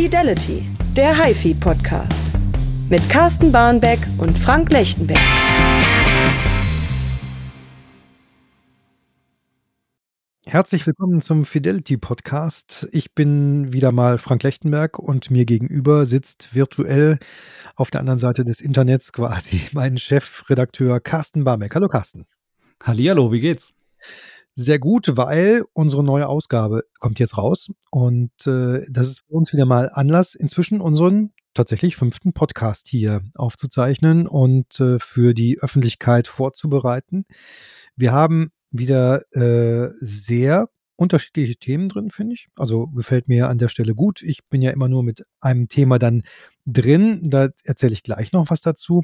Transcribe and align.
Fidelity, 0.00 0.62
der 0.94 1.24
HiFi 1.24 1.54
Podcast. 1.54 2.30
Mit 2.88 3.10
Carsten 3.10 3.50
Barnbeck 3.50 3.98
und 4.18 4.38
Frank 4.38 4.70
Lechtenberg. 4.70 5.18
Herzlich 10.46 10.86
willkommen 10.86 11.20
zum 11.20 11.44
Fidelity 11.44 11.96
Podcast. 11.96 12.88
Ich 12.92 13.12
bin 13.16 13.72
wieder 13.72 13.90
mal 13.90 14.18
Frank 14.18 14.44
Lechtenberg 14.44 15.00
und 15.00 15.32
mir 15.32 15.44
gegenüber 15.44 16.06
sitzt 16.06 16.54
virtuell 16.54 17.18
auf 17.74 17.90
der 17.90 17.98
anderen 17.98 18.20
Seite 18.20 18.44
des 18.44 18.60
Internets 18.60 19.12
quasi 19.12 19.62
mein 19.72 19.98
Chefredakteur 19.98 21.00
Carsten 21.00 21.42
Barbeck. 21.42 21.74
Hallo 21.74 21.88
Carsten. 21.88 22.24
Hallihallo, 22.84 23.32
wie 23.32 23.40
geht's? 23.40 23.74
Sehr 24.60 24.80
gut, 24.80 25.12
weil 25.16 25.62
unsere 25.72 26.02
neue 26.02 26.26
Ausgabe 26.26 26.82
kommt 26.98 27.20
jetzt 27.20 27.38
raus 27.38 27.70
und 27.92 28.32
äh, 28.44 28.84
das 28.90 29.06
ist 29.06 29.20
für 29.20 29.34
uns 29.34 29.52
wieder 29.52 29.66
mal 29.66 29.88
Anlass, 29.88 30.34
inzwischen 30.34 30.80
unseren 30.80 31.32
tatsächlich 31.54 31.94
fünften 31.94 32.32
Podcast 32.32 32.88
hier 32.88 33.22
aufzuzeichnen 33.36 34.26
und 34.26 34.80
äh, 34.80 34.98
für 34.98 35.32
die 35.32 35.60
Öffentlichkeit 35.60 36.26
vorzubereiten. 36.26 37.24
Wir 37.94 38.10
haben 38.10 38.50
wieder 38.72 39.22
äh, 39.30 39.92
sehr 40.00 40.68
unterschiedliche 40.96 41.54
Themen 41.54 41.88
drin, 41.88 42.10
finde 42.10 42.34
ich. 42.34 42.48
Also 42.56 42.88
gefällt 42.88 43.28
mir 43.28 43.48
an 43.48 43.58
der 43.58 43.68
Stelle 43.68 43.94
gut. 43.94 44.22
Ich 44.22 44.44
bin 44.48 44.60
ja 44.60 44.72
immer 44.72 44.88
nur 44.88 45.04
mit 45.04 45.24
einem 45.40 45.68
Thema 45.68 46.00
dann 46.00 46.24
drin. 46.66 47.20
Da 47.30 47.50
erzähle 47.62 47.92
ich 47.92 48.02
gleich 48.02 48.32
noch 48.32 48.50
was 48.50 48.60
dazu. 48.60 49.02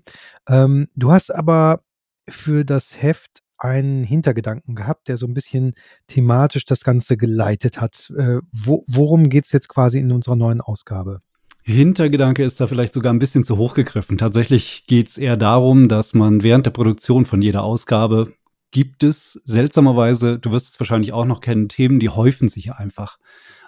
Ähm, 0.49 0.89
du 0.97 1.13
hast 1.13 1.33
aber 1.33 1.85
für 2.29 2.65
das 2.65 3.01
Heft 3.01 3.44
einen 3.65 4.05
Hintergedanken 4.05 4.75
gehabt, 4.75 5.09
der 5.09 5.17
so 5.17 5.27
ein 5.27 5.35
bisschen 5.35 5.73
thematisch 6.07 6.67
das 6.67 6.85
Ganze 6.85 7.17
geleitet 7.17 7.81
hat. 7.81 8.13
Äh, 8.17 8.41
wo, 8.53 8.85
worum 8.87 9.31
geht 9.31 9.47
es 9.47 9.53
jetzt 9.53 9.69
quasi 9.69 9.99
in 9.99 10.13
unserer 10.13 10.37
neuen 10.37 10.61
Ausgabe? 10.61 11.21
Hintergedanke 11.63 12.45
ist 12.45 12.61
da 12.61 12.67
vielleicht 12.67 12.93
sogar 12.93 13.13
ein 13.13 13.19
bisschen 13.19 13.43
zu 13.43 13.57
hoch 13.57 13.73
gegriffen. 13.73 14.19
Tatsächlich 14.19 14.87
geht 14.87 15.09
es 15.09 15.17
eher 15.17 15.39
darum, 15.39 15.89
dass 15.89 16.13
man 16.13 16.43
während 16.43 16.67
der 16.67 16.73
Produktion 16.73 17.25
von 17.25 17.41
jeder 17.41 17.65
Ausgabe 17.65 18.35
gibt 18.71 19.03
es 19.03 19.33
seltsamerweise, 19.45 20.39
du 20.39 20.51
wirst 20.51 20.75
es 20.75 20.81
wahrscheinlich 20.81 21.15
auch 21.15 21.25
noch 21.25 21.41
kennen, 21.41 21.69
Themen, 21.69 22.01
die 22.01 22.11
häufen 22.11 22.49
sich 22.49 22.73
einfach. 22.73 23.19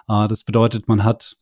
Äh, 0.07 0.27
das 0.27 0.43
bedeutet, 0.43 0.87
man 0.87 1.03
hat, 1.03 1.37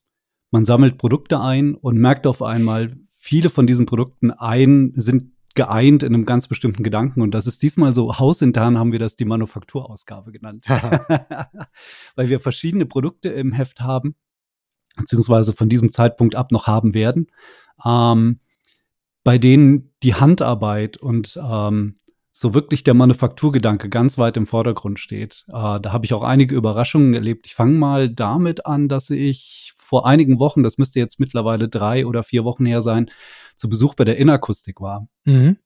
man 0.51 0.63
sammelt 0.63 0.97
Produkte 0.97 1.41
ein 1.41 1.75
und 1.75 1.97
merkt 1.97 2.25
auf 2.25 2.41
einmal, 2.41 2.95
viele 3.11 3.49
von 3.49 3.67
diesen 3.67 3.85
Produkten 3.85 4.31
ein 4.31 4.93
sind 4.95 5.34
geeint 5.55 6.03
in 6.03 6.13
einem 6.13 6.25
ganz 6.25 6.47
bestimmten 6.47 6.83
Gedanken. 6.83 7.21
Und 7.21 7.31
das 7.31 7.47
ist 7.47 7.61
diesmal 7.61 7.93
so, 7.95 8.19
hausintern 8.19 8.77
haben 8.77 8.91
wir 8.91 8.99
das 8.99 9.15
die 9.15 9.25
Manufakturausgabe 9.25 10.31
genannt. 10.31 10.63
Weil 12.15 12.29
wir 12.29 12.39
verschiedene 12.39 12.85
Produkte 12.85 13.29
im 13.29 13.53
Heft 13.53 13.81
haben, 13.81 14.15
beziehungsweise 14.95 15.53
von 15.53 15.69
diesem 15.69 15.89
Zeitpunkt 15.89 16.35
ab 16.35 16.51
noch 16.51 16.67
haben 16.67 16.93
werden, 16.93 17.27
ähm, 17.85 18.39
bei 19.23 19.37
denen 19.37 19.91
die 20.03 20.13
Handarbeit 20.13 20.97
und 20.97 21.39
ähm, 21.41 21.95
so 22.31 22.53
wirklich 22.53 22.83
der 22.83 22.93
Manufakturgedanke 22.93 23.89
ganz 23.89 24.17
weit 24.17 24.35
im 24.35 24.45
Vordergrund 24.45 24.99
steht. 24.99 25.45
Äh, 25.47 25.79
da 25.79 25.93
habe 25.93 26.05
ich 26.05 26.13
auch 26.13 26.21
einige 26.21 26.53
Überraschungen 26.53 27.13
erlebt. 27.13 27.47
Ich 27.47 27.55
fange 27.55 27.77
mal 27.79 28.09
damit 28.09 28.65
an, 28.65 28.89
dass 28.89 29.09
ich 29.09 29.73
vor 29.85 30.05
einigen 30.05 30.39
Wochen, 30.39 30.63
das 30.63 30.77
müsste 30.77 30.99
jetzt 30.99 31.19
mittlerweile 31.19 31.69
drei 31.69 32.05
oder 32.05 32.23
vier 32.23 32.43
Wochen 32.43 32.65
her 32.65 32.81
sein, 32.81 33.09
zu 33.55 33.69
Besuch 33.69 33.93
bei 33.93 34.03
der 34.03 34.17
Inakustik 34.17 34.81
war. 34.81 35.07
Mhm. 35.25 35.57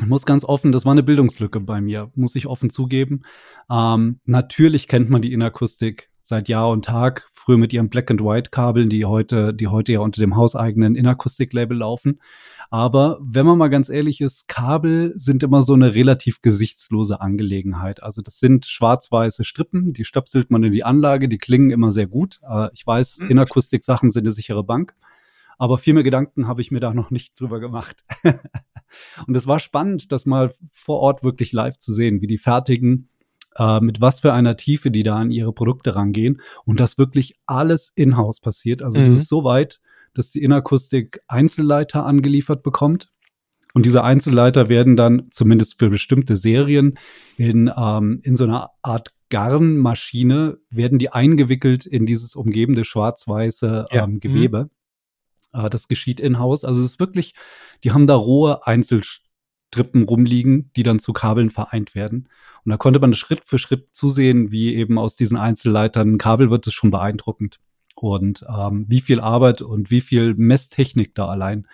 Ich 0.00 0.06
muss 0.06 0.26
ganz 0.26 0.44
offen, 0.44 0.72
das 0.72 0.84
war 0.84 0.92
eine 0.92 1.02
Bildungslücke 1.02 1.60
bei 1.60 1.80
mir, 1.80 2.10
muss 2.14 2.34
ich 2.34 2.46
offen 2.46 2.70
zugeben. 2.70 3.22
Ähm, 3.70 4.20
natürlich 4.24 4.88
kennt 4.88 5.08
man 5.08 5.22
die 5.22 5.32
Inakustik 5.32 6.10
seit 6.26 6.48
Jahr 6.48 6.70
und 6.70 6.86
Tag, 6.86 7.28
früher 7.34 7.58
mit 7.58 7.74
ihren 7.74 7.90
Black 7.90 8.10
and 8.10 8.22
White 8.22 8.48
Kabeln, 8.48 8.88
die 8.88 9.04
heute, 9.04 9.52
die 9.52 9.68
heute 9.68 9.92
ja 9.92 10.00
unter 10.00 10.22
dem 10.22 10.36
hauseigenen 10.36 10.96
Inakustik-Label 10.96 11.76
laufen. 11.76 12.18
Aber 12.70 13.18
wenn 13.20 13.44
man 13.44 13.58
mal 13.58 13.68
ganz 13.68 13.90
ehrlich 13.90 14.22
ist, 14.22 14.48
Kabel 14.48 15.12
sind 15.16 15.42
immer 15.42 15.60
so 15.60 15.74
eine 15.74 15.94
relativ 15.94 16.40
gesichtslose 16.40 17.20
Angelegenheit. 17.20 18.02
Also 18.02 18.22
das 18.22 18.38
sind 18.38 18.64
schwarz-weiße 18.64 19.44
Strippen, 19.44 19.92
die 19.92 20.06
stöpselt 20.06 20.50
man 20.50 20.64
in 20.64 20.72
die 20.72 20.82
Anlage, 20.82 21.28
die 21.28 21.36
klingen 21.36 21.68
immer 21.68 21.90
sehr 21.90 22.06
gut. 22.06 22.40
Äh, 22.48 22.70
ich 22.72 22.86
weiß, 22.86 23.18
mhm. 23.18 23.32
Inakustik-Sachen 23.32 24.10
sind 24.10 24.24
eine 24.24 24.32
sichere 24.32 24.64
Bank. 24.64 24.94
Aber 25.58 25.76
viel 25.76 25.92
mehr 25.92 26.04
Gedanken 26.04 26.48
habe 26.48 26.62
ich 26.62 26.70
mir 26.70 26.80
da 26.80 26.94
noch 26.94 27.10
nicht 27.10 27.38
drüber 27.38 27.60
gemacht. 27.60 28.02
und 29.26 29.36
es 29.36 29.46
war 29.46 29.60
spannend, 29.60 30.10
das 30.10 30.24
mal 30.24 30.50
vor 30.72 31.00
Ort 31.00 31.22
wirklich 31.22 31.52
live 31.52 31.76
zu 31.76 31.92
sehen, 31.92 32.22
wie 32.22 32.26
die 32.26 32.38
fertigen, 32.38 33.08
äh, 33.56 33.80
mit 33.80 34.00
was 34.00 34.20
für 34.20 34.32
einer 34.32 34.56
Tiefe 34.56 34.90
die 34.90 35.02
da 35.02 35.16
an 35.16 35.30
ihre 35.30 35.52
Produkte 35.52 35.94
rangehen 35.94 36.40
und 36.64 36.80
das 36.80 36.98
wirklich 36.98 37.36
alles 37.46 37.92
in-house 37.94 38.40
passiert. 38.40 38.82
Also 38.82 38.98
mhm. 39.00 39.04
das 39.04 39.14
ist 39.14 39.28
so 39.28 39.44
weit, 39.44 39.80
dass 40.14 40.30
die 40.30 40.42
Inakustik 40.42 41.20
Einzelleiter 41.28 42.06
angeliefert 42.06 42.62
bekommt. 42.62 43.10
Und 43.74 43.86
diese 43.86 44.04
Einzelleiter 44.04 44.68
werden 44.68 44.94
dann 44.96 45.28
zumindest 45.30 45.80
für 45.80 45.90
bestimmte 45.90 46.36
Serien 46.36 46.96
in, 47.36 47.70
ähm, 47.76 48.20
in 48.22 48.36
so 48.36 48.44
einer 48.44 48.70
Art 48.82 49.10
Garnmaschine 49.30 50.58
werden 50.70 51.00
die 51.00 51.10
eingewickelt 51.10 51.86
in 51.86 52.06
dieses 52.06 52.36
umgebende 52.36 52.84
schwarz-weiße 52.84 53.86
ähm, 53.90 53.96
ja. 53.96 54.18
Gewebe. 54.20 54.70
Mhm. 55.52 55.64
Äh, 55.64 55.70
das 55.70 55.88
geschieht 55.88 56.20
in-house. 56.20 56.64
Also 56.64 56.80
es 56.80 56.86
ist 56.86 57.00
wirklich, 57.00 57.34
die 57.82 57.90
haben 57.90 58.06
da 58.06 58.14
rohe 58.14 58.64
Einzelstrippen 59.74 60.04
rumliegen, 60.04 60.70
die 60.76 60.82
dann 60.82 60.98
zu 60.98 61.12
Kabeln 61.12 61.50
vereint 61.50 61.94
werden. 61.94 62.28
Und 62.64 62.70
da 62.70 62.76
konnte 62.76 63.00
man 63.00 63.14
Schritt 63.14 63.42
für 63.44 63.58
Schritt 63.58 63.88
zusehen, 63.92 64.50
wie 64.52 64.74
eben 64.74 64.98
aus 64.98 65.16
diesen 65.16 65.36
Einzelleitern 65.36 66.14
ein 66.14 66.18
Kabel 66.18 66.50
wird, 66.50 66.66
das 66.66 66.74
schon 66.74 66.90
beeindruckend 66.90 67.60
und 67.94 68.44
ähm, 68.48 68.86
wie 68.88 69.00
viel 69.00 69.20
Arbeit 69.20 69.62
und 69.62 69.90
wie 69.90 70.00
viel 70.00 70.34
Messtechnik 70.34 71.14
da 71.14 71.26
allein 71.26 71.66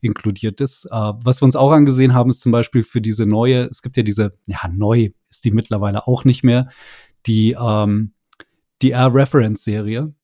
inkludiert 0.00 0.60
ist. 0.60 0.86
Äh, 0.86 0.90
was 0.90 1.42
wir 1.42 1.46
uns 1.46 1.56
auch 1.56 1.72
angesehen 1.72 2.14
haben, 2.14 2.30
ist 2.30 2.40
zum 2.40 2.52
Beispiel 2.52 2.82
für 2.82 3.00
diese 3.00 3.26
neue, 3.26 3.62
es 3.64 3.82
gibt 3.82 3.96
ja 3.96 4.02
diese, 4.02 4.36
ja, 4.46 4.68
neu 4.72 5.10
ist 5.28 5.44
die 5.44 5.50
mittlerweile 5.50 6.06
auch 6.06 6.24
nicht 6.24 6.44
mehr, 6.44 6.68
die, 7.26 7.56
ähm, 7.58 8.12
die 8.80 8.92
R-Reference-Serie 8.92 10.14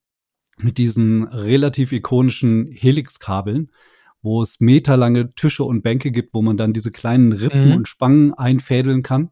mit 0.58 0.78
diesen 0.78 1.24
relativ 1.24 1.92
ikonischen 1.92 2.70
Helix-Kabeln, 2.70 3.70
wo 4.24 4.40
es 4.40 4.58
meterlange 4.58 5.34
Tische 5.34 5.64
und 5.64 5.82
Bänke 5.82 6.10
gibt, 6.10 6.32
wo 6.32 6.40
man 6.40 6.56
dann 6.56 6.72
diese 6.72 6.90
kleinen 6.90 7.32
Rippen 7.32 7.68
mhm. 7.68 7.76
und 7.76 7.88
Spangen 7.88 8.32
einfädeln 8.32 9.02
kann, 9.02 9.30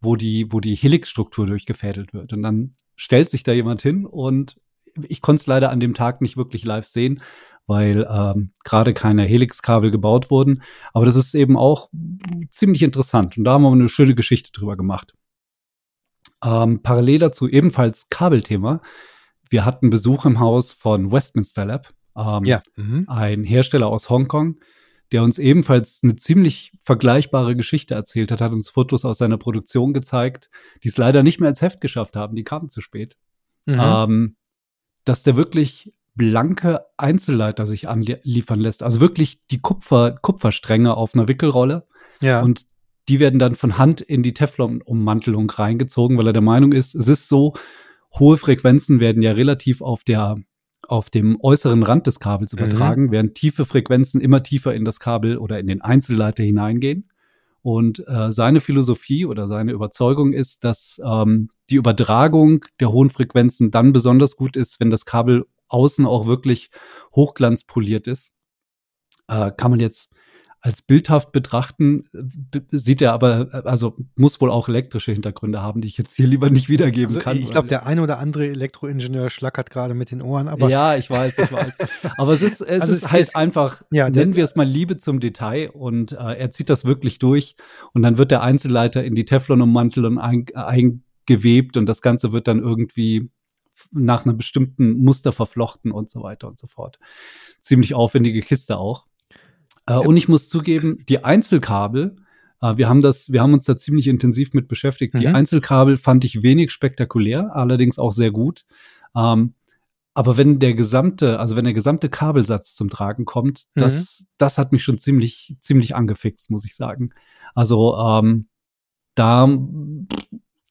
wo 0.00 0.16
die, 0.16 0.52
wo 0.52 0.60
die 0.60 0.74
Helix-Struktur 0.74 1.46
durchgefädelt 1.46 2.12
wird. 2.12 2.34
Und 2.34 2.42
dann 2.42 2.74
stellt 2.94 3.30
sich 3.30 3.42
da 3.42 3.52
jemand 3.52 3.80
hin 3.80 4.04
und 4.04 4.60
ich 5.02 5.22
konnte 5.22 5.40
es 5.40 5.46
leider 5.46 5.70
an 5.70 5.80
dem 5.80 5.94
Tag 5.94 6.20
nicht 6.20 6.36
wirklich 6.36 6.64
live 6.66 6.86
sehen, 6.86 7.22
weil 7.66 8.06
ähm, 8.08 8.50
gerade 8.64 8.92
keine 8.92 9.24
Helix-Kabel 9.24 9.90
gebaut 9.90 10.30
wurden. 10.30 10.62
Aber 10.92 11.06
das 11.06 11.16
ist 11.16 11.34
eben 11.34 11.56
auch 11.56 11.88
ziemlich 12.50 12.82
interessant. 12.82 13.38
Und 13.38 13.44
da 13.44 13.54
haben 13.54 13.62
wir 13.62 13.72
eine 13.72 13.88
schöne 13.88 14.14
Geschichte 14.14 14.52
drüber 14.52 14.76
gemacht. 14.76 15.14
Ähm, 16.44 16.82
parallel 16.82 17.20
dazu 17.20 17.48
ebenfalls 17.48 18.10
Kabelthema. 18.10 18.82
Wir 19.48 19.64
hatten 19.64 19.88
Besuch 19.88 20.26
im 20.26 20.38
Haus 20.38 20.70
von 20.70 21.10
Westminster 21.10 21.64
Lab, 21.64 21.94
ähm, 22.16 22.44
ja. 22.44 22.62
Mhm. 22.76 23.04
ein 23.08 23.44
Hersteller 23.44 23.86
aus 23.86 24.10
Hongkong, 24.10 24.56
der 25.12 25.22
uns 25.22 25.38
ebenfalls 25.38 26.00
eine 26.02 26.16
ziemlich 26.16 26.72
vergleichbare 26.82 27.56
Geschichte 27.56 27.94
erzählt 27.94 28.30
hat, 28.30 28.40
hat 28.40 28.52
uns 28.52 28.70
Fotos 28.70 29.04
aus 29.04 29.18
seiner 29.18 29.38
Produktion 29.38 29.92
gezeigt, 29.92 30.50
die 30.82 30.88
es 30.88 30.96
leider 30.96 31.22
nicht 31.22 31.40
mehr 31.40 31.50
als 31.50 31.62
Heft 31.62 31.80
geschafft 31.80 32.16
haben, 32.16 32.34
die 32.34 32.44
kamen 32.44 32.68
zu 32.68 32.80
spät. 32.80 33.16
Mhm. 33.66 33.80
Ähm, 33.80 34.36
dass 35.04 35.22
der 35.22 35.36
wirklich 35.36 35.92
blanke 36.14 36.80
Einzelleiter 36.96 37.66
sich 37.66 37.88
anliefern 37.88 38.60
lässt. 38.60 38.82
Also 38.82 39.00
wirklich 39.00 39.44
die 39.46 39.60
Kupfer, 39.60 40.12
Kupferstränge 40.12 40.96
auf 40.96 41.14
einer 41.14 41.28
Wickelrolle. 41.28 41.86
Ja. 42.20 42.40
Und 42.40 42.66
die 43.08 43.20
werden 43.20 43.38
dann 43.38 43.54
von 43.54 43.76
Hand 43.76 44.00
in 44.00 44.22
die 44.22 44.32
Teflon-Ummantelung 44.32 45.50
reingezogen, 45.50 46.16
weil 46.16 46.28
er 46.28 46.32
der 46.32 46.42
Meinung 46.42 46.72
ist, 46.72 46.94
es 46.94 47.08
ist 47.08 47.28
so, 47.28 47.54
hohe 48.18 48.38
Frequenzen 48.38 49.00
werden 49.00 49.22
ja 49.22 49.32
relativ 49.32 49.82
auf 49.82 50.04
der 50.04 50.38
auf 50.88 51.10
dem 51.10 51.38
äußeren 51.40 51.82
Rand 51.82 52.06
des 52.06 52.20
Kabels 52.20 52.52
mhm. 52.52 52.60
übertragen, 52.60 53.02
mhm. 53.04 53.10
während 53.10 53.34
tiefe 53.34 53.64
Frequenzen 53.64 54.20
immer 54.20 54.42
tiefer 54.42 54.74
in 54.74 54.84
das 54.84 55.00
Kabel 55.00 55.38
oder 55.38 55.58
in 55.58 55.66
den 55.66 55.80
Einzelleiter 55.80 56.42
hineingehen. 56.42 57.10
Und 57.62 58.06
äh, 58.06 58.30
seine 58.30 58.60
Philosophie 58.60 59.24
oder 59.24 59.48
seine 59.48 59.72
Überzeugung 59.72 60.34
ist, 60.34 60.64
dass 60.64 61.00
ähm, 61.02 61.48
die 61.70 61.76
Übertragung 61.76 62.64
der 62.78 62.92
hohen 62.92 63.08
Frequenzen 63.08 63.70
dann 63.70 63.92
besonders 63.94 64.36
gut 64.36 64.54
ist, 64.54 64.80
wenn 64.80 64.90
das 64.90 65.06
Kabel 65.06 65.46
außen 65.68 66.04
auch 66.04 66.26
wirklich 66.26 66.70
hochglanzpoliert 67.14 68.06
ist. 68.06 68.32
Äh, 69.28 69.50
kann 69.56 69.70
man 69.70 69.80
jetzt 69.80 70.13
als 70.64 70.80
bildhaft 70.80 71.30
betrachten, 71.32 72.04
sieht 72.70 73.02
er 73.02 73.12
aber, 73.12 73.48
also 73.66 73.98
muss 74.16 74.40
wohl 74.40 74.50
auch 74.50 74.66
elektrische 74.66 75.12
Hintergründe 75.12 75.60
haben, 75.60 75.82
die 75.82 75.88
ich 75.88 75.98
jetzt 75.98 76.16
hier 76.16 76.26
lieber 76.26 76.48
nicht 76.48 76.70
wiedergeben 76.70 77.08
also 77.08 77.20
kann. 77.20 77.36
Ich 77.36 77.50
glaube, 77.50 77.68
der 77.68 77.84
eine 77.84 78.00
oder 78.00 78.18
andere 78.18 78.48
Elektroingenieur 78.48 79.28
schlackert 79.28 79.68
gerade 79.68 79.92
mit 79.92 80.10
den 80.10 80.22
Ohren, 80.22 80.48
aber. 80.48 80.70
Ja, 80.70 80.96
ich 80.96 81.10
weiß, 81.10 81.36
ich 81.38 81.52
weiß. 81.52 81.76
aber 82.16 82.32
es 82.32 82.40
ist, 82.40 82.62
es 82.62 82.68
also 82.80 82.94
ist 82.94 83.02
es 83.02 83.12
halt 83.12 83.20
ist, 83.20 83.36
einfach, 83.36 83.82
ja, 83.90 84.08
nennen 84.08 84.36
wir 84.36 84.44
es 84.44 84.56
mal 84.56 84.66
Liebe 84.66 84.96
zum 84.96 85.20
Detail 85.20 85.68
und 85.68 86.12
äh, 86.12 86.38
er 86.38 86.50
zieht 86.50 86.70
das 86.70 86.86
wirklich 86.86 87.18
durch 87.18 87.56
und 87.92 88.00
dann 88.00 88.16
wird 88.16 88.30
der 88.30 88.40
Einzelleiter 88.40 89.04
in 89.04 89.14
die 89.14 89.26
Teflon 89.26 89.60
ummantel 89.60 90.06
und 90.06 90.16
ein, 90.16 90.46
eingewebt 90.54 91.76
und 91.76 91.84
das 91.84 92.00
Ganze 92.00 92.32
wird 92.32 92.48
dann 92.48 92.60
irgendwie 92.60 93.28
nach 93.92 94.24
einem 94.24 94.38
bestimmten 94.38 94.92
Muster 95.04 95.32
verflochten 95.32 95.92
und 95.92 96.08
so 96.08 96.22
weiter 96.22 96.48
und 96.48 96.58
so 96.58 96.68
fort. 96.68 96.98
Ziemlich 97.60 97.92
aufwendige 97.92 98.40
Kiste 98.40 98.78
auch. 98.78 99.04
Äh, 99.86 99.96
und 99.96 100.16
ich 100.16 100.28
muss 100.28 100.48
zugeben, 100.48 101.04
die 101.08 101.24
Einzelkabel, 101.24 102.16
äh, 102.60 102.76
wir 102.76 102.88
haben 102.88 103.02
das, 103.02 103.30
wir 103.30 103.42
haben 103.42 103.52
uns 103.52 103.64
da 103.64 103.76
ziemlich 103.76 104.08
intensiv 104.08 104.54
mit 104.54 104.68
beschäftigt. 104.68 105.14
Mhm. 105.14 105.20
Die 105.20 105.28
Einzelkabel 105.28 105.96
fand 105.96 106.24
ich 106.24 106.42
wenig 106.42 106.72
spektakulär, 106.72 107.54
allerdings 107.54 107.98
auch 107.98 108.12
sehr 108.12 108.30
gut. 108.30 108.64
Ähm, 109.14 109.54
aber 110.14 110.36
wenn 110.36 110.60
der 110.60 110.74
gesamte, 110.74 111.40
also 111.40 111.56
wenn 111.56 111.64
der 111.64 111.74
gesamte 111.74 112.08
Kabelsatz 112.08 112.76
zum 112.76 112.88
Tragen 112.88 113.24
kommt, 113.24 113.64
mhm. 113.74 113.80
das, 113.80 114.28
das 114.38 114.58
hat 114.58 114.72
mich 114.72 114.84
schon 114.84 114.98
ziemlich, 114.98 115.56
ziemlich 115.60 115.96
angefixt, 115.96 116.50
muss 116.50 116.64
ich 116.64 116.76
sagen. 116.76 117.10
Also 117.54 117.96
ähm, 117.98 118.48
da. 119.14 119.48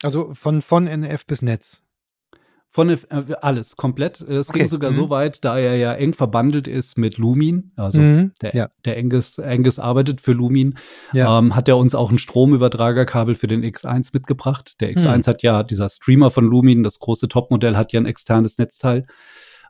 Also 0.01 0.33
von, 0.33 0.61
von 0.61 0.87
NF 0.87 1.25
bis 1.25 1.41
Netz. 1.41 1.82
Von 2.75 2.89
äh, 2.89 2.97
alles, 3.39 3.75
komplett. 3.75 4.19
Es 4.21 4.49
okay. 4.49 4.59
ging 4.59 4.67
sogar 4.67 4.89
mhm. 4.89 4.95
so 4.95 5.09
weit, 5.11 5.45
da 5.45 5.59
er 5.59 5.75
ja 5.75 5.93
eng 5.93 6.13
verbandelt 6.13 6.67
ist 6.67 6.97
mit 6.97 7.19
Lumin, 7.19 7.71
also 7.75 8.01
mhm. 8.01 8.31
der, 8.41 8.55
ja. 8.55 8.69
der 8.83 8.97
Enges, 8.97 9.37
Enges 9.37 9.77
arbeitet 9.77 10.21
für 10.21 10.31
Lumin, 10.31 10.79
ja. 11.13 11.37
ähm, 11.37 11.55
hat 11.55 11.67
er 11.67 11.77
uns 11.77 11.93
auch 11.93 12.09
ein 12.09 12.17
Stromübertragerkabel 12.17 13.35
für 13.35 13.45
den 13.45 13.63
X1 13.63 14.09
mitgebracht. 14.13 14.81
Der 14.81 14.91
X1 14.91 15.17
mhm. 15.17 15.27
hat 15.27 15.43
ja, 15.43 15.61
dieser 15.61 15.87
Streamer 15.87 16.31
von 16.31 16.45
Lumin, 16.45 16.81
das 16.81 16.97
große 16.97 17.27
Topmodell, 17.27 17.77
hat 17.77 17.93
ja 17.93 17.99
ein 17.99 18.07
externes 18.07 18.57
Netzteil. 18.57 19.05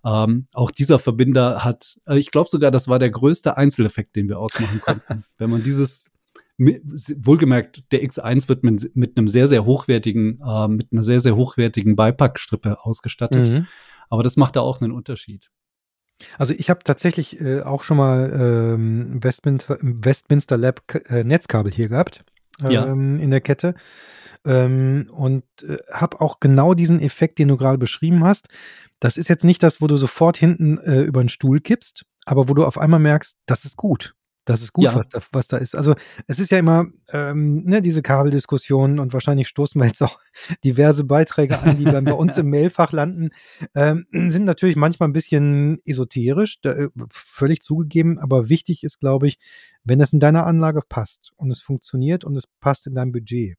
Ähm, 0.05 0.47
auch 0.53 0.71
dieser 0.71 0.97
Verbinder 0.97 1.65
hat, 1.65 1.97
äh, 2.07 2.17
ich 2.17 2.31
glaube 2.31 2.49
sogar, 2.49 2.71
das 2.71 2.87
war 2.87 2.99
der 2.99 3.09
größte 3.09 3.57
Einzeleffekt, 3.57 4.15
den 4.15 4.29
wir 4.29 4.39
ausmachen 4.39 4.79
konnten. 4.79 5.25
Wenn 5.37 5.49
man 5.49 5.61
dieses 5.61 6.09
wohlgemerkt, 6.57 7.91
der 7.91 8.03
X1 8.03 8.47
wird 8.47 8.63
mit, 8.63 8.95
mit 8.95 9.17
einem 9.17 9.27
sehr, 9.27 9.47
sehr 9.47 9.65
hochwertigen, 9.65 10.39
äh, 10.45 10.67
mit 10.67 10.91
einer 10.91 11.03
sehr, 11.03 11.19
sehr 11.19 11.35
hochwertigen 11.35 11.95
Beipackstrippe 11.95 12.77
ausgestattet. 12.83 13.49
Mhm. 13.49 13.67
Aber 14.09 14.23
das 14.23 14.37
macht 14.37 14.55
da 14.55 14.61
auch 14.61 14.81
einen 14.81 14.91
Unterschied. 14.91 15.49
Also 16.37 16.53
ich 16.53 16.69
habe 16.69 16.81
tatsächlich 16.83 17.41
äh, 17.41 17.61
auch 17.61 17.83
schon 17.83 17.97
mal 17.97 18.31
ähm, 18.75 19.23
Westminster, 19.23 19.77
Westminster 19.81 20.57
Lab 20.57 20.81
äh, 21.09 21.23
Netzkabel 21.23 21.71
hier 21.71 21.89
gehabt 21.89 22.23
ähm, 22.63 22.71
ja. 22.71 22.85
in 22.85 23.31
der 23.31 23.41
Kette 23.41 23.73
ähm, 24.45 25.07
und 25.11 25.43
äh, 25.63 25.77
habe 25.91 26.21
auch 26.21 26.39
genau 26.39 26.73
diesen 26.73 26.99
Effekt, 26.99 27.39
den 27.39 27.47
du 27.47 27.57
gerade 27.57 27.77
beschrieben 27.77 28.23
hast. 28.23 28.47
Das 28.99 29.17
ist 29.17 29.27
jetzt 29.27 29.43
nicht 29.43 29.63
das, 29.63 29.81
wo 29.81 29.87
du 29.87 29.97
sofort 29.97 30.37
hinten 30.37 30.77
äh, 30.77 31.01
über 31.01 31.21
den 31.23 31.29
Stuhl 31.29 31.59
kippst, 31.59 32.05
aber 32.25 32.47
wo 32.49 32.53
du 32.53 32.65
auf 32.65 32.77
einmal 32.77 32.99
merkst, 32.99 33.37
das 33.45 33.65
ist 33.65 33.77
gut. 33.77 34.15
Das 34.45 34.61
ist 34.61 34.73
gut, 34.73 34.85
ja. 34.85 34.95
was, 34.95 35.07
da, 35.07 35.19
was 35.31 35.47
da 35.47 35.57
ist. 35.57 35.73
Also 35.73 35.95
es 36.27 36.39
ist 36.39 36.51
ja 36.51 36.59
immer 36.59 36.87
ähm, 37.07 37.63
ne, 37.63 37.81
diese 37.81 38.01
Kabeldiskussion 38.01 38.99
und 38.99 39.13
wahrscheinlich 39.13 39.47
stoßen 39.47 39.79
wir 39.79 39.87
jetzt 39.87 40.03
auch 40.03 40.19
diverse 40.63 41.05
Beiträge 41.05 41.59
an, 41.59 41.77
die 41.77 41.85
dann 41.85 42.03
bei 42.03 42.13
uns 42.13 42.37
im 42.37 42.49
Mailfach 42.49 42.91
landen, 42.91 43.29
ähm, 43.73 44.05
sind 44.11 44.43
natürlich 44.43 44.75
manchmal 44.75 45.07
ein 45.07 45.13
bisschen 45.13 45.79
esoterisch, 45.85 46.59
da, 46.61 46.71
äh, 46.71 46.89
völlig 47.09 47.61
zugegeben, 47.61 48.19
aber 48.19 48.49
wichtig 48.49 48.83
ist, 48.83 48.99
glaube 48.99 49.27
ich, 49.29 49.39
wenn 49.85 50.01
es 50.01 50.11
in 50.11 50.19
deiner 50.19 50.45
Anlage 50.45 50.81
passt 50.87 51.31
und 51.37 51.49
es 51.49 51.61
funktioniert 51.61 52.25
und 52.25 52.35
es 52.35 52.47
passt 52.59 52.85
in 52.85 52.95
dein 52.95 53.13
Budget, 53.13 53.57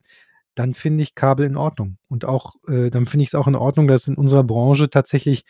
dann 0.55 0.75
finde 0.75 1.03
ich 1.03 1.15
Kabel 1.15 1.47
in 1.47 1.57
Ordnung. 1.57 1.99
Und 2.09 2.25
auch, 2.25 2.55
äh, 2.69 2.91
dann 2.91 3.07
finde 3.07 3.23
ich 3.23 3.31
es 3.31 3.35
auch 3.35 3.49
in 3.49 3.57
Ordnung, 3.57 3.89
dass 3.89 4.03
es 4.03 4.09
in 4.09 4.17
unserer 4.17 4.45
Branche 4.45 4.89
tatsächlich 4.89 5.45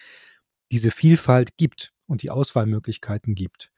diese 0.72 0.90
Vielfalt 0.90 1.56
gibt 1.56 1.92
und 2.06 2.22
die 2.22 2.30
Auswahlmöglichkeiten 2.30 3.34
gibt. 3.34 3.70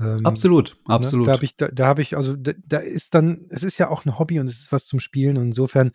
Ähm, 0.00 0.24
absolut, 0.24 0.76
absolut. 0.86 1.26
Ne, 1.26 1.30
da 1.30 1.36
habe 1.36 1.44
ich, 1.44 1.56
da, 1.56 1.68
da 1.68 1.86
habe 1.86 2.02
ich, 2.02 2.16
also 2.16 2.34
da, 2.34 2.52
da, 2.64 2.78
ist 2.78 3.14
dann, 3.14 3.46
es 3.50 3.62
ist 3.62 3.78
ja 3.78 3.88
auch 3.88 4.04
ein 4.04 4.18
Hobby 4.18 4.40
und 4.40 4.46
es 4.46 4.60
ist 4.60 4.72
was 4.72 4.86
zum 4.86 5.00
Spielen 5.00 5.36
und 5.36 5.46
insofern, 5.46 5.92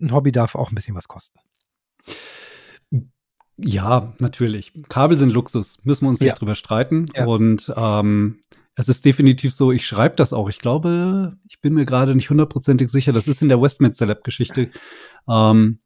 ein 0.00 0.12
Hobby 0.12 0.32
darf 0.32 0.54
auch 0.54 0.70
ein 0.70 0.74
bisschen 0.74 0.94
was 0.94 1.08
kosten. 1.08 1.38
Ja, 3.58 4.14
natürlich. 4.18 4.72
Kabel 4.88 5.16
sind 5.18 5.32
Luxus, 5.32 5.78
müssen 5.84 6.06
wir 6.06 6.10
uns 6.10 6.20
nicht 6.20 6.30
ja. 6.30 6.34
drüber 6.34 6.54
streiten. 6.54 7.06
Ja. 7.14 7.26
Und 7.26 7.72
ähm, 7.76 8.40
es 8.74 8.88
ist 8.88 9.04
definitiv 9.04 9.52
so, 9.52 9.70
ich 9.70 9.86
schreibe 9.86 10.16
das 10.16 10.32
auch. 10.32 10.48
Ich 10.48 10.58
glaube, 10.58 11.36
ich 11.48 11.60
bin 11.60 11.74
mir 11.74 11.84
gerade 11.84 12.14
nicht 12.14 12.30
hundertprozentig 12.30 12.88
sicher, 12.88 13.12
das 13.12 13.28
ist 13.28 13.42
in 13.42 13.48
der 13.48 13.60
Westminster 13.60 14.06
Lab-Geschichte, 14.06 14.70
ähm, 15.28 15.80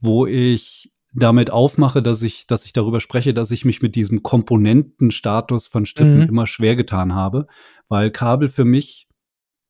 wo 0.00 0.26
ich 0.26 0.91
damit 1.14 1.50
aufmache, 1.50 2.02
dass 2.02 2.22
ich, 2.22 2.46
dass 2.46 2.64
ich 2.64 2.72
darüber 2.72 3.00
spreche, 3.00 3.34
dass 3.34 3.50
ich 3.50 3.64
mich 3.64 3.82
mit 3.82 3.94
diesem 3.96 4.22
Komponentenstatus 4.22 5.66
von 5.66 5.84
Strippen 5.84 6.22
mhm. 6.22 6.28
immer 6.28 6.46
schwer 6.46 6.76
getan 6.76 7.14
habe, 7.14 7.46
weil 7.88 8.10
Kabel 8.10 8.48
für 8.48 8.64
mich 8.64 9.08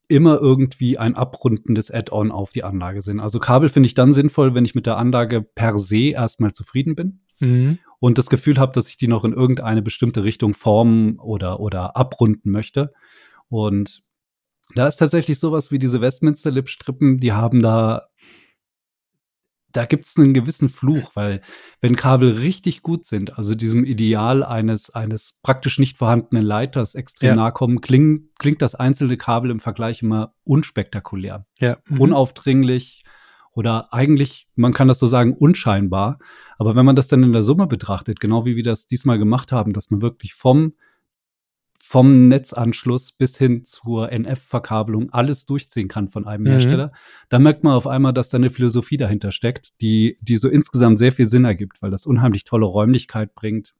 immer 0.09 0.39
irgendwie 0.41 0.99
ein 0.99 1.17
abrundendes 1.17 1.91
Add-on 1.91 2.31
auf 2.31 2.53
die 2.53 2.65
Anlage 2.65 3.03
sind. 3.03 3.19
Also 3.19 3.39
Kabel 3.39 3.69
finde 3.69 3.87
ich 3.87 3.95
dann 3.95 4.13
sinnvoll, 4.13 4.55
wenn 4.55 4.65
ich 4.65 4.75
mit 4.75 4.87
der 4.87 4.99
Anlage 4.99 5.43
per 5.43 5.79
se 5.79 6.11
erstmal 6.11 6.53
zufrieden 6.53 6.95
bin 6.95 7.21
mhm. 7.41 7.79
und 7.99 8.19
das 8.19 8.29
Gefühl 8.29 8.59
habe, 8.59 8.73
dass 8.73 8.89
ich 8.89 8.97
die 8.97 9.09
noch 9.09 9.25
in 9.25 9.33
irgendeine 9.33 9.83
bestimmte 9.83 10.23
Richtung 10.23 10.55
formen 10.55 11.19
oder, 11.19 11.61
oder 11.61 11.97
abrunden 11.97 12.51
möchte. 12.51 12.93
Und 13.49 14.03
da 14.75 14.87
ist 14.87 14.97
tatsächlich 14.97 15.39
sowas 15.39 15.71
wie 15.73 15.79
diese 15.79 16.01
Westminster 16.01 16.51
Lip 16.51 16.69
Strippen, 16.69 17.19
die 17.19 17.33
haben 17.33 17.63
da 17.63 18.09
da 19.73 19.87
gibt 19.87 20.05
es 20.05 20.17
einen 20.17 20.33
gewissen 20.33 20.69
Fluch, 20.69 21.13
weil 21.15 21.41
wenn 21.81 21.97
Kabel 21.97 22.31
richtig 22.39 22.83
gut 22.83 23.07
sind, 23.07 23.39
also 23.39 23.55
diesem 23.55 23.85
Ideal 23.85 24.43
eines, 24.43 24.91
eines 24.91 25.39
praktisch 25.43 25.79
nicht 25.79 25.97
vorhandenen 25.97 26.45
Leiters 26.45 26.95
extrem 26.95 27.31
ja. 27.31 27.35
nahe 27.35 27.53
kommen, 27.53 27.81
klingt, 27.81 28.39
klingt 28.39 28.63
das 28.63 28.75
einzelne 28.75 29.17
Kabel 29.17 29.51
im 29.51 29.61
Vergleich 29.61 30.03
immer 30.03 30.35
unspektakulär, 30.45 31.47
ja. 31.59 31.79
mhm. 31.89 32.01
unaufdringlich 32.01 33.05
oder 33.55 33.93
eigentlich, 33.93 34.49
man 34.55 34.73
kann 34.73 34.89
das 34.89 34.99
so 34.99 35.07
sagen, 35.07 35.35
unscheinbar. 35.35 36.19
Aber 36.59 36.75
wenn 36.75 36.87
man 36.87 36.97
das 36.97 37.09
dann 37.09 37.23
in 37.23 37.33
der 37.33 37.43
Summe 37.43 37.67
betrachtet, 37.67 38.19
genau 38.19 38.47
wie 38.47 38.57
wir 38.57 38.63
das 38.63 38.87
diesmal 38.87 39.19
gemacht 39.19 39.53
haben, 39.53 39.73
dass 39.73 39.91
man 39.91 40.01
wirklich 40.01 40.35
vom 40.35 40.75
vom 41.85 42.29
Netzanschluss 42.29 43.11
bis 43.11 43.37
hin 43.37 43.65
zur 43.65 44.13
NF-Verkabelung 44.13 45.11
alles 45.11 45.47
durchziehen 45.47 45.89
kann 45.89 46.09
von 46.09 46.29
einem 46.29 46.45
mhm. 46.45 46.51
Hersteller, 46.51 46.93
da 47.29 47.41
merkt 47.41 47.65
man 47.65 47.75
auf 47.75 47.89
einmal, 47.89 48.13
dass 48.13 48.29
da 48.29 48.39
eine 48.39 48.51
Philosophie 48.51 48.97
dahinter 48.97 49.33
steckt, 49.33 49.73
die, 49.81 50.17
die 50.21 50.37
so 50.37 50.49
insgesamt 50.49 51.01
sehr 51.01 51.11
viel 51.11 51.27
Sinn 51.27 51.45
ergibt, 51.45 51.83
weil 51.83 51.91
das 51.91 52.07
unheimlich 52.07 52.45
tolle 52.45 52.67
Räumlichkeit 52.67 53.35
bringt. 53.35 53.75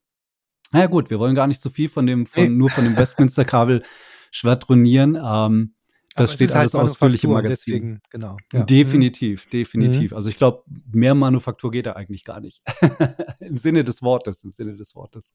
Na 0.73 0.81
ja, 0.81 0.87
gut, 0.87 1.11
wir 1.11 1.21
wollen 1.21 1.37
gar 1.37 1.47
nicht 1.47 1.63
so 1.63 1.71
viel 1.71 1.89
von 1.89 2.05
dem, 2.07 2.27
von, 2.27 2.57
nur 2.57 2.71
von 2.71 2.83
dem 2.83 2.97
Westminster-Kabel 2.97 3.85
schwadronieren. 4.33 5.17
Ähm, 5.23 5.75
das 6.17 6.33
steht 6.33 6.51
alles 6.53 6.75
halt 6.75 6.83
ausführlich 6.83 7.23
im 7.23 7.31
Magazin. 7.31 7.73
Deswegen, 7.73 8.01
genau. 8.11 8.37
Ja. 8.53 8.65
Definitiv, 8.65 9.47
definitiv. 9.49 10.11
Mhm. 10.11 10.17
Also 10.17 10.29
ich 10.29 10.37
glaube, 10.37 10.65
mehr 10.91 11.15
Manufaktur 11.15 11.71
geht 11.71 11.87
da 11.87 11.93
eigentlich 11.93 12.25
gar 12.25 12.41
nicht. 12.41 12.63
Im 13.39 13.57
Sinne 13.57 13.85
des 13.85 14.03
Wortes, 14.03 14.43
im 14.43 14.51
Sinne 14.51 14.75
des 14.75 14.97
Wortes. 14.97 15.33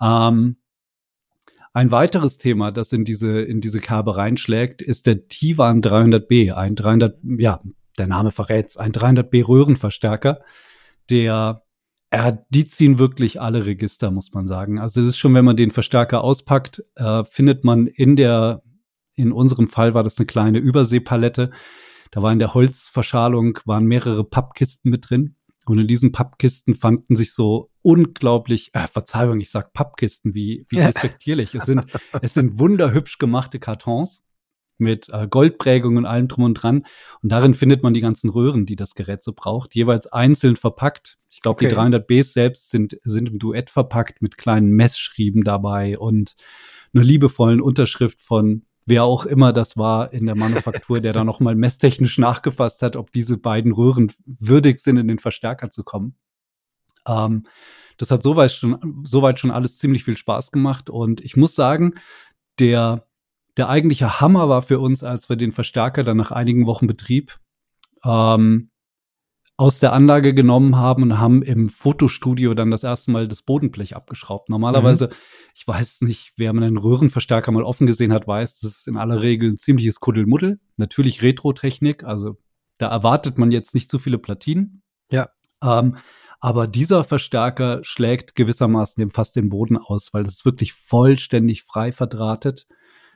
Ähm, 0.00 0.56
ein 1.74 1.90
weiteres 1.90 2.38
Thema, 2.38 2.70
das 2.70 2.92
in 2.92 3.04
diese, 3.04 3.42
in 3.42 3.60
diese 3.60 3.80
Kerbe 3.80 4.16
reinschlägt, 4.16 4.80
ist 4.80 5.08
der 5.08 5.26
Tivan 5.26 5.82
300B, 5.82 6.52
ein 6.52 6.76
300, 6.76 7.18
ja, 7.38 7.60
der 7.98 8.06
Name 8.06 8.30
verrät's, 8.30 8.76
ein 8.76 8.92
300B 8.92 9.46
Röhrenverstärker, 9.46 10.40
der, 11.10 11.64
ja, 12.12 12.38
die 12.48 12.66
ziehen 12.68 12.98
wirklich 13.00 13.40
alle 13.40 13.66
Register, 13.66 14.12
muss 14.12 14.32
man 14.32 14.46
sagen. 14.46 14.78
Also 14.78 15.00
es 15.00 15.08
ist 15.08 15.18
schon, 15.18 15.34
wenn 15.34 15.44
man 15.44 15.56
den 15.56 15.72
Verstärker 15.72 16.22
auspackt, 16.22 16.84
äh, 16.94 17.24
findet 17.24 17.64
man 17.64 17.88
in 17.88 18.14
der, 18.14 18.62
in 19.16 19.32
unserem 19.32 19.66
Fall 19.66 19.94
war 19.94 20.04
das 20.04 20.16
eine 20.18 20.26
kleine 20.26 20.58
Überseepalette. 20.58 21.50
Da 22.12 22.22
war 22.22 22.32
in 22.32 22.38
der 22.38 22.54
Holzverschalung 22.54 23.58
waren 23.64 23.86
mehrere 23.86 24.22
Pappkisten 24.22 24.92
mit 24.92 25.10
drin. 25.10 25.34
Und 25.66 25.78
in 25.78 25.88
diesen 25.88 26.12
Pappkisten 26.12 26.74
fanden 26.74 27.16
sich 27.16 27.32
so 27.32 27.70
unglaublich, 27.82 28.70
äh, 28.74 28.86
Verzeihung, 28.86 29.40
ich 29.40 29.50
sag 29.50 29.72
Pappkisten, 29.72 30.34
wie, 30.34 30.66
wie 30.68 30.78
respektierlich. 30.80 31.54
es 31.54 31.66
sind, 31.66 31.84
es 32.22 32.34
sind 32.34 32.58
wunderhübsch 32.58 33.18
gemachte 33.18 33.58
Kartons 33.58 34.22
mit 34.78 35.08
äh, 35.10 35.26
Goldprägung 35.28 35.96
und 35.96 36.06
allem 36.06 36.28
drum 36.28 36.44
und 36.44 36.54
dran. 36.54 36.84
Und 37.22 37.32
darin 37.32 37.54
findet 37.54 37.82
man 37.82 37.94
die 37.94 38.00
ganzen 38.00 38.30
Röhren, 38.30 38.66
die 38.66 38.76
das 38.76 38.94
Gerät 38.94 39.22
so 39.22 39.32
braucht, 39.34 39.74
jeweils 39.74 40.06
einzeln 40.06 40.56
verpackt. 40.56 41.18
Ich 41.30 41.40
glaube, 41.40 41.64
okay. 41.64 41.68
die 41.68 41.74
300Bs 41.74 42.32
selbst 42.32 42.70
sind, 42.70 42.98
sind 43.02 43.28
im 43.28 43.38
Duett 43.38 43.70
verpackt 43.70 44.22
mit 44.22 44.36
kleinen 44.36 44.70
Messschrieben 44.70 45.44
dabei 45.44 45.98
und 45.98 46.36
einer 46.92 47.04
liebevollen 47.04 47.60
Unterschrift 47.60 48.20
von 48.20 48.64
wer 48.86 49.04
auch 49.04 49.26
immer 49.26 49.52
das 49.52 49.76
war 49.76 50.12
in 50.12 50.26
der 50.26 50.36
Manufaktur, 50.36 51.00
der 51.00 51.12
da 51.12 51.24
nochmal 51.24 51.54
messtechnisch 51.54 52.18
nachgefasst 52.18 52.82
hat, 52.82 52.96
ob 52.96 53.12
diese 53.12 53.38
beiden 53.38 53.72
Röhren 53.72 54.12
würdig 54.24 54.78
sind, 54.78 54.96
in 54.96 55.08
den 55.08 55.18
Verstärker 55.18 55.70
zu 55.70 55.84
kommen. 55.84 56.16
Ähm, 57.06 57.46
das 57.96 58.10
hat 58.10 58.22
soweit 58.22 58.52
schon, 58.52 59.02
soweit 59.04 59.38
schon 59.38 59.50
alles 59.50 59.78
ziemlich 59.78 60.04
viel 60.04 60.16
Spaß 60.16 60.50
gemacht 60.50 60.90
und 60.90 61.20
ich 61.20 61.36
muss 61.36 61.54
sagen, 61.54 61.94
der, 62.58 63.06
der 63.56 63.68
eigentliche 63.68 64.20
Hammer 64.20 64.48
war 64.48 64.62
für 64.62 64.80
uns, 64.80 65.04
als 65.04 65.28
wir 65.28 65.36
den 65.36 65.52
Verstärker 65.52 66.04
dann 66.04 66.16
nach 66.16 66.30
einigen 66.30 66.66
Wochen 66.66 66.86
Betrieb 66.86 67.38
ähm, 68.04 68.70
aus 69.56 69.78
der 69.78 69.92
Anlage 69.92 70.34
genommen 70.34 70.76
haben 70.76 71.04
und 71.04 71.18
haben 71.18 71.42
im 71.42 71.68
Fotostudio 71.68 72.54
dann 72.54 72.70
das 72.70 72.82
erste 72.82 73.12
Mal 73.12 73.28
das 73.28 73.42
Bodenblech 73.42 73.94
abgeschraubt. 73.94 74.48
Normalerweise, 74.48 75.06
mhm. 75.06 75.12
ich 75.54 75.68
weiß 75.68 76.00
nicht, 76.00 76.32
wer 76.36 76.52
man 76.52 76.64
einen 76.64 76.78
Röhrenverstärker 76.78 77.52
mal 77.52 77.62
offen 77.62 77.86
gesehen 77.86 78.12
hat, 78.12 78.26
weiß, 78.26 78.60
das 78.60 78.70
ist 78.70 78.88
in 78.88 78.96
aller 78.96 79.22
Regel 79.22 79.50
ein 79.50 79.56
ziemliches 79.56 80.00
Kuddelmuddel. 80.00 80.58
Natürlich 80.76 81.22
Retro-Technik, 81.22 82.02
also 82.02 82.36
da 82.78 82.88
erwartet 82.88 83.38
man 83.38 83.52
jetzt 83.52 83.74
nicht 83.74 83.88
zu 83.88 84.00
viele 84.00 84.18
Platinen. 84.18 84.82
Ja. 85.12 85.28
Ähm, 85.62 85.96
Aber 86.40 86.66
dieser 86.66 87.04
Verstärker 87.04 87.78
schlägt 87.84 88.34
gewissermaßen 88.34 89.00
dem 89.00 89.10
fast 89.10 89.36
den 89.36 89.48
Boden 89.48 89.78
aus, 89.78 90.12
weil 90.12 90.24
das 90.24 90.34
ist 90.34 90.44
wirklich 90.44 90.72
vollständig 90.72 91.62
frei 91.62 91.92
verdrahtet. 91.92 92.66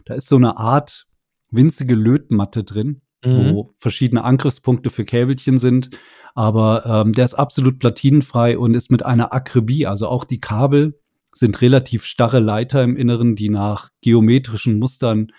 Da 0.07 0.15
ist 0.15 0.29
so 0.29 0.37
eine 0.37 0.57
Art 0.57 1.07
winzige 1.51 1.95
Lötmatte 1.95 2.65
drin, 2.65 3.03
mhm. 3.29 3.55
wo 3.55 3.71
verschiedene 3.79 4.25
Angriffspunkte 4.25 4.91
für 4.91 5.05
Käbelchen 5.05 5.59
sind. 5.59 5.91
Aber 6.35 6.87
ähm, 6.87 7.13
der 7.13 7.25
ist 7.25 7.35
absolut 7.35 7.79
platinenfrei 7.79 8.59
und 8.59 8.75
ist 8.75 8.91
mit 8.91 9.05
einer 9.05 9.33
Akribie, 9.33 9.87
also 9.87 10.09
auch 10.09 10.25
die 10.25 10.41
Kabel 10.41 10.99
sind 11.33 11.61
relativ 11.63 12.05
starre 12.05 12.41
Leiter 12.41 12.83
im 12.83 12.97
Inneren, 12.97 13.37
die 13.37 13.49
nach 13.49 13.91
geometrischen 14.01 14.79
Mustern 14.79 15.33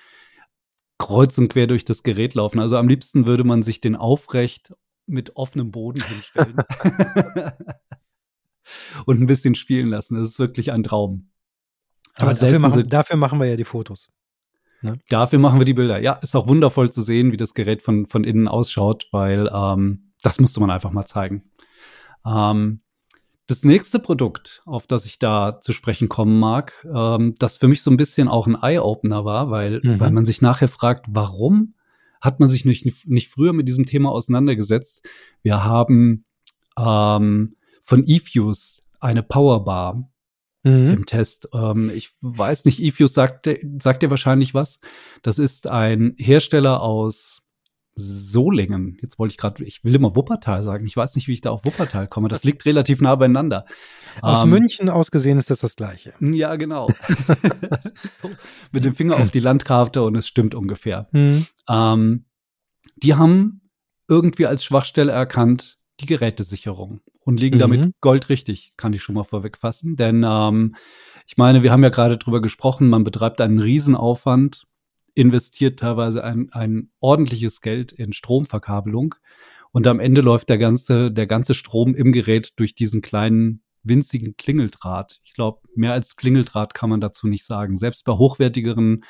kreuz 0.97 1.37
und 1.37 1.49
quer 1.49 1.67
durch 1.67 1.85
das 1.85 2.03
Gerät 2.03 2.35
laufen. 2.35 2.59
Also 2.59 2.77
am 2.77 2.87
liebsten 2.87 3.25
würde 3.25 3.43
man 3.43 3.63
sich 3.63 3.81
den 3.81 3.95
aufrecht 3.95 4.73
mit 5.05 5.35
offenem 5.35 5.71
Boden 5.71 6.03
hinstellen 6.03 6.55
und 9.05 9.19
ein 9.19 9.25
bisschen 9.25 9.55
spielen 9.55 9.89
lassen. 9.89 10.15
Das 10.15 10.29
ist 10.29 10.39
wirklich 10.39 10.71
ein 10.71 10.83
Traum. 10.83 11.31
Aber 12.15 12.33
dafür 12.33 12.59
machen, 12.59 12.89
dafür 12.89 13.15
machen 13.15 13.39
wir 13.39 13.47
ja 13.47 13.55
die 13.55 13.65
Fotos. 13.65 14.09
Ne? 14.81 14.99
Dafür 15.09 15.39
machen 15.39 15.59
wir 15.59 15.65
die 15.65 15.73
Bilder. 15.73 15.99
Ja, 16.01 16.13
ist 16.13 16.35
auch 16.35 16.47
wundervoll 16.47 16.91
zu 16.91 17.01
sehen, 17.01 17.31
wie 17.31 17.37
das 17.37 17.53
Gerät 17.53 17.81
von, 17.81 18.05
von 18.05 18.23
innen 18.23 18.47
ausschaut, 18.47 19.07
weil 19.11 19.49
ähm, 19.53 20.11
das 20.21 20.39
musste 20.39 20.59
man 20.59 20.69
einfach 20.69 20.91
mal 20.91 21.05
zeigen. 21.05 21.43
Ähm, 22.25 22.81
das 23.47 23.63
nächste 23.63 23.99
Produkt, 23.99 24.61
auf 24.65 24.85
das 24.85 25.05
ich 25.05 25.17
da 25.17 25.59
zu 25.59 25.73
sprechen 25.73 26.07
kommen 26.07 26.39
mag, 26.39 26.85
ähm, 26.93 27.35
das 27.39 27.57
für 27.57 27.67
mich 27.67 27.81
so 27.81 27.89
ein 27.89 27.97
bisschen 27.97 28.27
auch 28.27 28.45
ein 28.47 28.55
Eye-Opener 28.61 29.25
war, 29.25 29.49
weil, 29.49 29.81
mhm. 29.83 29.99
weil 29.99 30.11
man 30.11 30.23
sich 30.23 30.41
nachher 30.41 30.67
fragt, 30.67 31.07
warum 31.09 31.73
hat 32.21 32.39
man 32.39 32.47
sich 32.47 32.65
nicht, 32.65 33.07
nicht 33.07 33.29
früher 33.29 33.53
mit 33.53 33.67
diesem 33.67 33.85
Thema 33.85 34.11
auseinandergesetzt? 34.11 35.07
Wir 35.41 35.63
haben 35.63 36.25
ähm, 36.77 37.55
von 37.81 38.03
eFuse 38.05 38.83
eine 38.99 39.23
Powerbar 39.23 40.09
mhm. 40.63 40.91
im 40.91 41.05
Test. 41.05 41.49
Ähm, 41.53 41.91
ich 41.93 42.11
weiß 42.21 42.65
nicht, 42.65 42.81
eFuse 42.81 43.13
sagt, 43.13 43.49
sagt 43.79 44.01
dir 44.01 44.09
wahrscheinlich 44.09 44.53
was. 44.53 44.79
Das 45.21 45.39
ist 45.39 45.67
ein 45.67 46.15
Hersteller 46.17 46.81
aus 46.81 47.45
Solingen. 47.95 48.97
Jetzt 49.01 49.19
wollte 49.19 49.33
ich 49.33 49.37
gerade, 49.37 49.63
ich 49.63 49.83
will 49.83 49.95
immer 49.95 50.15
Wuppertal 50.15 50.63
sagen. 50.63 50.85
Ich 50.85 50.95
weiß 50.95 51.15
nicht, 51.15 51.27
wie 51.27 51.33
ich 51.33 51.41
da 51.41 51.51
auf 51.51 51.65
Wuppertal 51.65 52.07
komme. 52.07 52.29
Das 52.29 52.43
liegt 52.43 52.65
relativ 52.65 53.01
nah 53.01 53.15
beieinander. 53.15 53.65
Aus 54.21 54.43
ähm, 54.43 54.49
München 54.51 54.89
aus 54.89 55.11
gesehen 55.11 55.37
ist 55.37 55.49
das 55.49 55.59
das 55.59 55.75
Gleiche. 55.75 56.13
Ja, 56.21 56.55
genau. 56.55 56.87
so, 58.21 58.29
mit 58.71 58.85
dem 58.85 58.95
Finger 58.95 59.17
auf 59.17 59.31
die 59.31 59.39
Landkarte 59.39 60.03
und 60.03 60.15
es 60.15 60.27
stimmt 60.27 60.55
ungefähr. 60.55 61.07
Mhm. 61.11 61.45
Ähm, 61.67 62.25
die 62.95 63.15
haben 63.15 63.69
irgendwie 64.07 64.45
als 64.45 64.63
Schwachstelle 64.63 65.11
erkannt 65.11 65.77
die 65.99 66.05
Gerätesicherung 66.05 67.01
und 67.19 67.39
liegen 67.39 67.57
mhm. 67.57 67.59
damit 67.59 67.91
goldrichtig, 68.01 68.73
kann 68.77 68.93
ich 68.93 69.03
schon 69.03 69.15
mal 69.15 69.23
vorwegfassen. 69.23 69.95
Denn 69.95 70.23
ähm, 70.27 70.75
ich 71.27 71.37
meine, 71.37 71.63
wir 71.63 71.71
haben 71.71 71.83
ja 71.83 71.89
gerade 71.89 72.17
drüber 72.17 72.41
gesprochen, 72.41 72.89
man 72.89 73.03
betreibt 73.03 73.41
einen 73.41 73.59
Riesenaufwand 73.59 74.65
investiert 75.19 75.79
teilweise 75.79 76.23
ein, 76.23 76.49
ein 76.53 76.91
ordentliches 76.99 77.61
Geld 77.61 77.91
in 77.91 78.13
Stromverkabelung 78.13 79.15
und 79.71 79.85
am 79.85 79.99
Ende 79.99 80.21
läuft 80.21 80.49
der 80.49 80.57
ganze, 80.57 81.11
der 81.11 81.27
ganze 81.27 81.53
Strom 81.53 81.93
im 81.93 82.11
Gerät 82.11 82.53
durch 82.55 82.73
diesen 82.73 83.01
kleinen 83.01 83.61
winzigen 83.83 84.35
Klingeldraht. 84.37 85.19
Ich 85.23 85.33
glaube, 85.33 85.61
mehr 85.75 85.93
als 85.93 86.15
Klingeldraht 86.15 86.73
kann 86.73 86.89
man 86.89 87.01
dazu 87.01 87.27
nicht 87.27 87.45
sagen. 87.45 87.75
Selbst 87.75 88.05
bei 88.05 88.13
hochwertigeren 88.13 89.03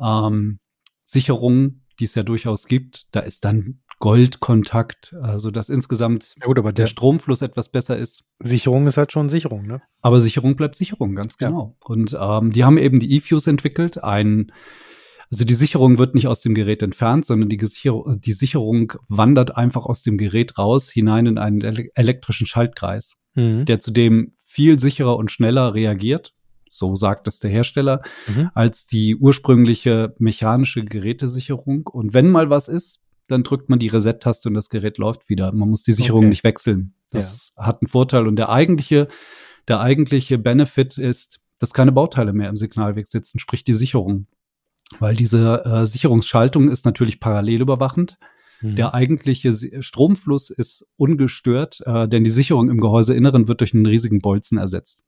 ähm, 0.00 0.58
Sicherungen, 1.04 1.84
die 1.98 2.04
es 2.04 2.14
ja 2.14 2.22
durchaus 2.22 2.66
gibt, 2.66 3.14
da 3.14 3.20
ist 3.20 3.44
dann 3.44 3.81
Goldkontakt, 4.02 5.14
also 5.22 5.52
dass 5.52 5.68
insgesamt 5.68 6.34
ja 6.40 6.46
gut, 6.48 6.58
aber 6.58 6.72
der, 6.72 6.86
der, 6.86 6.86
Stromfluss 6.88 7.40
etwas 7.40 7.68
besser 7.68 7.96
ist. 7.96 8.24
Sicherung 8.40 8.88
ist 8.88 8.96
halt 8.96 9.12
schon 9.12 9.28
Sicherung, 9.28 9.64
ne? 9.64 9.80
Aber 10.00 10.20
Sicherung 10.20 10.56
bleibt 10.56 10.74
Sicherung, 10.74 11.14
ganz 11.14 11.38
genau. 11.38 11.76
Ja. 11.80 11.86
Und 11.86 12.18
ähm, 12.20 12.50
die 12.50 12.64
haben 12.64 12.78
eben 12.78 12.98
die 12.98 13.16
eFuse 13.16 13.48
entwickelt, 13.48 14.02
ein 14.02 14.50
also 15.30 15.44
die 15.44 15.54
Sicherung 15.54 15.98
wird 15.98 16.16
nicht 16.16 16.26
aus 16.26 16.40
dem 16.40 16.52
Gerät 16.52 16.82
entfernt, 16.82 17.26
sondern 17.26 17.48
die, 17.48 17.64
Sicherung, 17.64 18.20
die 18.20 18.32
Sicherung 18.32 18.94
wandert 19.08 19.56
einfach 19.56 19.86
aus 19.86 20.02
dem 20.02 20.18
Gerät 20.18 20.58
raus 20.58 20.90
hinein 20.90 21.26
in 21.26 21.38
einen 21.38 21.62
elektrischen 21.94 22.48
Schaltkreis, 22.48 23.14
mhm. 23.34 23.64
der 23.64 23.78
zudem 23.78 24.34
viel 24.44 24.80
sicherer 24.80 25.16
und 25.16 25.30
schneller 25.30 25.74
reagiert, 25.74 26.34
so 26.68 26.96
sagt 26.96 27.28
es 27.28 27.38
der 27.38 27.52
Hersteller, 27.52 28.02
mhm. 28.26 28.50
als 28.52 28.84
die 28.84 29.14
ursprüngliche 29.14 30.12
mechanische 30.18 30.84
Gerätesicherung. 30.84 31.86
Und 31.86 32.14
wenn 32.14 32.28
mal 32.28 32.50
was 32.50 32.66
ist, 32.66 33.01
dann 33.32 33.42
drückt 33.42 33.68
man 33.68 33.78
die 33.78 33.88
Reset-Taste 33.88 34.48
und 34.48 34.54
das 34.54 34.68
Gerät 34.68 34.98
läuft 34.98 35.28
wieder. 35.28 35.52
Man 35.52 35.68
muss 35.68 35.82
die 35.82 35.92
Sicherung 35.92 36.20
okay. 36.20 36.28
nicht 36.28 36.44
wechseln. 36.44 36.94
Das 37.10 37.54
ja. 37.56 37.66
hat 37.66 37.82
einen 37.82 37.88
Vorteil. 37.88 38.26
Und 38.26 38.36
der 38.36 38.48
eigentliche, 38.48 39.08
der 39.68 39.80
eigentliche 39.80 40.38
Benefit 40.38 40.98
ist, 40.98 41.40
dass 41.58 41.72
keine 41.72 41.92
Bauteile 41.92 42.32
mehr 42.32 42.48
im 42.48 42.56
Signalweg 42.56 43.06
sitzen, 43.06 43.38
sprich 43.38 43.64
die 43.64 43.74
Sicherung 43.74 44.26
weil 44.98 45.16
diese 45.16 45.64
äh, 45.64 45.86
Sicherungsschaltung 45.86 46.68
ist 46.68 46.84
natürlich 46.84 47.20
parallel 47.20 47.60
überwachend. 47.60 48.18
Mhm. 48.60 48.76
Der 48.76 48.94
eigentliche 48.94 49.82
Stromfluss 49.82 50.50
ist 50.50 50.90
ungestört, 50.96 51.80
äh, 51.86 52.08
denn 52.08 52.24
die 52.24 52.30
Sicherung 52.30 52.68
im 52.68 52.80
Gehäuseinneren 52.80 53.48
wird 53.48 53.60
durch 53.60 53.74
einen 53.74 53.86
riesigen 53.86 54.20
Bolzen 54.20 54.58
ersetzt. 54.58 55.04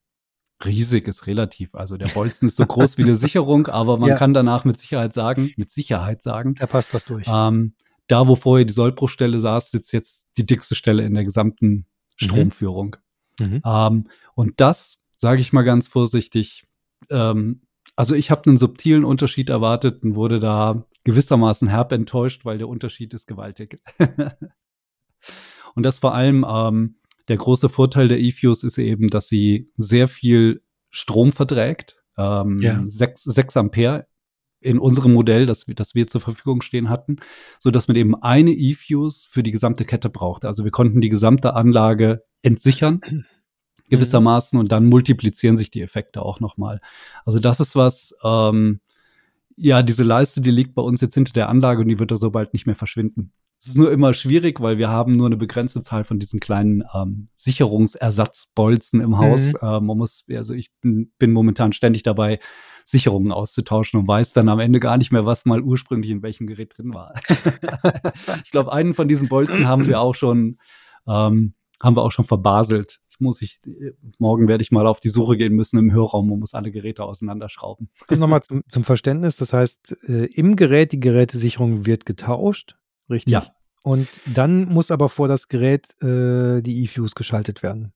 Riesig 0.64 1.09
ist 1.09 1.26
relativ. 1.26 1.75
Also 1.75 1.97
der 1.97 2.09
Bolzen 2.09 2.49
ist 2.49 2.57
so 2.57 2.66
groß 2.66 2.97
wie 2.99 3.02
eine 3.02 3.16
Sicherung, 3.16 3.66
aber 3.66 3.99
man 3.99 4.11
ja. 4.11 4.16
kann 4.16 4.35
danach 4.35 4.64
mit 4.64 4.78
Sicherheit 4.78 5.12
sagen, 5.12 5.52
mit 5.57 5.71
Sicherheit 5.71 6.23
sagen. 6.23 6.54
Da 6.54 6.66
passt 6.66 6.95
was 6.95 7.04
durch. 7.04 7.25
Ähm, 7.26 7.75
da, 8.06 8.28
wo 8.28 8.37
vorher 8.37 8.64
die 8.64 8.73
Sollbruchstelle 8.73 9.38
saß, 9.38 9.70
sitzt 9.70 9.92
jetzt 9.92 10.25
die 10.37 10.46
dickste 10.46 10.75
Stelle 10.75 11.04
in 11.04 11.14
der 11.14 11.25
gesamten 11.25 11.68
mhm. 11.68 11.84
Stromführung. 12.16 12.96
Mhm. 13.40 13.62
Ähm, 13.64 14.08
und 14.34 14.61
das, 14.61 15.02
sage 15.16 15.40
ich 15.40 15.52
mal 15.52 15.62
ganz 15.62 15.88
vorsichtig, 15.88 16.64
ähm, 17.11 17.62
also 17.96 18.14
ich 18.14 18.30
habe 18.30 18.46
einen 18.46 18.58
subtilen 18.58 19.04
Unterschied 19.04 19.50
erwartet 19.50 20.02
und 20.02 20.14
wurde 20.14 20.40
da 20.40 20.84
gewissermaßen 21.04 21.68
herb 21.68 21.92
enttäuscht, 21.92 22.44
weil 22.44 22.58
der 22.58 22.68
Unterschied 22.68 23.14
ist 23.14 23.26
gewaltig. 23.26 23.80
und 25.75 25.82
das 25.82 26.00
vor 26.00 26.14
allem 26.14 26.44
ähm, 26.49 26.96
der 27.28 27.37
große 27.37 27.68
Vorteil 27.68 28.08
der 28.08 28.20
eFuse 28.20 28.66
ist 28.66 28.78
eben, 28.78 29.08
dass 29.08 29.28
sie 29.28 29.70
sehr 29.76 30.08
viel 30.08 30.62
Strom 30.90 31.32
verträgt. 31.32 31.96
Ähm, 32.16 32.58
ja. 32.61 32.82
6, 32.87 33.23
6 33.23 33.56
Ampere 33.56 34.06
in 34.64 34.78
unserem 34.78 35.12
Modell, 35.12 35.47
das, 35.47 35.66
das 35.66 35.94
wir 35.94 36.06
zur 36.06 36.21
Verfügung 36.21 36.62
stehen 36.62 36.88
hatten, 36.88 37.16
so 37.59 37.71
dass 37.71 37.87
man 37.87 37.97
eben 37.97 38.21
eine 38.23 38.50
eFuse 38.50 39.26
für 39.28 39.42
die 39.42 39.52
gesamte 39.52 39.85
Kette 39.85 40.09
braucht. 40.09 40.44
Also 40.44 40.64
wir 40.64 40.71
konnten 40.71 41.00
die 41.00 41.11
gesamte 41.11 41.54
Anlage 41.54 42.25
entsichern 42.42 43.00
gewissermaßen 43.90 44.56
mhm. 44.56 44.61
und 44.61 44.73
dann 44.73 44.87
multiplizieren 44.87 45.56
sich 45.56 45.71
die 45.71 45.83
Effekte 45.83 46.23
auch 46.23 46.40
nochmal. 46.40 46.80
Also 47.25 47.38
das 47.38 47.61
ist 47.61 47.76
was, 47.76 48.14
ähm, 48.25 48.80
ja, 49.56 49.83
diese 49.83 50.02
Leiste, 50.02 50.40
die 50.40 50.50
liegt 50.50 50.75
bei 50.75 50.83
uns 50.83 51.00
jetzt 51.00 51.14
hinter 51.14 51.33
der 51.33 51.49
Anlage 51.49 51.83
und 51.83 51.88
die 51.88 51.99
wird 51.99 52.11
da 52.11 52.16
so 52.16 52.30
bald 52.30 52.52
nicht 52.54 52.66
mehr 52.66 52.75
verschwinden. 52.75 53.33
Es 53.58 53.68
ist 53.68 53.76
nur 53.76 53.90
immer 53.92 54.12
schwierig, 54.12 54.61
weil 54.61 54.78
wir 54.78 54.90
haben 54.90 55.16
nur 55.16 55.26
eine 55.26 55.37
begrenzte 55.37 55.82
Zahl 55.82 56.04
von 56.04 56.18
diesen 56.18 56.40
kleinen 56.40 56.84
ähm, 56.94 57.28
Sicherungsersatzbolzen 57.34 59.00
im 59.00 59.18
Haus. 59.18 59.54
Mhm. 59.54 59.58
Ähm, 59.62 59.87
man 59.87 59.99
muss, 59.99 60.25
also 60.30 60.54
ich 60.54 60.70
bin, 60.80 61.12
bin 61.18 61.32
momentan 61.32 61.73
ständig 61.73 62.02
dabei, 62.02 62.40
Sicherungen 62.84 63.32
auszutauschen 63.32 64.00
und 64.00 64.08
weiß 64.08 64.34
dann 64.34 64.50
am 64.50 64.61
Ende 64.61 64.80
gar 64.80 64.99
nicht 64.99 65.12
mehr, 65.12 65.25
was 65.25 65.46
mal 65.46 65.62
ursprünglich 65.62 66.11
in 66.11 66.23
welchem 66.23 66.46
Gerät 66.46 66.76
drin 66.76 66.92
war. 66.92 67.14
ich 68.44 68.50
glaube, 68.50 68.73
einen 68.73 68.92
von 68.92 69.08
diesen 69.08 69.28
Bolzen 69.28 69.66
haben 69.66 69.87
wir 69.87 70.00
auch 70.00 70.14
schon, 70.14 70.58
ähm, 71.06 71.54
haben 71.80 71.96
wir 71.96 72.02
auch 72.02 72.12
schon 72.12 72.26
verbaselt 72.26 73.00
ich 73.14 73.20
muss 73.20 73.42
ich, 73.42 73.61
morgen 74.18 74.49
werde 74.49 74.62
ich 74.62 74.73
mal 74.73 74.87
auf 74.87 74.99
die 74.99 75.08
Suche 75.08 75.37
gehen 75.37 75.54
müssen 75.54 75.78
im 75.78 75.92
Hörraum 75.92 76.32
und 76.32 76.40
muss 76.40 76.54
alle 76.54 76.73
Geräte 76.73 77.04
auseinanderschrauben. 77.04 77.88
Also 78.08 78.20
nochmal 78.20 78.42
zum, 78.42 78.62
zum 78.68 78.82
Verständnis, 78.82 79.37
das 79.37 79.52
heißt, 79.52 79.96
äh, 80.08 80.25
im 80.26 80.56
Gerät, 80.56 80.92
die 80.92 81.00
Gerätesicherung 81.00 81.87
wird 81.87 82.06
getauscht, 82.06 82.76
richtig? 83.14 83.33
Ja. 83.33 83.47
Und 83.83 84.09
dann 84.26 84.66
muss 84.66 84.90
aber 84.90 85.09
vor 85.09 85.28
das 85.28 85.49
Gerät 85.49 85.87
äh, 86.02 86.62
die 86.62 86.85
eFuse 86.85 87.14
geschaltet 87.14 87.62
werden. 87.62 87.92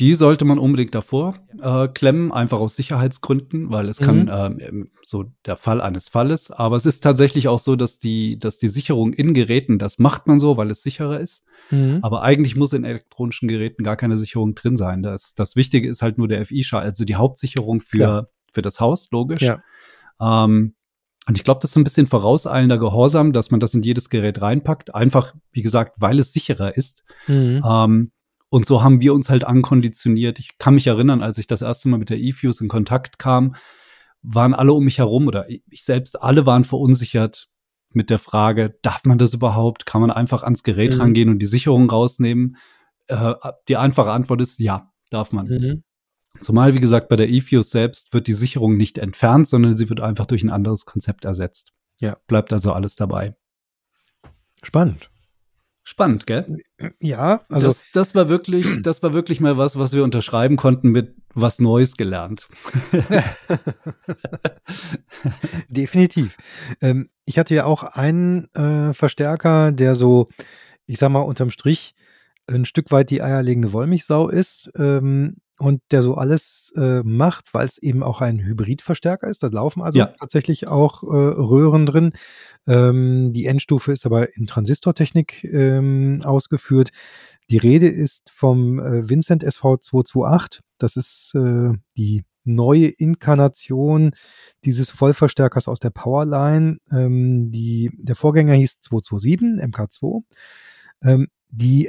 Die 0.00 0.14
sollte 0.14 0.46
man 0.46 0.58
unbedingt 0.58 0.94
davor 0.94 1.36
äh, 1.60 1.86
klemmen, 1.86 2.32
einfach 2.32 2.60
aus 2.60 2.76
Sicherheitsgründen, 2.76 3.70
weil 3.70 3.88
es 3.88 4.00
mhm. 4.00 4.04
kann 4.04 4.58
ähm, 4.60 4.90
so 5.02 5.26
der 5.44 5.56
Fall 5.56 5.82
eines 5.82 6.08
Falles. 6.08 6.50
Aber 6.50 6.76
es 6.76 6.86
ist 6.86 7.00
tatsächlich 7.00 7.46
auch 7.48 7.58
so, 7.58 7.76
dass 7.76 7.98
die, 7.98 8.38
dass 8.38 8.56
die 8.56 8.68
Sicherung 8.68 9.12
in 9.12 9.34
Geräten, 9.34 9.78
das 9.78 9.98
macht 9.98 10.26
man 10.26 10.38
so, 10.38 10.56
weil 10.56 10.70
es 10.70 10.82
sicherer 10.82 11.20
ist. 11.20 11.44
Mhm. 11.70 11.98
Aber 12.00 12.22
eigentlich 12.22 12.56
muss 12.56 12.72
in 12.72 12.84
elektronischen 12.84 13.48
Geräten 13.48 13.84
gar 13.84 13.96
keine 13.96 14.16
Sicherung 14.16 14.54
drin 14.54 14.76
sein. 14.76 15.02
Das, 15.02 15.34
das 15.34 15.56
Wichtige 15.56 15.88
ist 15.88 16.00
halt 16.00 16.16
nur 16.16 16.26
der 16.26 16.44
FI-Schal, 16.46 16.82
also 16.82 17.04
die 17.04 17.16
Hauptsicherung 17.16 17.80
für, 17.80 18.30
für 18.50 18.62
das 18.62 18.80
Haus, 18.80 19.10
logisch. 19.10 19.42
Ja. 19.42 19.60
Ähm, 20.20 20.74
und 21.26 21.36
ich 21.36 21.44
glaube, 21.44 21.60
das 21.60 21.70
ist 21.70 21.76
ein 21.76 21.84
bisschen 21.84 22.06
vorauseilender 22.06 22.78
Gehorsam, 22.78 23.32
dass 23.32 23.50
man 23.50 23.60
das 23.60 23.74
in 23.74 23.82
jedes 23.82 24.10
Gerät 24.10 24.42
reinpackt. 24.42 24.94
Einfach, 24.94 25.34
wie 25.52 25.62
gesagt, 25.62 25.96
weil 25.98 26.18
es 26.18 26.32
sicherer 26.32 26.76
ist. 26.76 27.04
Mhm. 27.28 27.62
Ähm, 27.64 28.12
und 28.48 28.66
so 28.66 28.82
haben 28.82 29.00
wir 29.00 29.14
uns 29.14 29.30
halt 29.30 29.44
ankonditioniert. 29.44 30.38
Ich 30.38 30.58
kann 30.58 30.74
mich 30.74 30.86
erinnern, 30.86 31.22
als 31.22 31.38
ich 31.38 31.46
das 31.46 31.62
erste 31.62 31.88
Mal 31.88 31.98
mit 31.98 32.10
der 32.10 32.18
eFuse 32.18 32.64
in 32.64 32.68
Kontakt 32.68 33.18
kam, 33.18 33.54
waren 34.22 34.52
alle 34.52 34.72
um 34.72 34.84
mich 34.84 34.98
herum 34.98 35.26
oder 35.26 35.48
ich 35.48 35.84
selbst, 35.84 36.22
alle 36.22 36.44
waren 36.44 36.64
verunsichert 36.64 37.48
mit 37.92 38.10
der 38.10 38.18
Frage, 38.18 38.76
darf 38.82 39.04
man 39.04 39.18
das 39.18 39.34
überhaupt? 39.34 39.86
Kann 39.86 40.00
man 40.00 40.10
einfach 40.10 40.42
ans 40.42 40.62
Gerät 40.64 40.94
mhm. 40.94 41.00
rangehen 41.00 41.28
und 41.28 41.38
die 41.38 41.46
Sicherung 41.46 41.88
rausnehmen? 41.88 42.56
Äh, 43.06 43.34
die 43.68 43.76
einfache 43.76 44.10
Antwort 44.10 44.40
ist 44.40 44.60
ja, 44.60 44.90
darf 45.10 45.32
man. 45.32 45.46
Mhm. 45.46 45.84
Zumal, 46.42 46.74
wie 46.74 46.80
gesagt, 46.80 47.08
bei 47.08 47.16
der 47.16 47.30
eFuse 47.30 47.70
selbst 47.70 48.12
wird 48.12 48.26
die 48.26 48.32
Sicherung 48.32 48.76
nicht 48.76 48.98
entfernt, 48.98 49.48
sondern 49.48 49.76
sie 49.76 49.88
wird 49.88 50.00
einfach 50.00 50.26
durch 50.26 50.42
ein 50.42 50.50
anderes 50.50 50.86
Konzept 50.86 51.24
ersetzt. 51.24 51.72
Ja. 52.00 52.16
Bleibt 52.26 52.52
also 52.52 52.72
alles 52.72 52.96
dabei. 52.96 53.36
Spannend. 54.62 55.10
Spannend, 55.84 56.26
gell? 56.26 56.58
Ja, 57.00 57.42
also 57.48 57.66
das, 57.66 57.90
das, 57.92 58.14
war 58.14 58.28
wirklich, 58.28 58.82
das 58.82 59.02
war 59.02 59.12
wirklich 59.12 59.40
mal 59.40 59.56
was, 59.56 59.78
was 59.78 59.92
wir 59.92 60.04
unterschreiben 60.04 60.56
konnten 60.56 60.90
mit 60.90 61.16
was 61.34 61.58
Neues 61.58 61.96
gelernt. 61.96 62.48
Definitiv. 65.68 66.36
Ähm, 66.80 67.08
ich 67.24 67.38
hatte 67.38 67.54
ja 67.54 67.64
auch 67.64 67.82
einen 67.82 68.52
äh, 68.54 68.92
Verstärker, 68.92 69.72
der 69.72 69.96
so, 69.96 70.28
ich 70.86 70.98
sag 70.98 71.10
mal, 71.10 71.20
unterm 71.20 71.50
Strich 71.50 71.94
ein 72.46 72.64
Stück 72.64 72.90
weit 72.90 73.10
die 73.10 73.22
eierlegende 73.22 73.72
Wollmilchsau 73.72 74.28
ist 74.28 74.70
ähm, 74.76 75.36
und 75.62 75.80
der 75.92 76.02
so 76.02 76.16
alles 76.16 76.72
äh, 76.76 77.02
macht, 77.04 77.54
weil 77.54 77.66
es 77.66 77.78
eben 77.78 78.02
auch 78.02 78.20
ein 78.20 78.40
Hybridverstärker 78.40 79.28
ist. 79.28 79.42
Da 79.44 79.46
laufen 79.46 79.80
also 79.80 80.00
ja. 80.00 80.06
tatsächlich 80.18 80.66
auch 80.66 81.04
äh, 81.04 81.06
Röhren 81.06 81.86
drin. 81.86 82.12
Ähm, 82.66 83.32
die 83.32 83.46
Endstufe 83.46 83.92
ist 83.92 84.04
aber 84.04 84.36
in 84.36 84.46
Transistortechnik 84.46 85.44
ähm, 85.44 86.22
ausgeführt. 86.24 86.90
Die 87.48 87.58
Rede 87.58 87.86
ist 87.86 88.30
vom 88.30 88.80
äh, 88.80 89.08
Vincent 89.08 89.44
SV228. 89.44 90.60
Das 90.78 90.96
ist 90.96 91.32
äh, 91.36 91.72
die 91.96 92.24
neue 92.44 92.86
Inkarnation 92.86 94.10
dieses 94.64 94.90
Vollverstärkers 94.90 95.68
aus 95.68 95.78
der 95.78 95.90
Powerline. 95.90 96.78
Ähm, 96.90 97.52
die, 97.52 97.90
der 97.94 98.16
Vorgänger 98.16 98.54
hieß 98.54 98.80
227, 98.80 99.64
MK2. 99.64 100.22
Ähm, 101.04 101.28
die 101.54 101.86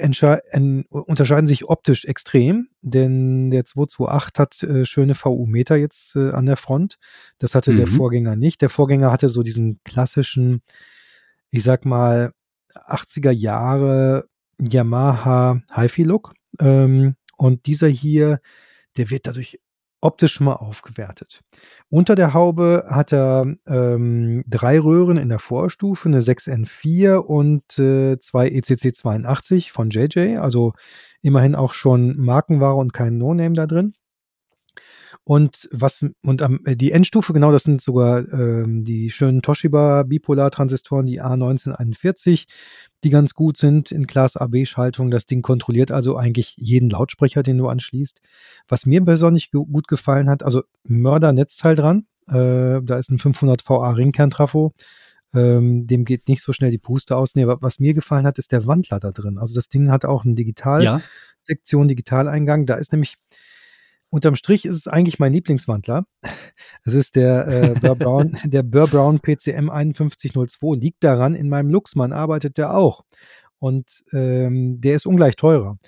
unterscheiden 0.89 1.47
sich 1.47 1.69
optisch 1.69 2.03
extrem, 2.03 2.67
denn 2.81 3.49
der 3.49 3.65
228 3.65 4.37
hat 4.37 4.63
äh, 4.63 4.85
schöne 4.85 5.15
VU-Meter 5.15 5.77
jetzt 5.77 6.17
äh, 6.17 6.31
an 6.31 6.45
der 6.45 6.57
Front. 6.57 6.97
Das 7.37 7.55
hatte 7.55 7.71
mhm. 7.71 7.77
der 7.77 7.87
Vorgänger 7.87 8.35
nicht. 8.35 8.61
Der 8.61 8.69
Vorgänger 8.69 9.09
hatte 9.09 9.29
so 9.29 9.41
diesen 9.41 9.79
klassischen, 9.85 10.61
ich 11.49 11.63
sag 11.63 11.85
mal, 11.85 12.33
80er 12.75 13.31
Jahre 13.31 14.27
Yamaha 14.59 15.61
HiFi-Look. 15.73 16.33
Ähm, 16.59 17.15
und 17.37 17.65
dieser 17.65 17.87
hier, 17.87 18.41
der 18.97 19.09
wird 19.09 19.27
dadurch 19.27 19.61
optisch 20.03 20.39
mal 20.41 20.55
aufgewertet. 20.55 21.41
Unter 21.89 22.15
der 22.15 22.33
Haube 22.33 22.85
hat 22.89 23.13
er 23.13 23.45
ähm, 23.67 24.43
drei 24.47 24.79
Röhren 24.79 25.17
in 25.17 25.29
der 25.29 25.39
Vorstufe, 25.39 26.09
eine 26.09 26.19
6N4 26.19 27.15
und 27.15 27.79
äh, 27.79 28.19
zwei 28.19 28.47
ECC82 28.47 29.71
von 29.71 29.89
JJ, 29.89 30.37
also 30.37 30.73
immerhin 31.21 31.55
auch 31.55 31.73
schon 31.73 32.17
Markenware 32.17 32.75
und 32.75 32.93
kein 32.93 33.17
No-Name 33.17 33.53
da 33.53 33.65
drin. 33.65 33.93
Und 35.25 35.69
was 35.71 36.05
und 36.21 36.41
am, 36.41 36.59
die 36.65 36.91
Endstufe, 36.91 37.31
genau, 37.31 37.51
das 37.53 37.63
sind 37.63 37.81
sogar 37.81 38.27
ähm, 38.33 38.83
die 38.83 39.09
schönen 39.09 39.41
Toshiba 39.41 40.03
Bipolar-Transistoren, 40.03 41.05
die 41.05 41.21
A1941 41.21 42.45
die 43.03 43.09
ganz 43.09 43.33
gut 43.33 43.57
sind 43.57 43.91
in 43.91 44.07
Class 44.07 44.37
AB-Schaltung. 44.37 45.11
Das 45.11 45.25
Ding 45.25 45.41
kontrolliert 45.41 45.91
also 45.91 46.15
eigentlich 46.15 46.55
jeden 46.57 46.89
Lautsprecher, 46.89 47.43
den 47.43 47.57
du 47.57 47.67
anschließt. 47.67 48.21
Was 48.67 48.85
mir 48.85 49.01
besonders 49.01 49.49
gut 49.51 49.87
gefallen 49.87 50.29
hat, 50.29 50.43
also 50.43 50.63
Mörder-Netzteil 50.83 51.75
dran. 51.75 52.07
Äh, 52.27 52.81
da 52.81 52.97
ist 52.97 53.09
ein 53.09 53.19
500 53.19 53.67
VA 53.67 53.91
Ringkerntrafo. 53.91 54.73
Ähm, 55.33 55.87
dem 55.87 56.05
geht 56.05 56.27
nicht 56.29 56.43
so 56.43 56.53
schnell 56.53 56.71
die 56.71 56.77
Puste 56.77 57.17
aus. 57.17 57.35
Nee, 57.35 57.45
was 57.47 57.79
mir 57.79 57.93
gefallen 57.93 58.25
hat, 58.25 58.37
ist 58.37 58.51
der 58.51 58.65
Wandler 58.67 58.99
da 58.99 59.11
drin. 59.11 59.37
Also 59.37 59.55
das 59.55 59.67
Ding 59.67 59.91
hat 59.91 60.05
auch 60.05 60.23
eine 60.23 60.35
Digitalsektion, 60.35 61.83
ja. 61.83 61.87
Digitaleingang. 61.87 62.65
Da 62.65 62.75
ist 62.75 62.91
nämlich 62.91 63.17
unterm 64.13 64.35
Strich 64.35 64.63
ist 64.65 64.75
es 64.75 64.87
eigentlich 64.87 65.17
mein 65.17 65.33
Lieblingswandler. 65.33 66.05
Es 66.83 66.93
ist 66.93 67.15
der 67.15 67.47
äh, 67.47 67.73
Burr 67.81 67.95
Brown, 67.95 68.37
der 68.43 68.61
Burr 68.61 68.87
Brown 68.87 69.19
PCM 69.19 69.69
5102. 69.69 70.79
Liegt 70.79 71.03
daran, 71.03 71.33
in 71.33 71.49
meinem 71.49 71.71
Luxmann 71.71 72.13
arbeitet 72.13 72.59
der 72.59 72.75
auch. 72.75 73.03
Und 73.57 74.03
ähm, 74.13 74.79
der 74.79 74.97
ist 74.97 75.07
ungleich 75.07 75.35
teurer. 75.35 75.79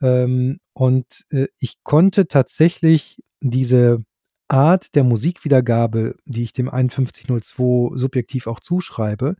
Ähm, 0.00 0.60
und 0.74 1.24
äh, 1.30 1.48
ich 1.58 1.82
konnte 1.82 2.28
tatsächlich 2.28 3.20
diese 3.40 4.04
Art 4.46 4.94
der 4.94 5.02
Musikwiedergabe, 5.02 6.14
die 6.24 6.44
ich 6.44 6.52
dem 6.52 6.68
5102 6.68 7.96
subjektiv 7.96 8.46
auch 8.46 8.60
zuschreibe, 8.60 9.34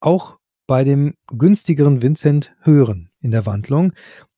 auch 0.00 0.38
bei 0.66 0.82
dem 0.82 1.14
günstigeren 1.28 2.02
Vincent 2.02 2.56
hören 2.62 3.10
in 3.20 3.30
der 3.30 3.46
Wandlung. 3.46 3.92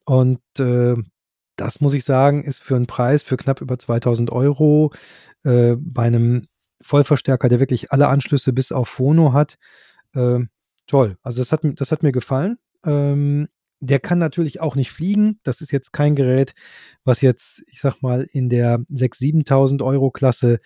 Und 0.04 0.40
äh, 0.58 0.96
das 1.56 1.80
muss 1.80 1.94
ich 1.94 2.04
sagen, 2.04 2.44
ist 2.44 2.62
für 2.62 2.76
einen 2.76 2.86
Preis 2.86 3.22
für 3.22 3.36
knapp 3.36 3.60
über 3.60 3.78
2000 3.78 4.30
Euro 4.30 4.92
äh, 5.44 5.76
bei 5.78 6.04
einem 6.04 6.46
Vollverstärker, 6.80 7.48
der 7.48 7.60
wirklich 7.60 7.92
alle 7.92 8.08
Anschlüsse 8.08 8.52
bis 8.52 8.72
auf 8.72 8.88
Phono 8.88 9.32
hat, 9.32 9.56
äh, 10.14 10.40
toll. 10.86 11.16
Also 11.22 11.40
das 11.40 11.52
hat, 11.52 11.60
das 11.76 11.90
hat 11.90 12.02
mir 12.02 12.12
gefallen. 12.12 12.58
Ähm, 12.84 13.48
der 13.80 14.00
kann 14.00 14.18
natürlich 14.18 14.60
auch 14.60 14.76
nicht 14.76 14.90
fliegen. 14.90 15.40
Das 15.42 15.60
ist 15.60 15.72
jetzt 15.72 15.92
kein 15.92 16.14
Gerät, 16.14 16.54
was 17.04 17.20
jetzt, 17.20 17.62
ich 17.66 17.80
sag 17.80 18.02
mal, 18.02 18.26
in 18.32 18.48
der 18.48 18.78
6.000, 18.90 19.46
7.000 19.46 19.84
Euro 19.84 20.10
Klasse 20.10 20.60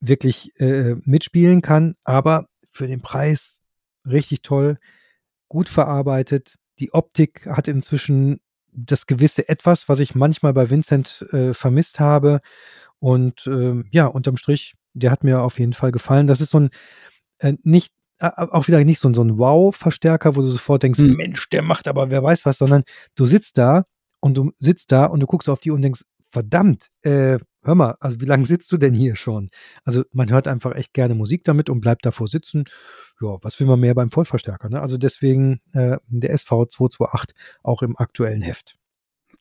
wirklich 0.00 0.52
äh, 0.60 0.96
mitspielen 1.04 1.62
kann. 1.62 1.94
Aber 2.04 2.48
für 2.70 2.86
den 2.86 3.00
Preis 3.00 3.60
richtig 4.06 4.42
toll, 4.42 4.78
gut 5.48 5.68
verarbeitet. 5.68 6.56
Die 6.78 6.92
Optik 6.92 7.46
hat 7.46 7.68
inzwischen 7.68 8.40
das 8.74 9.06
gewisse 9.06 9.48
Etwas, 9.48 9.88
was 9.88 10.00
ich 10.00 10.14
manchmal 10.14 10.52
bei 10.52 10.70
Vincent 10.70 11.26
äh, 11.32 11.54
vermisst 11.54 12.00
habe. 12.00 12.40
Und 12.98 13.46
äh, 13.46 13.82
ja, 13.90 14.06
unterm 14.06 14.36
Strich, 14.36 14.74
der 14.94 15.10
hat 15.10 15.24
mir 15.24 15.42
auf 15.42 15.58
jeden 15.58 15.72
Fall 15.74 15.92
gefallen. 15.92 16.26
Das 16.26 16.40
ist 16.40 16.50
so 16.50 16.60
ein 16.60 16.70
äh, 17.38 17.54
nicht 17.62 17.92
auch 18.20 18.68
wieder 18.68 18.82
nicht 18.84 19.00
so, 19.00 19.12
so 19.12 19.22
ein 19.22 19.38
Wow-Verstärker, 19.38 20.36
wo 20.36 20.40
du 20.40 20.48
sofort 20.48 20.82
denkst, 20.82 21.00
mhm. 21.00 21.16
Mensch, 21.16 21.48
der 21.50 21.62
macht 21.62 21.88
aber 21.88 22.10
wer 22.10 22.22
weiß 22.22 22.46
was, 22.46 22.58
sondern 22.58 22.84
du 23.16 23.26
sitzt 23.26 23.58
da 23.58 23.84
und 24.20 24.34
du 24.34 24.52
sitzt 24.58 24.92
da 24.92 25.06
und 25.06 25.20
du 25.20 25.26
guckst 25.26 25.48
auf 25.48 25.60
die 25.60 25.70
und 25.70 25.82
denkst, 25.82 26.02
verdammt, 26.30 26.88
äh, 27.02 27.38
hör 27.64 27.74
mal, 27.74 27.96
also 28.00 28.20
wie 28.20 28.26
lange 28.26 28.46
sitzt 28.46 28.70
du 28.72 28.76
denn 28.76 28.94
hier 28.94 29.16
schon? 29.16 29.50
Also 29.84 30.04
man 30.12 30.30
hört 30.30 30.48
einfach 30.48 30.74
echt 30.74 30.92
gerne 30.92 31.14
Musik 31.14 31.44
damit 31.44 31.70
und 31.70 31.80
bleibt 31.80 32.06
davor 32.06 32.28
sitzen. 32.28 32.64
Ja, 33.20 33.38
was 33.42 33.58
will 33.60 33.66
man 33.66 33.80
mehr 33.80 33.94
beim 33.94 34.10
Vollverstärker? 34.10 34.68
Ne? 34.68 34.80
Also 34.80 34.98
deswegen 34.98 35.60
äh, 35.72 35.98
der 36.08 36.32
SV 36.32 36.66
228 36.66 37.34
auch 37.62 37.82
im 37.82 37.96
aktuellen 37.96 38.42
Heft. 38.42 38.76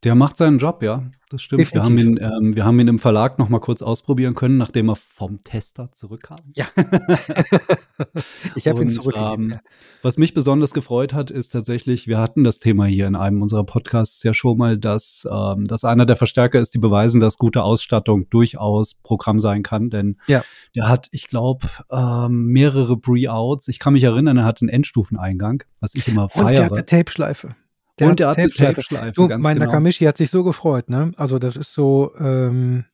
Der 0.04 0.16
macht 0.16 0.38
seinen 0.38 0.58
Job, 0.58 0.84
ja. 0.84 1.04
Das 1.30 1.42
stimmt. 1.42 1.74
Wir 1.74 1.82
haben, 1.82 1.98
ihn, 1.98 2.20
ähm, 2.22 2.56
wir 2.56 2.64
haben 2.64 2.80
ihn 2.80 2.88
im 2.88 3.00
Verlag 3.00 3.40
noch 3.40 3.50
mal 3.50 3.60
kurz 3.60 3.82
ausprobieren 3.82 4.36
können, 4.36 4.58
nachdem 4.58 4.90
er 4.90 4.96
vom 4.96 5.40
Tester 5.40 5.90
zurückkam. 5.94 6.38
Ja. 6.54 6.68
ich 8.56 8.68
habe 8.68 8.84
ihn 8.84 8.92
zurückgegeben. 8.92 9.54
Ähm, 9.54 9.60
was 10.04 10.18
mich 10.18 10.36
besonders 10.36 10.74
gefreut 10.74 11.14
hat, 11.14 11.32
ist 11.32 11.50
tatsächlich, 11.50 12.08
wir 12.08 12.20
hatten 12.20 12.44
das 12.44 12.60
Thema 12.60 12.86
hier 12.86 13.08
in 13.08 13.16
einem 13.16 13.42
unserer 13.42 13.64
Podcasts 13.64 14.22
ja 14.22 14.36
schon 14.36 14.60
mal, 14.60 14.78
dass, 14.78 15.28
ähm, 15.32 15.66
dass 15.66 15.86
einer 15.86 16.06
der 16.06 16.18
Verstärker 16.18 16.60
ist, 16.60 16.76
die 16.76 16.80
beweisen, 16.80 17.20
dass 17.20 17.40
gute 17.40 17.64
Ausstattung 17.64 18.30
durchaus 18.30 18.94
Programm 18.94 19.40
sein 19.40 19.64
kann. 19.64 19.90
Denn 19.90 20.18
ja. 20.28 20.44
der 20.76 20.88
hat, 20.88 21.08
ich 21.12 21.28
glaube, 21.28 21.68
ähm, 21.90 22.46
mehrere 22.46 22.96
Pre-Outs. 22.96 23.70
Ich 23.70 23.80
kann 23.80 23.94
mich 23.94 24.04
erinnern, 24.04 24.38
er 24.38 24.46
hat 24.46 24.62
einen 24.62 24.70
Endstufeneingang, 24.70 25.64
was 25.80 25.96
ich 25.96 26.08
immer 26.08 26.30
feiere. 26.30 26.48
Und 26.48 26.56
der 26.58 26.66
hat 26.66 26.74
eine 26.74 26.86
Tape-Schleife. 26.86 27.56
Der 28.00 28.10
und 28.10 28.20
der 28.20 28.30
hat 28.30 28.38
Tape-Schleife. 28.38 28.82
Tape 28.82 29.12
du, 29.12 29.28
mein 29.28 29.56
genau. 29.56 29.66
Nakamichi 29.66 30.06
hat 30.06 30.18
sich 30.18 30.32
so 30.32 30.44
gefreut, 30.44 30.90
ne? 30.90 31.12
Also 31.16 31.38
das 31.40 31.56
ist 31.56 31.74
so, 31.74 32.14
ähm, 32.18 32.86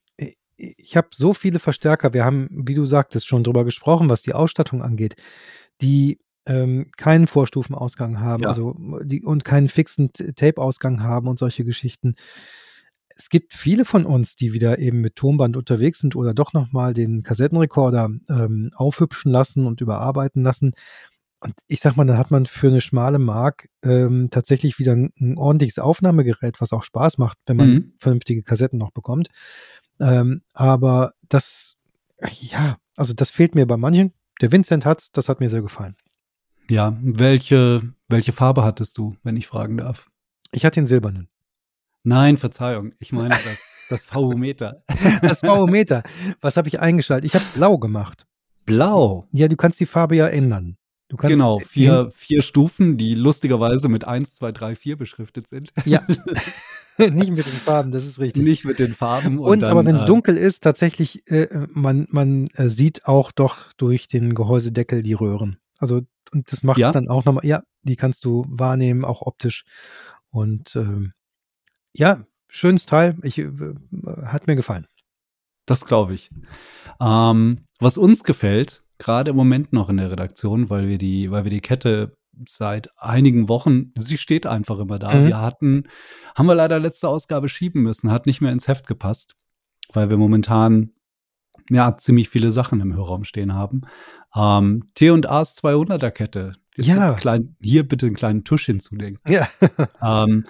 ich 0.58 0.98
habe 0.98 1.10
so 1.16 1.34
viele 1.34 1.60
Verstärker, 1.60 2.14
wir 2.14 2.26
haben, 2.26 2.50
wie 2.52 2.76
du 2.76 2.86
sagtest, 2.86 3.28
schon 3.28 3.44
drüber 3.44 3.64
gesprochen, 3.64 4.10
was 4.10 4.22
die 4.22 4.34
Ausstattung 4.34 4.84
angeht, 4.84 5.16
die 5.82 6.20
ähm, 6.46 6.92
keinen 6.98 7.28
Vorstufenausgang 7.28 8.20
haben, 8.20 8.44
ja. 8.44 8.50
also 8.50 8.76
die 9.04 9.24
und 9.24 9.46
keinen 9.46 9.70
fixen 9.70 10.12
Tape-Ausgang 10.12 11.02
haben 11.02 11.28
und 11.28 11.40
solche 11.40 11.64
Geschichten. 11.64 12.16
Es 13.16 13.30
gibt 13.30 13.54
viele 13.54 13.86
von 13.86 14.06
uns, 14.06 14.36
die 14.36 14.54
wieder 14.54 14.80
eben 14.80 15.02
mit 15.02 15.16
Tonband 15.16 15.58
unterwegs 15.58 16.00
sind 16.00 16.16
oder 16.16 16.34
doch 16.34 16.54
nochmal 16.54 16.94
den 16.94 17.22
Kassettenrekorder 17.22 18.10
ähm, 18.30 18.72
aufhübschen 18.76 19.32
lassen 19.32 19.66
und 19.66 19.82
überarbeiten 19.82 20.42
lassen. 20.42 20.74
Und 21.42 21.54
ich 21.68 21.80
sag 21.80 21.96
mal, 21.96 22.06
dann 22.06 22.18
hat 22.18 22.32
man 22.32 22.46
für 22.46 22.68
eine 22.68 22.82
schmale 22.82 23.20
Mark 23.20 23.70
ähm, 23.84 24.30
tatsächlich 24.30 24.78
wieder 24.78 24.94
ein, 24.94 25.14
ein, 25.20 25.38
ordentliches 25.38 25.80
Aufnahmegerät, 25.80 26.60
was 26.60 26.74
auch 26.74 26.84
Spaß 26.84 27.18
macht, 27.18 27.38
wenn 27.46 27.58
man 27.58 27.70
mhm. 27.70 27.94
vernünftige 27.98 28.44
Kassetten 28.44 28.78
noch 28.78 28.92
bekommt. 28.92 29.30
Ähm, 30.00 30.42
aber 30.54 31.14
das, 31.30 31.78
ja, 32.30 32.78
also 32.98 33.14
das 33.14 33.32
fehlt 33.32 33.56
mir 33.56 33.66
bei 33.66 33.78
manchen. 33.78 34.14
Der 34.42 34.52
Vincent 34.52 34.86
hat's, 34.86 35.12
das 35.12 35.30
hat 35.30 35.40
mir 35.40 35.50
sehr 35.50 35.62
gefallen. 35.62 35.96
Ja, 36.70 36.98
welche, 37.02 37.82
welche 38.10 38.34
Farbe 38.34 38.64
hattest 38.64 38.98
du, 38.98 39.16
wenn 39.24 39.38
ich 39.38 39.48
fragen 39.48 39.78
darf? 39.78 40.10
Ich 40.52 40.66
hatte 40.66 40.80
den 40.80 40.88
silbernen. 40.88 41.30
Nein, 42.04 42.38
Verzeihung, 42.38 42.92
ich 43.00 43.12
meine 43.12 43.30
das, 43.30 43.88
das 43.90 44.06
VU-Meter. 44.06 44.84
das 45.22 45.42
VU-Meter. 45.42 46.04
Was 46.42 46.58
habe 46.58 46.68
ich 46.68 46.80
eingeschaltet? 46.80 47.26
Ich 47.26 47.36
habe 47.36 47.46
blau 47.56 47.78
gemacht. 47.78 48.28
Blau? 48.66 49.28
Ja, 49.32 49.48
du 49.48 49.56
kannst 49.56 49.80
die 49.80 49.86
Farbe 49.86 50.16
ja 50.16 50.28
ändern. 50.28 50.78
Du 51.10 51.18
kannst 51.18 51.32
genau, 51.32 51.60
vier, 51.60 52.12
vier 52.16 52.44
Stufen, 52.44 52.98
die 52.98 53.16
lustigerweise 53.16 53.90
mit 53.90 54.08
1, 54.08 54.36
2, 54.36 54.52
3, 54.52 54.76
4 54.76 54.96
beschriftet 54.96 55.48
sind. 55.48 55.74
Ja. 55.86 56.06
nicht 57.12 57.32
mit 57.32 57.46
den 57.46 57.54
Farben, 57.54 57.92
das 57.92 58.06
ist 58.06 58.20
richtig. 58.20 58.44
Nicht 58.44 58.66
mit 58.66 58.78
den 58.78 58.94
Farben. 58.94 59.40
Und, 59.40 59.50
und 59.50 59.60
dann, 59.62 59.72
aber 59.72 59.86
wenn 59.86 59.96
es 59.96 60.04
äh, 60.04 60.06
dunkel 60.06 60.38
ist, 60.38 60.64
tatsächlich, 60.64 61.28
äh, 61.32 61.48
man, 61.72 62.08
man 62.10 62.48
äh, 62.56 62.70
sieht 62.70 63.06
auch 63.06 63.32
doch 63.32 63.74
durch 63.74 64.08
den 64.08 64.36
Gehäusedeckel 64.36 65.02
die 65.02 65.14
Röhren. 65.14 65.58
Also, 65.80 66.02
und 66.32 66.52
das 66.52 66.62
macht 66.62 66.78
ja? 66.78 66.92
dann 66.92 67.08
auch 67.08 67.26
nochmal, 67.26 67.46
ja, 67.46 67.64
die 67.84 67.96
kannst 67.96 68.26
du 68.26 68.46
wahrnehmen, 68.48 69.06
auch 69.06 69.22
optisch. 69.22 69.64
Und 70.30 70.76
ähm, 70.76 71.14
ja, 71.94 72.26
schönes 72.50 72.86
Teil. 72.86 73.18
Ich, 73.24 73.38
äh, 73.40 73.50
hat 74.24 74.48
mir 74.48 74.56
gefallen. 74.56 74.86
Das 75.66 75.86
glaube 75.86 76.14
ich. 76.14 76.30
Ähm, 77.00 77.66
was 77.80 77.98
uns 77.98 78.24
gefällt, 78.24 78.84
gerade 79.00 79.32
im 79.32 79.38
Moment 79.38 79.74
noch 79.74 79.90
in 79.90 79.98
der 79.98 80.12
Redaktion, 80.12 80.70
weil 80.70 80.88
wir 80.88 81.00
die, 81.00 81.32
weil 81.32 81.46
wir 81.46 81.52
die 81.52 81.62
Kette 81.62 82.18
seit 82.48 82.90
einigen 82.98 83.50
Wochen, 83.50 83.92
sie 83.98 84.18
steht 84.18 84.46
einfach 84.46 84.80
immer 84.80 85.00
da. 85.00 85.14
Mhm. 85.14 85.28
Wir 85.28 85.42
hatten, 85.42 85.84
haben 86.36 86.46
wir 86.46 86.56
leider 86.56 86.80
letzte 86.80 87.10
Ausgabe 87.10 87.50
schieben 87.50 87.82
müssen, 87.82 88.12
hat 88.12 88.26
nicht 88.26 88.42
mehr 88.42 88.52
ins 88.52 88.68
Heft 88.68 88.88
gepasst, 88.88 89.36
weil 89.94 90.10
wir 90.10 90.18
momentan 90.18 90.92
ja 91.70 91.98
ziemlich 91.98 92.30
viele 92.30 92.52
Sachen 92.52 92.82
im 92.82 92.96
Hörraum 92.96 93.24
stehen 93.24 93.54
haben. 93.54 93.82
Ähm, 94.36 94.90
T&A's 94.96 95.58
200er 95.64 96.12
Kette. 96.12 96.54
Jetzt 96.76 96.88
ja. 96.88 97.14
Klein, 97.14 97.56
hier 97.62 97.88
bitte 97.88 98.06
einen 98.06 98.16
kleinen 98.16 98.44
Tusch 98.44 98.66
hinzudenken. 98.66 99.22
Ja. 99.32 99.48
ähm, 100.02 100.46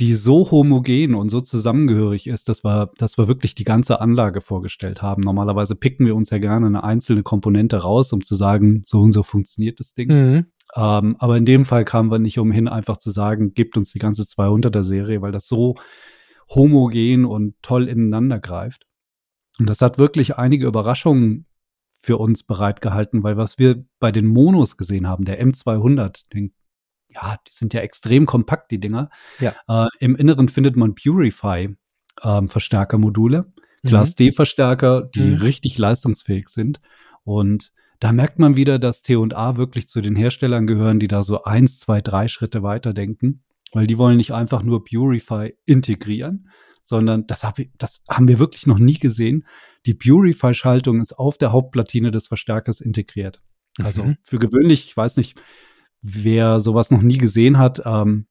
die 0.00 0.14
so 0.14 0.50
homogen 0.50 1.14
und 1.14 1.28
so 1.28 1.40
zusammengehörig 1.40 2.26
ist, 2.26 2.48
dass 2.48 2.64
wir, 2.64 2.90
dass 2.98 3.16
wir 3.16 3.28
wirklich 3.28 3.54
die 3.54 3.64
ganze 3.64 4.00
Anlage 4.00 4.40
vorgestellt 4.40 5.02
haben. 5.02 5.22
Normalerweise 5.22 5.76
picken 5.76 6.06
wir 6.06 6.16
uns 6.16 6.30
ja 6.30 6.38
gerne 6.38 6.66
eine 6.66 6.82
einzelne 6.82 7.22
Komponente 7.22 7.76
raus, 7.76 8.12
um 8.12 8.24
zu 8.24 8.34
sagen, 8.34 8.82
so 8.84 9.02
und 9.02 9.12
so 9.12 9.22
funktioniert 9.22 9.78
das 9.78 9.94
Ding. 9.94 10.08
Mhm. 10.08 10.46
Ähm, 10.74 11.16
aber 11.18 11.36
in 11.36 11.44
dem 11.44 11.64
Fall 11.64 11.84
kamen 11.84 12.10
wir 12.10 12.18
nicht 12.18 12.38
umhin, 12.38 12.66
einfach 12.66 12.96
zu 12.96 13.10
sagen, 13.10 13.54
gebt 13.54 13.76
uns 13.76 13.92
die 13.92 14.00
ganze 14.00 14.22
200er 14.22 14.82
Serie, 14.82 15.22
weil 15.22 15.32
das 15.32 15.46
so 15.46 15.76
homogen 16.52 17.24
und 17.24 17.54
toll 17.62 17.88
ineinander 17.88 18.40
greift. 18.40 18.86
Und 19.60 19.70
das 19.70 19.80
hat 19.80 19.98
wirklich 19.98 20.36
einige 20.36 20.66
Überraschungen 20.66 21.46
für 22.00 22.18
uns 22.18 22.42
bereitgehalten, 22.42 23.22
weil 23.22 23.36
was 23.36 23.58
wir 23.58 23.84
bei 24.00 24.10
den 24.10 24.26
Monos 24.26 24.76
gesehen 24.76 25.08
haben, 25.08 25.24
der 25.24 25.40
M200, 25.40 26.28
den 26.32 26.52
ja, 27.14 27.36
die 27.46 27.52
sind 27.52 27.74
ja 27.74 27.80
extrem 27.80 28.24
kompakt, 28.26 28.70
die 28.70 28.80
Dinger. 28.80 29.10
Ja. 29.40 29.54
Äh, 29.68 29.88
Im 30.00 30.16
Inneren 30.16 30.48
findet 30.48 30.76
man 30.76 30.94
Purify-Verstärkermodule, 30.94 33.36
ähm, 33.36 33.52
mhm. 33.82 33.88
Class 33.88 34.14
D-Verstärker, 34.14 35.10
die 35.14 35.20
mhm. 35.20 35.36
richtig 35.36 35.76
leistungsfähig 35.78 36.48
sind. 36.48 36.80
Und 37.24 37.70
da 38.00 38.12
merkt 38.12 38.38
man 38.38 38.56
wieder, 38.56 38.78
dass 38.78 39.02
T&A 39.02 39.56
wirklich 39.56 39.88
zu 39.88 40.00
den 40.00 40.16
Herstellern 40.16 40.66
gehören, 40.66 41.00
die 41.00 41.08
da 41.08 41.22
so 41.22 41.44
eins, 41.44 41.80
zwei, 41.80 42.00
drei 42.00 42.28
Schritte 42.28 42.62
weiterdenken, 42.62 43.42
weil 43.72 43.86
die 43.86 43.98
wollen 43.98 44.18
nicht 44.18 44.32
einfach 44.32 44.62
nur 44.62 44.84
Purify 44.84 45.54
integrieren, 45.64 46.48
sondern 46.82 47.26
das, 47.26 47.44
hab 47.44 47.58
ich, 47.58 47.70
das 47.78 48.04
haben 48.08 48.28
wir 48.28 48.38
wirklich 48.38 48.66
noch 48.66 48.78
nie 48.78 48.98
gesehen. 48.98 49.46
Die 49.86 49.94
Purify-Schaltung 49.94 51.00
ist 51.00 51.14
auf 51.14 51.38
der 51.38 51.52
Hauptplatine 51.52 52.10
des 52.10 52.26
Verstärkers 52.26 52.82
integriert. 52.82 53.40
Also 53.82 54.04
mhm. 54.04 54.16
für 54.22 54.38
gewöhnlich, 54.38 54.84
ich 54.84 54.96
weiß 54.96 55.16
nicht, 55.16 55.40
wer 56.04 56.60
sowas 56.60 56.90
noch 56.90 57.02
nie 57.02 57.18
gesehen 57.18 57.58
hat, 57.58 57.82
ähm, 57.84 58.26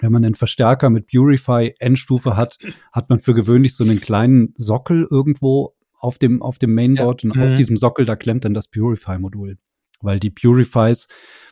wenn 0.00 0.10
man 0.10 0.24
einen 0.24 0.34
Verstärker 0.34 0.90
mit 0.90 1.06
Purify 1.06 1.74
Endstufe 1.78 2.36
hat, 2.36 2.58
hat 2.90 3.08
man 3.10 3.20
für 3.20 3.34
gewöhnlich 3.34 3.76
so 3.76 3.84
einen 3.84 4.00
kleinen 4.00 4.54
Sockel 4.56 5.06
irgendwo 5.08 5.76
auf 5.92 6.18
dem, 6.18 6.42
auf 6.42 6.58
dem 6.58 6.74
Mainboard 6.74 7.22
ja. 7.22 7.30
und 7.30 7.36
mhm. 7.36 7.42
auf 7.42 7.54
diesem 7.54 7.76
Sockel, 7.76 8.04
da 8.04 8.16
klemmt 8.16 8.44
dann 8.44 8.54
das 8.54 8.68
Purify-Modul. 8.68 9.58
Weil 10.00 10.18
die 10.18 10.30
Purifies 10.30 11.06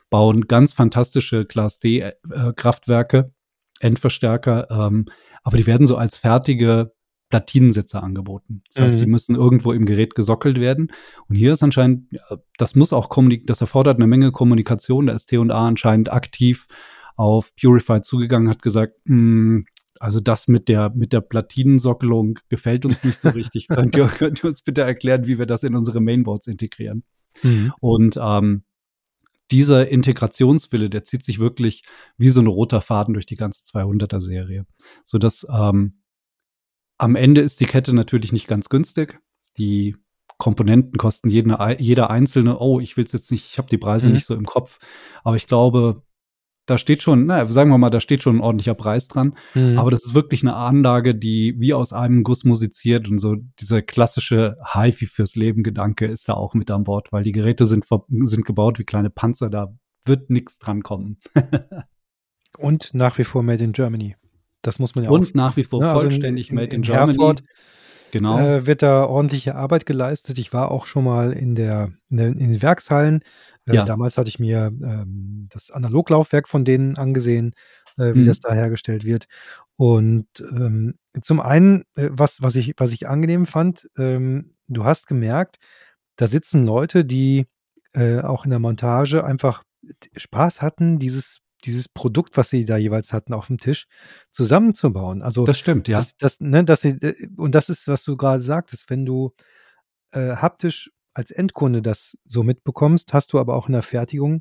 bauen 0.09 0.49
ganz 0.49 0.73
fantastische 0.73 1.45
Class 1.45 1.79
D-Kraftwerke, 1.79 3.19
äh, 3.19 3.87
Endverstärker, 3.87 4.69
ähm, 4.71 5.07
aber 5.43 5.57
die 5.57 5.67
werden 5.67 5.87
so 5.87 5.97
als 5.97 6.17
fertige 6.17 6.93
Platinensitze 7.31 8.03
angeboten. 8.03 8.63
Das 8.73 8.83
heißt, 8.83 8.97
mhm. 8.97 9.05
die 9.05 9.11
müssen 9.11 9.37
irgendwo 9.37 9.73
im 9.73 9.87
Gerät 9.87 10.15
gesockelt 10.15 10.61
werden. 10.61 10.93
Und 11.29 11.37
hier 11.37 11.53
ist 11.53 11.63
anscheinend, 11.63 12.21
das 12.59 12.75
muss 12.75 12.93
auch 12.93 13.09
kommunik 13.09 13.47
das 13.47 13.61
erfordert 13.61 13.97
eine 13.97 14.07
Menge 14.07 14.33
Kommunikation. 14.33 15.07
Da 15.07 15.15
ist 15.15 15.27
T&A 15.27 15.49
anscheinend 15.49 16.13
aktiv 16.13 16.67
auf 17.17 17.55
Purify 17.57 18.03
zugegangen, 18.03 18.49
hat 18.49 18.63
gesagt, 18.63 18.95
hm, 19.07 19.65
also 20.01 20.19
das 20.19 20.49
mit 20.49 20.69
der, 20.69 20.91
mit 20.91 21.13
der 21.13 21.21
Platinensockelung 21.21 22.39
gefällt 22.49 22.85
uns 22.85 23.05
nicht 23.05 23.19
so 23.19 23.29
richtig. 23.31 23.69
könnt, 23.69 23.97
ihr, 23.97 24.07
könnt 24.07 24.43
ihr 24.43 24.49
uns 24.49 24.63
bitte 24.63 24.83
erklären, 24.83 25.27
wie 25.27 25.39
wir 25.39 25.47
das 25.47 25.63
in 25.63 25.77
unsere 25.77 26.01
Mainboards 26.01 26.49
integrieren? 26.49 27.05
Mhm. 27.43 27.73
Und 27.81 28.19
ähm, 28.21 28.65
dieser 29.51 29.89
Integrationswille, 29.89 30.91
der 30.91 31.05
zieht 31.05 31.25
sich 31.25 31.39
wirklich 31.39 31.85
wie 32.17 32.31
so 32.31 32.41
ein 32.41 32.47
roter 32.47 32.81
Faden 32.81 33.15
durch 33.15 33.27
die 33.27 33.37
ganze 33.37 33.63
200er 33.65 34.21
Serie, 34.21 34.65
so 35.05 35.19
dass 35.19 35.47
ähm, 35.53 36.00
am 37.01 37.17
Ende 37.17 37.41
ist 37.41 37.61
die 37.61 37.67
Kette 37.67 37.95
natürlich 37.95 38.33
nicht 38.33 38.47
ganz 38.47 38.69
günstig. 38.69 39.21
Die 39.57 39.97
Komponenten 40.37 40.99
kosten 40.99 41.31
jeden, 41.31 41.57
jeder 41.79 42.11
einzelne, 42.11 42.59
oh, 42.59 42.79
ich 42.79 42.97
will 42.97 43.05
es 43.05 43.13
jetzt 43.13 43.31
nicht, 43.31 43.47
ich 43.47 43.59
habe 43.59 43.69
die 43.69 43.79
Preise 43.79 44.09
mhm. 44.09 44.15
nicht 44.15 44.27
so 44.27 44.35
im 44.35 44.45
Kopf. 44.45 44.79
Aber 45.25 45.37
ich 45.37 45.47
glaube, 45.47 46.03
da 46.67 46.77
steht 46.77 47.03
schon, 47.03 47.27
naja, 47.27 47.47
sagen 47.47 47.71
wir 47.71 47.79
mal, 47.79 47.91
da 47.91 48.01
steht 48.01 48.23
schon 48.23 48.37
ein 48.37 48.41
ordentlicher 48.43 48.75
Preis 48.75 49.09
dran. 49.09 49.35
Mhm. 49.55 49.79
Aber 49.79 49.91
das 49.91 50.05
ist 50.05 50.15
wirklich 50.15 50.43
eine 50.43 50.55
Anlage, 50.55 51.15
die 51.15 51.55
wie 51.59 51.73
aus 51.73 51.93
einem 51.93 52.23
Guss 52.23 52.45
musiziert 52.45 53.09
und 53.09 53.19
so 53.19 53.37
dieser 53.59 53.81
klassische 53.81 54.57
HiFi 54.73 55.07
fürs 55.07 55.37
Leben 55.37 55.63
Gedanke 55.63 56.07
ist 56.07 56.29
da 56.29 56.35
auch 56.35 56.53
mit 56.53 56.71
an 56.71 56.85
Bord, 56.85 57.13
weil 57.13 57.25
die 57.25 57.33
Geräte 57.33 57.65
sind, 57.65 57.87
sind 58.09 58.45
gebaut 58.45 58.79
wie 58.79 58.85
kleine 58.85 59.11
Panzer, 59.11 59.49
da 59.49 59.75
wird 60.05 60.29
nichts 60.29 60.59
dran 60.59 60.83
kommen. 60.83 61.17
und 62.59 62.93
nach 62.93 63.17
wie 63.17 63.25
vor 63.25 63.43
made 63.43 63.65
in 63.65 63.73
Germany. 63.73 64.17
Das 64.63 64.79
muss 64.79 64.95
man 64.95 65.05
ja 65.05 65.11
Und 65.11 65.23
auch. 65.23 65.27
Und 65.27 65.35
nach 65.35 65.57
wie 65.57 65.65
vor 65.65 65.83
ja, 65.83 65.93
also 65.93 66.07
vollständig 66.07 66.51
in, 66.51 66.59
in, 66.59 66.63
made 66.63 66.77
in, 66.77 66.77
in 66.77 66.83
Germany. 66.83 67.13
Herford, 67.13 67.43
genau. 68.11 68.39
Äh, 68.39 68.67
wird 68.67 68.83
da 68.83 69.05
ordentliche 69.05 69.55
Arbeit 69.55 69.87
geleistet. 69.87 70.39
Ich 70.39 70.53
war 70.53 70.71
auch 70.71 70.87
schon 70.87 71.05
mal 71.05 71.33
in 71.33 71.55
der, 71.55 71.93
in, 72.11 72.17
der, 72.17 72.27
in 72.29 72.37
den 72.53 72.63
Werkshallen. 72.63 73.23
Äh, 73.67 73.77
ja. 73.77 73.85
Damals 73.85 74.19
hatte 74.19 74.29
ich 74.29 74.39
mir 74.39 74.73
ähm, 74.83 75.49
das 75.51 75.71
Analoglaufwerk 75.71 76.49
von 76.49 76.65
denen 76.65 76.97
angesehen, 76.99 77.53
äh, 77.97 78.15
wie 78.15 78.21
mhm. 78.21 78.27
das 78.27 78.41
da 78.41 78.53
hergestellt 78.53 79.05
wird. 79.05 79.27
Und 79.77 80.27
ähm, 80.41 80.97
zum 81.23 81.41
einen, 81.41 81.85
äh, 81.97 82.09
was, 82.11 82.43
was, 82.43 82.55
ich, 82.57 82.75
was 82.77 82.93
ich 82.93 83.09
angenehm 83.09 83.47
fand, 83.47 83.89
ähm, 83.97 84.53
du 84.69 84.85
hast 84.85 85.07
gemerkt, 85.07 85.59
da 86.17 86.27
sitzen 86.27 86.67
Leute, 86.67 87.07
die 87.07 87.47
äh, 87.95 88.21
auch 88.21 88.45
in 88.45 88.51
der 88.51 88.59
Montage 88.59 89.25
einfach 89.25 89.63
Spaß 90.15 90.61
hatten, 90.61 90.99
dieses 90.99 91.41
dieses 91.61 91.89
Produkt, 91.89 92.37
was 92.37 92.51
sie 92.51 92.65
da 92.65 92.77
jeweils 92.77 93.13
hatten 93.13 93.35
auf 93.35 93.47
dem 93.47 93.59
Tisch, 93.59 93.87
zusammenzubauen. 94.31 95.23
Also 95.23 95.45
das 95.45 95.59
stimmt, 95.59 95.89
ja. 95.89 95.99
Das, 95.99 96.17
das, 96.17 96.41
ne, 96.41 96.65
sie, 96.77 96.91
äh, 96.91 97.29
und 97.37 97.55
das 97.55 97.69
ist, 97.69 97.89
was 97.89 98.03
du 98.05 98.17
gerade 98.17 98.43
sagtest, 98.43 98.91
wenn 98.91 99.05
du 99.05 99.33
äh, 100.13 100.37
haptisch 100.37 100.91
als 101.15 101.31
Endkunde 101.31 101.83
das 101.83 102.17
so 102.25 102.43
mitbekommst, 102.43 103.13
hast 103.13 103.33
du 103.33 103.39
aber 103.39 103.55
auch 103.55 103.67
in 103.67 103.73
der 103.73 103.83
Fertigung 103.83 104.41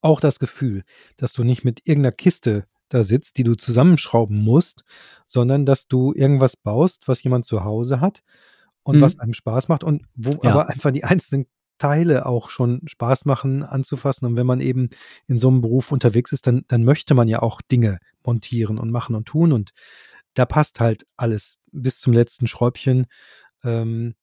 auch 0.00 0.20
das 0.20 0.38
Gefühl, 0.38 0.84
dass 1.16 1.32
du 1.32 1.44
nicht 1.44 1.64
mit 1.64 1.86
irgendeiner 1.86 2.12
Kiste 2.12 2.66
da 2.88 3.04
sitzt, 3.04 3.38
die 3.38 3.44
du 3.44 3.54
zusammenschrauben 3.54 4.42
musst, 4.42 4.84
sondern 5.26 5.66
dass 5.66 5.88
du 5.88 6.12
irgendwas 6.12 6.56
baust, 6.56 7.08
was 7.08 7.22
jemand 7.22 7.46
zu 7.46 7.64
Hause 7.64 8.00
hat 8.00 8.22
und 8.82 8.96
mhm. 8.96 9.00
was 9.00 9.18
einem 9.18 9.32
Spaß 9.32 9.68
macht 9.68 9.82
und 9.82 10.04
wo 10.14 10.38
ja. 10.42 10.50
aber 10.50 10.68
einfach 10.68 10.90
die 10.90 11.04
einzelnen 11.04 11.46
Teile 11.82 12.26
auch 12.26 12.48
schon 12.48 12.80
Spaß 12.86 13.24
machen 13.24 13.64
anzufassen. 13.64 14.24
Und 14.24 14.36
wenn 14.36 14.46
man 14.46 14.60
eben 14.60 14.88
in 15.26 15.40
so 15.40 15.48
einem 15.48 15.62
Beruf 15.62 15.90
unterwegs 15.90 16.30
ist, 16.30 16.46
dann, 16.46 16.62
dann 16.68 16.84
möchte 16.84 17.14
man 17.14 17.26
ja 17.26 17.42
auch 17.42 17.60
Dinge 17.60 17.98
montieren 18.24 18.78
und 18.78 18.92
machen 18.92 19.16
und 19.16 19.26
tun. 19.26 19.52
Und 19.52 19.72
da 20.34 20.46
passt 20.46 20.78
halt 20.78 21.06
alles 21.16 21.58
bis 21.72 21.98
zum 21.98 22.12
letzten 22.12 22.46
Schräubchen. 22.46 23.06
Ähm, 23.64 24.14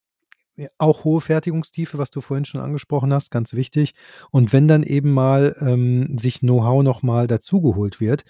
auch 0.78 1.04
hohe 1.04 1.20
Fertigungstiefe, 1.20 1.98
was 1.98 2.12
du 2.12 2.22
vorhin 2.22 2.46
schon 2.46 2.62
angesprochen 2.62 3.14
hast, 3.14 3.30
ganz 3.30 3.54
wichtig. 3.54 3.94
Und 4.32 4.54
wenn 4.54 4.70
dann 4.70 4.84
eben 4.84 5.12
mal 5.12 5.54
ähm, 5.60 6.18
sich 6.18 6.40
Know-how 6.40 6.82
nochmal 6.82 7.28
dazugeholt 7.28 8.00
wird, 8.00 8.24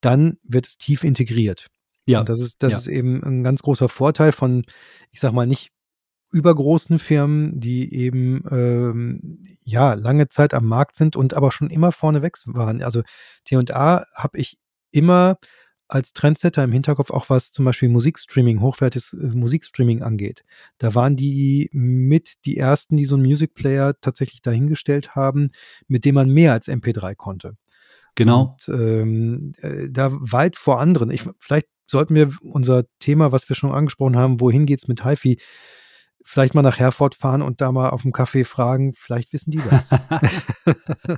dann 0.00 0.38
wird 0.42 0.66
es 0.66 0.78
tief 0.78 1.04
integriert. 1.04 1.66
Ja. 2.06 2.20
Und 2.20 2.30
das 2.30 2.40
ist, 2.40 2.62
das 2.62 2.72
ja. 2.72 2.78
ist 2.78 2.86
eben 2.86 3.22
ein 3.22 3.44
ganz 3.44 3.60
großer 3.60 3.90
Vorteil 3.90 4.32
von, 4.32 4.64
ich 5.10 5.20
sag 5.20 5.34
mal, 5.34 5.46
nicht 5.46 5.70
übergroßen 6.32 6.98
Firmen, 6.98 7.58
die 7.60 7.94
eben 7.94 8.44
ähm, 8.50 9.42
ja 9.64 9.94
lange 9.94 10.28
Zeit 10.28 10.54
am 10.54 10.66
Markt 10.66 10.96
sind 10.96 11.16
und 11.16 11.34
aber 11.34 11.52
schon 11.52 11.70
immer 11.70 11.92
vorneweg 11.92 12.36
waren. 12.46 12.82
Also 12.82 13.02
T&A 13.44 14.04
habe 14.14 14.38
ich 14.38 14.58
immer 14.92 15.38
als 15.90 16.12
Trendsetter 16.12 16.62
im 16.62 16.72
Hinterkopf 16.72 17.10
auch 17.10 17.28
was 17.30 17.50
zum 17.50 17.64
Beispiel 17.64 17.88
Musikstreaming, 17.88 18.60
hochwertiges 18.60 19.12
äh, 19.12 19.26
Musikstreaming 19.26 20.02
angeht. 20.02 20.44
Da 20.78 20.94
waren 20.94 21.16
die 21.16 21.68
mit 21.72 22.44
die 22.44 22.56
ersten, 22.56 22.96
die 22.96 23.04
so 23.04 23.16
einen 23.16 23.24
Music 23.24 23.54
Player 23.54 23.94
tatsächlich 24.00 24.40
dahingestellt 24.40 25.16
haben, 25.16 25.50
mit 25.88 26.04
dem 26.04 26.14
man 26.14 26.30
mehr 26.30 26.52
als 26.52 26.68
MP3 26.68 27.16
konnte. 27.16 27.56
Genau. 28.14 28.56
Und, 28.68 28.80
ähm, 28.80 29.52
äh, 29.58 29.88
da 29.90 30.10
weit 30.12 30.56
vor 30.56 30.80
anderen. 30.80 31.10
Ich, 31.10 31.24
vielleicht 31.40 31.66
sollten 31.86 32.14
wir 32.14 32.30
unser 32.42 32.84
Thema, 33.00 33.32
was 33.32 33.48
wir 33.48 33.56
schon 33.56 33.72
angesprochen 33.72 34.16
haben, 34.16 34.40
wohin 34.40 34.66
geht's 34.66 34.86
mit 34.86 35.04
HiFi, 35.04 35.40
vielleicht 36.30 36.54
mal 36.54 36.62
nach 36.62 36.78
Herford 36.78 37.16
fahren 37.16 37.42
und 37.42 37.60
da 37.60 37.72
mal 37.72 37.90
auf 37.90 38.02
dem 38.02 38.12
Café 38.12 38.44
fragen, 38.44 38.94
vielleicht 38.96 39.32
wissen 39.32 39.50
die 39.50 39.60
das. 39.68 39.90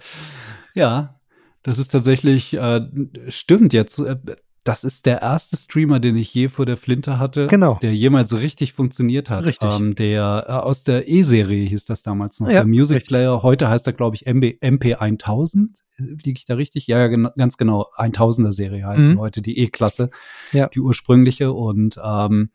ja, 0.74 1.20
das 1.62 1.78
ist 1.78 1.88
tatsächlich, 1.88 2.54
äh, 2.54 2.80
stimmt 3.28 3.72
jetzt. 3.72 3.98
Äh, 3.98 4.16
das 4.64 4.84
ist 4.84 5.06
der 5.06 5.22
erste 5.22 5.56
Streamer, 5.56 5.98
den 5.98 6.16
ich 6.16 6.32
je 6.32 6.48
vor 6.48 6.66
der 6.66 6.76
Flinte 6.76 7.18
hatte, 7.18 7.48
genau. 7.48 7.78
der 7.82 7.94
jemals 7.94 8.32
richtig 8.34 8.72
funktioniert 8.72 9.28
hat. 9.28 9.44
Richtig. 9.44 9.68
Ähm, 9.68 9.94
der 9.96 10.44
äh, 10.48 10.52
aus 10.52 10.84
der 10.84 11.08
E-Serie 11.08 11.68
hieß 11.68 11.84
das 11.84 12.02
damals 12.02 12.38
noch. 12.40 12.46
Ja, 12.46 12.54
der 12.54 12.66
Music 12.66 12.96
richtig. 12.96 13.08
Player. 13.08 13.42
Heute 13.42 13.68
heißt 13.68 13.86
er, 13.88 13.92
glaube 13.92 14.16
ich, 14.16 14.26
MB, 14.26 14.44
MP1000. 14.62 15.68
Liege 15.98 16.38
ich 16.38 16.46
da 16.46 16.54
richtig? 16.54 16.86
Ja, 16.86 17.08
gen 17.08 17.28
ganz 17.36 17.56
genau. 17.56 17.86
1000er 17.98 18.52
Serie 18.52 18.86
heißt 18.86 19.08
Mhm. 19.08 19.18
heute, 19.18 19.42
die 19.42 19.58
E-Klasse, 19.58 20.10
Ja. 20.52 20.68
die 20.68 20.80
ursprüngliche. 20.80 21.52
Und 21.52 21.98
ähm, 22.02 22.50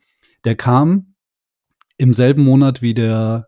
der 0.46 0.56
kam 0.56 1.14
im 1.98 2.14
selben 2.14 2.44
Monat 2.44 2.82
wie 2.82 2.94
der 2.94 3.48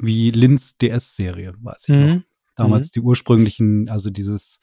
wie 0.00 0.30
Lins 0.30 0.78
DS-Serie, 0.78 1.54
weiß 1.60 1.88
ich 1.88 1.94
noch. 1.94 2.06
Mhm. 2.06 2.24
Damals 2.56 2.90
die 2.90 3.00
ursprünglichen, 3.00 3.88
also 3.88 4.10
dieses 4.10 4.60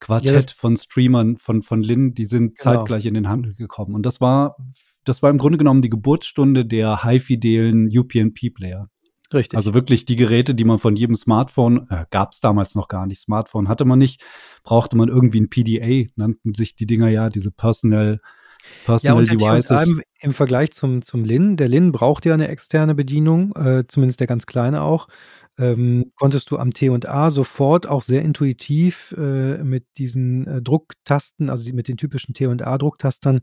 Quartett 0.00 0.50
Ja, 0.50 0.56
von 0.56 0.76
Streamern 0.76 1.38
von, 1.38 1.62
von 1.62 1.82
Lin, 1.82 2.14
die 2.14 2.26
sind 2.26 2.58
Genau. 2.58 2.76
zeitgleich 2.78 3.06
in 3.06 3.14
den 3.14 3.28
Handel 3.28 3.54
gekommen. 3.54 3.94
Und 3.94 4.04
das 4.04 4.20
war, 4.20 4.56
das 5.04 5.22
war 5.22 5.30
im 5.30 5.38
Grunde 5.38 5.58
genommen 5.58 5.82
die 5.82 5.90
Geburtsstunde 5.90 6.66
der 6.66 7.04
high-fidelen 7.04 7.88
UPnP-Player. 7.96 8.88
Richtig. 9.32 9.56
Also 9.56 9.72
wirklich 9.74 10.04
die 10.04 10.16
Geräte, 10.16 10.54
die 10.54 10.64
man 10.64 10.78
von 10.78 10.96
jedem 10.96 11.14
Smartphone, 11.14 11.86
äh, 11.88 12.04
gab 12.10 12.32
es 12.32 12.40
damals 12.40 12.74
noch 12.74 12.88
gar 12.88 13.06
nicht, 13.06 13.20
Smartphone 13.22 13.68
hatte 13.68 13.84
man 13.84 13.98
nicht, 13.98 14.22
brauchte 14.62 14.96
man 14.96 15.08
irgendwie 15.08 15.40
ein 15.40 15.48
PDA, 15.48 16.10
nannten 16.16 16.54
sich 16.54 16.76
die 16.76 16.86
Dinger 16.86 17.08
ja, 17.08 17.30
diese 17.30 17.50
Personal, 17.50 18.20
ja, 18.64 18.86
Personal 18.86 19.18
und 19.18 19.30
der 19.30 19.36
Devices. 19.36 19.84
T&A 19.84 20.02
im, 20.20 20.34
Vergleich 20.34 20.72
zum, 20.72 21.02
zum 21.02 21.24
Lin, 21.24 21.56
der 21.56 21.68
Lin 21.68 21.92
braucht 21.92 22.24
ja 22.26 22.34
eine 22.34 22.48
externe 22.48 22.94
Bedienung, 22.94 23.54
äh, 23.56 23.84
zumindest 23.86 24.20
der 24.20 24.26
ganz 24.26 24.46
kleine 24.46 24.82
auch. 24.82 25.08
Ähm, 25.56 26.10
konntest 26.16 26.50
du 26.50 26.58
am 26.58 26.72
T&A 26.72 27.30
sofort 27.30 27.86
auch 27.86 28.02
sehr 28.02 28.22
intuitiv 28.22 29.14
äh, 29.16 29.62
mit 29.62 29.86
diesen 29.98 30.46
äh, 30.48 30.60
Drucktasten, 30.60 31.48
also 31.48 31.64
die, 31.64 31.72
mit 31.72 31.86
den 31.86 31.96
typischen 31.96 32.34
T&A-Drucktastern, 32.34 33.40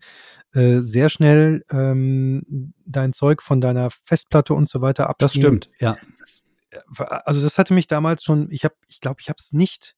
äh, 0.54 0.80
sehr 0.82 1.10
schnell 1.10 1.64
ähm, 1.72 2.74
dein 2.86 3.14
Zeug 3.14 3.42
von 3.42 3.62
deiner 3.62 3.90
Festplatte 4.04 4.54
und 4.54 4.68
so 4.68 4.82
weiter 4.82 5.04
das 5.04 5.32
abspielen. 5.32 5.62
stimmt, 5.62 5.70
ja. 5.80 5.96
also 6.98 7.40
das 7.42 7.58
hatte 7.58 7.74
mich 7.74 7.88
damals 7.88 8.26
schon, 8.26 8.50
ich 8.52 8.66
habe, 8.66 8.76
ich 8.90 9.00
glaube, 9.00 9.22
ich 9.22 9.30
habe 9.30 9.38
es 9.40 9.54
nicht, 9.54 9.96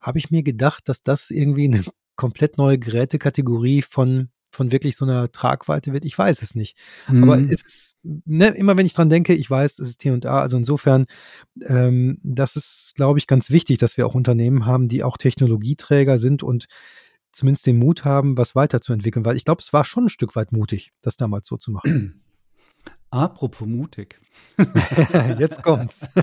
habe 0.00 0.18
ich 0.18 0.32
mir 0.32 0.42
gedacht, 0.42 0.88
dass 0.88 1.04
das 1.04 1.30
irgendwie 1.30 1.66
eine 1.66 1.84
komplett 2.16 2.58
neue 2.58 2.78
Gerätekategorie 2.78 3.82
von 3.82 4.30
von 4.54 4.72
wirklich 4.72 4.96
so 4.96 5.04
einer 5.04 5.30
Tragweite 5.32 5.92
wird. 5.92 6.04
Ich 6.04 6.16
weiß 6.16 6.42
es 6.42 6.54
nicht. 6.54 6.76
Aber 7.06 7.36
Mhm. 7.36 7.44
es 7.50 7.62
ist, 7.62 7.94
ne, 8.02 8.48
immer 8.48 8.76
wenn 8.76 8.86
ich 8.86 8.94
dran 8.94 9.10
denke, 9.10 9.34
ich 9.34 9.50
weiß, 9.50 9.78
es 9.78 9.88
ist 9.90 9.98
T&A. 10.00 10.40
Also 10.40 10.56
insofern, 10.56 11.06
ähm, 11.66 12.18
das 12.22 12.56
ist, 12.56 12.92
glaube 12.94 13.18
ich, 13.18 13.26
ganz 13.26 13.50
wichtig, 13.50 13.78
dass 13.78 13.96
wir 13.96 14.06
auch 14.06 14.14
Unternehmen 14.14 14.66
haben, 14.66 14.88
die 14.88 15.02
auch 15.02 15.16
Technologieträger 15.16 16.18
sind 16.18 16.42
und 16.42 16.66
zumindest 17.32 17.66
den 17.66 17.78
Mut 17.78 18.04
haben, 18.04 18.36
was 18.36 18.54
weiterzuentwickeln. 18.54 19.24
Weil 19.24 19.36
ich 19.36 19.44
glaube, 19.44 19.60
es 19.60 19.72
war 19.72 19.84
schon 19.84 20.04
ein 20.04 20.08
Stück 20.10 20.36
weit 20.36 20.52
mutig, 20.52 20.92
das 21.02 21.16
damals 21.16 21.48
so 21.48 21.56
zu 21.56 21.70
machen. 21.72 22.20
Apropos 23.10 23.66
mutig. 23.68 24.20
Jetzt 25.38 25.62
kommt's. 25.62 26.08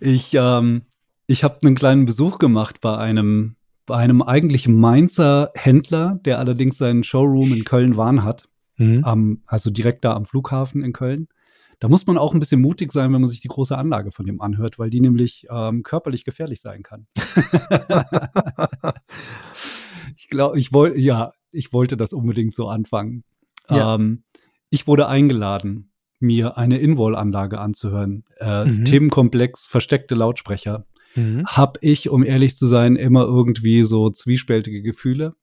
Ich, 0.00 0.34
ähm, 0.34 0.82
ich 1.26 1.44
habe 1.44 1.58
einen 1.64 1.74
kleinen 1.74 2.04
Besuch 2.04 2.38
gemacht 2.38 2.80
bei 2.80 2.96
einem, 2.98 3.56
bei 3.88 3.96
einem 3.96 4.22
eigentlich 4.22 4.68
Mainzer 4.68 5.50
Händler, 5.54 6.20
der 6.24 6.38
allerdings 6.38 6.78
seinen 6.78 7.02
Showroom 7.02 7.52
in 7.52 7.64
Köln-Wahn 7.64 8.22
hat. 8.22 8.48
Mhm. 8.80 9.02
am, 9.02 9.42
also 9.46 9.70
direkt 9.70 10.04
da 10.04 10.14
am 10.14 10.24
Flughafen 10.24 10.84
in 10.84 10.92
Köln. 10.92 11.26
Da 11.80 11.88
muss 11.88 12.06
man 12.06 12.16
auch 12.16 12.32
ein 12.32 12.38
bisschen 12.38 12.60
mutig 12.60 12.92
sein, 12.92 13.12
wenn 13.12 13.20
man 13.20 13.28
sich 13.28 13.40
die 13.40 13.48
große 13.48 13.76
Anlage 13.76 14.12
von 14.12 14.24
dem 14.24 14.40
anhört, 14.40 14.78
weil 14.78 14.88
die 14.90 15.00
nämlich 15.00 15.46
ähm, 15.50 15.82
körperlich 15.82 16.24
gefährlich 16.24 16.60
sein 16.60 16.84
kann. 16.84 17.08
ich 20.16 20.28
glaube, 20.28 20.58
ich 20.58 20.72
wollte, 20.72 20.98
ja, 20.98 21.32
ich 21.50 21.72
wollte 21.72 21.96
das 21.96 22.12
unbedingt 22.12 22.54
so 22.54 22.68
anfangen. 22.68 23.24
Ja. 23.68 23.94
Ähm, 23.96 24.22
ich 24.70 24.86
wurde 24.86 25.08
eingeladen, 25.08 25.90
mir 26.20 26.56
eine 26.58 26.78
Inwall-Anlage 26.78 27.58
anzuhören. 27.58 28.24
Äh, 28.38 28.64
Mhm. 28.64 28.84
Themenkomplex 28.84 29.66
versteckte 29.66 30.14
Lautsprecher. 30.14 30.86
Mhm. 31.18 31.46
Hab 31.46 31.78
ich, 31.80 32.08
um 32.08 32.22
ehrlich 32.24 32.56
zu 32.56 32.66
sein, 32.66 32.96
immer 32.96 33.24
irgendwie 33.24 33.82
so 33.84 34.08
zwiespältige 34.08 34.82
Gefühle 34.82 35.34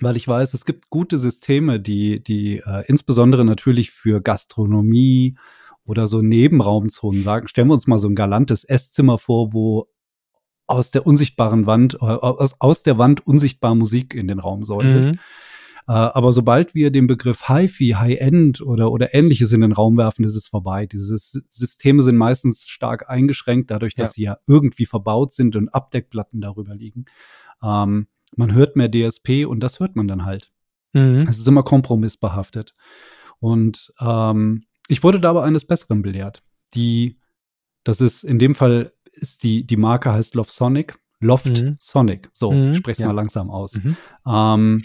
weil 0.00 0.16
ich 0.16 0.26
weiß, 0.28 0.54
es 0.54 0.64
gibt 0.64 0.90
gute 0.90 1.18
Systeme, 1.18 1.80
die, 1.80 2.22
die 2.22 2.58
äh, 2.58 2.84
insbesondere 2.86 3.44
natürlich 3.44 3.90
für 3.90 4.20
Gastronomie 4.20 5.36
oder 5.84 6.06
so 6.06 6.22
Nebenraumzonen 6.22 7.22
sagen. 7.22 7.48
Stellen 7.48 7.68
wir 7.68 7.74
uns 7.74 7.86
mal 7.86 7.98
so 7.98 8.08
ein 8.08 8.14
galantes 8.14 8.64
Esszimmer 8.64 9.18
vor, 9.18 9.52
wo 9.52 9.88
aus 10.66 10.90
der 10.90 11.06
unsichtbaren 11.06 11.66
Wand, 11.66 11.94
äh, 11.94 12.04
aus, 12.04 12.60
aus 12.60 12.82
der 12.82 12.98
Wand 12.98 13.26
unsichtbar 13.26 13.74
Musik 13.74 14.14
in 14.14 14.28
den 14.28 14.38
Raum 14.38 14.64
säuselt. 14.64 15.14
Mhm. 15.14 15.18
Äh, 15.88 15.92
aber 15.92 16.32
sobald 16.32 16.74
wir 16.74 16.90
den 16.90 17.06
Begriff 17.06 17.48
Hi-Fi, 17.48 17.92
High-End 17.98 18.60
oder, 18.60 18.92
oder 18.92 19.14
ähnliches 19.14 19.52
in 19.52 19.62
den 19.62 19.72
Raum 19.72 19.96
werfen, 19.96 20.24
ist 20.24 20.36
es 20.36 20.46
vorbei. 20.46 20.86
Diese 20.86 21.14
Sys- 21.16 21.42
Systeme 21.48 22.02
sind 22.02 22.16
meistens 22.16 22.68
stark 22.68 23.08
eingeschränkt, 23.08 23.70
dadurch, 23.70 23.94
dass 23.94 24.10
Ja. 24.10 24.12
sie 24.14 24.22
ja 24.22 24.38
irgendwie 24.46 24.84
verbaut 24.86 25.32
sind 25.32 25.56
und 25.56 25.70
Abdeckplatten 25.70 26.40
darüber 26.42 26.74
liegen. 26.74 27.06
Ähm, 27.62 28.06
man 28.36 28.52
hört 28.52 28.76
mehr 28.76 28.90
DSP 28.90 29.46
und 29.46 29.60
das 29.60 29.80
hört 29.80 29.96
man 29.96 30.06
dann 30.06 30.24
halt. 30.26 30.52
Mhm. 30.92 31.24
Es 31.28 31.38
ist 31.38 31.48
immer 31.48 31.62
kompromissbehaftet. 31.62 32.74
Und 33.40 33.92
ähm, 34.00 34.64
ich 34.88 35.02
wurde 35.02 35.20
dabei 35.20 35.42
eines 35.44 35.64
Besseren 35.66 36.02
belehrt. 36.02 36.42
Die, 36.74 37.18
das 37.84 38.00
ist 38.02 38.24
in 38.24 38.38
dem 38.38 38.54
Fall 38.54 38.92
ist 39.12 39.42
die, 39.42 39.66
die 39.66 39.76
Marke 39.76 40.12
heißt 40.12 40.34
Loft 40.34 40.52
Sonic. 40.52 40.96
Loft 41.20 41.60
Mhm. 41.62 41.76
Sonic. 41.80 42.28
So, 42.32 42.52
Mhm, 42.52 42.74
sprech's 42.74 42.98
ja. 43.00 43.06
mal 43.08 43.12
langsam 43.14 43.50
aus. 43.50 43.74
Mhm. 43.82 43.96
Ähm, 44.26 44.82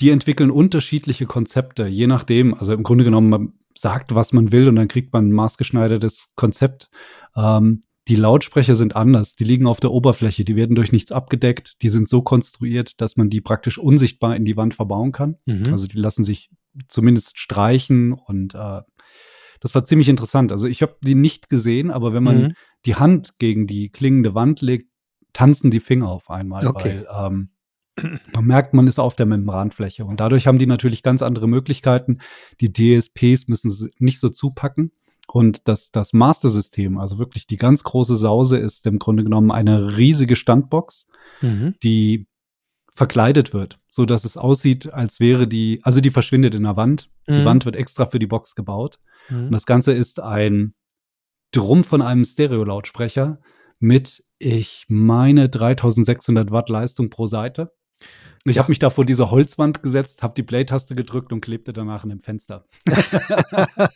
die 0.00 0.10
entwickeln 0.10 0.50
unterschiedliche 0.50 1.26
Konzepte, 1.26 1.86
je 1.86 2.06
nachdem. 2.06 2.54
Also 2.54 2.74
im 2.74 2.82
Grunde 2.82 3.04
genommen, 3.04 3.28
man 3.30 3.52
sagt, 3.74 4.14
was 4.14 4.32
man 4.32 4.52
will 4.52 4.68
und 4.68 4.76
dann 4.76 4.88
kriegt 4.88 5.12
man 5.12 5.28
ein 5.28 5.32
maßgeschneidertes 5.32 6.32
Konzept. 6.36 6.90
Ähm, 7.34 7.82
die 8.08 8.14
Lautsprecher 8.14 8.76
sind 8.76 8.94
anders. 8.94 9.34
Die 9.34 9.44
liegen 9.44 9.66
auf 9.66 9.80
der 9.80 9.90
Oberfläche. 9.90 10.44
Die 10.44 10.54
werden 10.54 10.76
durch 10.76 10.92
nichts 10.92 11.10
abgedeckt. 11.12 11.82
Die 11.82 11.90
sind 11.90 12.08
so 12.08 12.22
konstruiert, 12.22 13.00
dass 13.00 13.16
man 13.16 13.30
die 13.30 13.40
praktisch 13.40 13.78
unsichtbar 13.78 14.36
in 14.36 14.44
die 14.44 14.56
Wand 14.56 14.74
verbauen 14.74 15.12
kann. 15.12 15.36
Mhm. 15.46 15.64
Also 15.72 15.88
die 15.88 15.98
lassen 15.98 16.22
sich 16.24 16.50
zumindest 16.88 17.38
streichen 17.38 18.12
und 18.12 18.54
äh, 18.54 18.82
das 19.60 19.74
war 19.74 19.84
ziemlich 19.86 20.08
interessant. 20.08 20.52
Also 20.52 20.68
ich 20.68 20.82
habe 20.82 20.96
die 21.02 21.14
nicht 21.14 21.48
gesehen, 21.48 21.90
aber 21.90 22.12
wenn 22.12 22.22
man 22.22 22.42
Mhm. 22.42 22.52
die 22.84 22.94
Hand 22.94 23.38
gegen 23.38 23.66
die 23.66 23.88
klingende 23.88 24.34
Wand 24.34 24.60
legt, 24.60 24.90
tanzen 25.32 25.70
die 25.70 25.80
Finger 25.80 26.08
auf 26.08 26.30
einmal, 26.30 26.66
Okay. 26.66 27.04
weil 27.08 27.26
ähm, 27.32 27.50
man 28.34 28.44
merkt, 28.44 28.74
man 28.74 28.86
ist 28.86 28.98
auf 28.98 29.16
der 29.16 29.26
Membranfläche 29.26 30.04
und 30.04 30.20
dadurch 30.20 30.46
haben 30.46 30.58
die 30.58 30.66
natürlich 30.66 31.02
ganz 31.02 31.22
andere 31.22 31.48
Möglichkeiten. 31.48 32.18
Die 32.60 32.72
DSPs 32.72 33.48
müssen 33.48 33.70
sie 33.70 33.90
nicht 33.98 34.20
so 34.20 34.28
zupacken 34.28 34.92
und 35.28 35.66
das, 35.68 35.90
das 35.90 36.12
Master-System, 36.12 36.98
also 36.98 37.18
wirklich 37.18 37.46
die 37.46 37.56
ganz 37.56 37.82
große 37.84 38.16
Sause, 38.16 38.58
ist 38.58 38.86
im 38.86 38.98
Grunde 38.98 39.24
genommen 39.24 39.50
eine 39.50 39.96
riesige 39.96 40.36
Standbox, 40.36 41.08
Mhm. 41.42 41.74
die 41.82 42.26
verkleidet 42.94 43.52
wird, 43.52 43.78
so 43.88 44.06
dass 44.06 44.24
es 44.24 44.36
aussieht, 44.38 44.92
als 44.92 45.20
wäre 45.20 45.46
die, 45.46 45.80
also 45.82 46.00
die 46.00 46.10
verschwindet 46.10 46.54
in 46.54 46.62
der 46.62 46.76
Wand. 46.76 47.10
Die 47.28 47.32
Mhm. 47.40 47.44
Wand 47.44 47.64
wird 47.66 47.76
extra 47.76 48.06
für 48.06 48.18
die 48.18 48.26
Box 48.26 48.54
gebaut. 48.54 48.98
Und 49.28 49.48
Mhm. 49.48 49.52
das 49.52 49.66
Ganze 49.66 49.92
ist 49.92 50.20
ein 50.20 50.74
Drum 51.52 51.84
von 51.84 52.00
einem 52.02 52.24
Stereo-Lautsprecher 52.24 53.40
mit, 53.78 54.24
ich 54.38 54.84
meine, 54.88 55.48
3600 55.48 56.50
Watt 56.50 56.68
Leistung 56.68 57.10
pro 57.10 57.26
Seite. 57.26 57.72
Ich 58.44 58.58
habe 58.58 58.68
mich 58.68 58.78
da 58.78 58.90
vor 58.90 59.04
diese 59.04 59.30
Holzwand 59.30 59.82
gesetzt, 59.82 60.22
habe 60.22 60.34
die 60.34 60.44
Play-Taste 60.44 60.94
gedrückt 60.94 61.32
und 61.32 61.40
klebte 61.40 61.72
danach 61.72 62.04
in 62.04 62.10
dem 62.10 62.20
Fenster. 62.20 62.64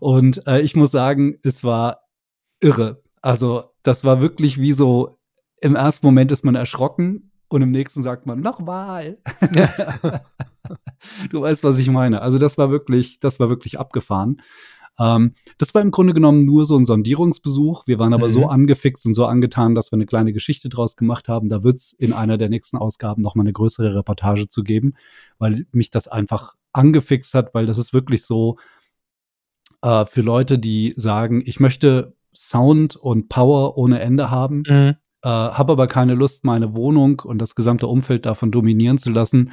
und 0.00 0.46
äh, 0.46 0.60
ich 0.60 0.74
muss 0.74 0.90
sagen, 0.90 1.38
es 1.42 1.64
war 1.64 2.08
irre. 2.60 3.02
Also 3.20 3.64
das 3.82 4.04
war 4.04 4.22
wirklich 4.22 4.58
wie 4.58 4.72
so, 4.72 5.18
im 5.60 5.76
ersten 5.76 6.06
Moment 6.06 6.32
ist 6.32 6.44
man 6.44 6.54
erschrocken 6.54 7.32
und 7.48 7.62
im 7.62 7.70
nächsten 7.70 8.02
sagt 8.02 8.26
man, 8.26 8.40
nochmal. 8.40 9.18
du 11.30 11.42
weißt, 11.42 11.64
was 11.64 11.78
ich 11.78 11.90
meine. 11.90 12.22
Also 12.22 12.38
das 12.38 12.56
war 12.56 12.70
wirklich, 12.70 13.20
das 13.20 13.38
war 13.38 13.50
wirklich 13.50 13.78
abgefahren. 13.78 14.40
Ähm, 15.00 15.34
das 15.58 15.74
war 15.74 15.82
im 15.82 15.90
Grunde 15.90 16.12
genommen 16.14 16.44
nur 16.44 16.64
so 16.64 16.76
ein 16.76 16.84
Sondierungsbesuch. 16.84 17.86
Wir 17.86 17.98
waren 17.98 18.12
aber 18.14 18.26
Mhm. 18.26 18.30
so 18.32 18.46
angefixt 18.46 19.06
und 19.06 19.14
so 19.14 19.26
angetan, 19.26 19.74
dass 19.74 19.92
wir 19.92 19.96
eine 19.96 20.06
kleine 20.06 20.32
Geschichte 20.32 20.68
draus 20.68 20.96
gemacht 20.96 21.28
haben. 21.28 21.48
Da 21.48 21.62
wird 21.62 21.76
es 21.76 21.92
in 21.92 22.12
einer 22.12 22.36
der 22.38 22.48
nächsten 22.48 22.76
Ausgaben 22.76 23.22
noch 23.22 23.34
mal 23.34 23.42
eine 23.42 23.52
größere 23.52 23.94
Reportage 23.94 24.48
zu 24.48 24.64
geben, 24.64 24.94
weil 25.38 25.66
mich 25.72 25.90
das 25.90 26.08
einfach 26.08 26.54
angefixt 26.72 27.34
hat, 27.34 27.54
weil 27.54 27.66
das 27.66 27.78
ist 27.78 27.92
wirklich 27.94 28.24
so 28.24 28.58
äh, 29.82 30.04
für 30.06 30.22
Leute, 30.22 30.58
die 30.58 30.94
sagen, 30.96 31.42
ich 31.44 31.60
möchte 31.60 32.14
Sound 32.34 32.96
und 32.96 33.28
Power 33.28 33.76
ohne 33.78 34.00
Ende 34.00 34.30
haben, 34.30 34.62
Mhm. 34.68 34.96
äh, 35.22 35.28
habe 35.28 35.72
aber 35.72 35.86
keine 35.86 36.14
Lust, 36.14 36.44
meine 36.44 36.74
Wohnung 36.74 37.20
und 37.20 37.38
das 37.38 37.54
gesamte 37.54 37.86
Umfeld 37.86 38.26
davon 38.26 38.50
dominieren 38.50 38.98
zu 38.98 39.10
lassen. 39.10 39.52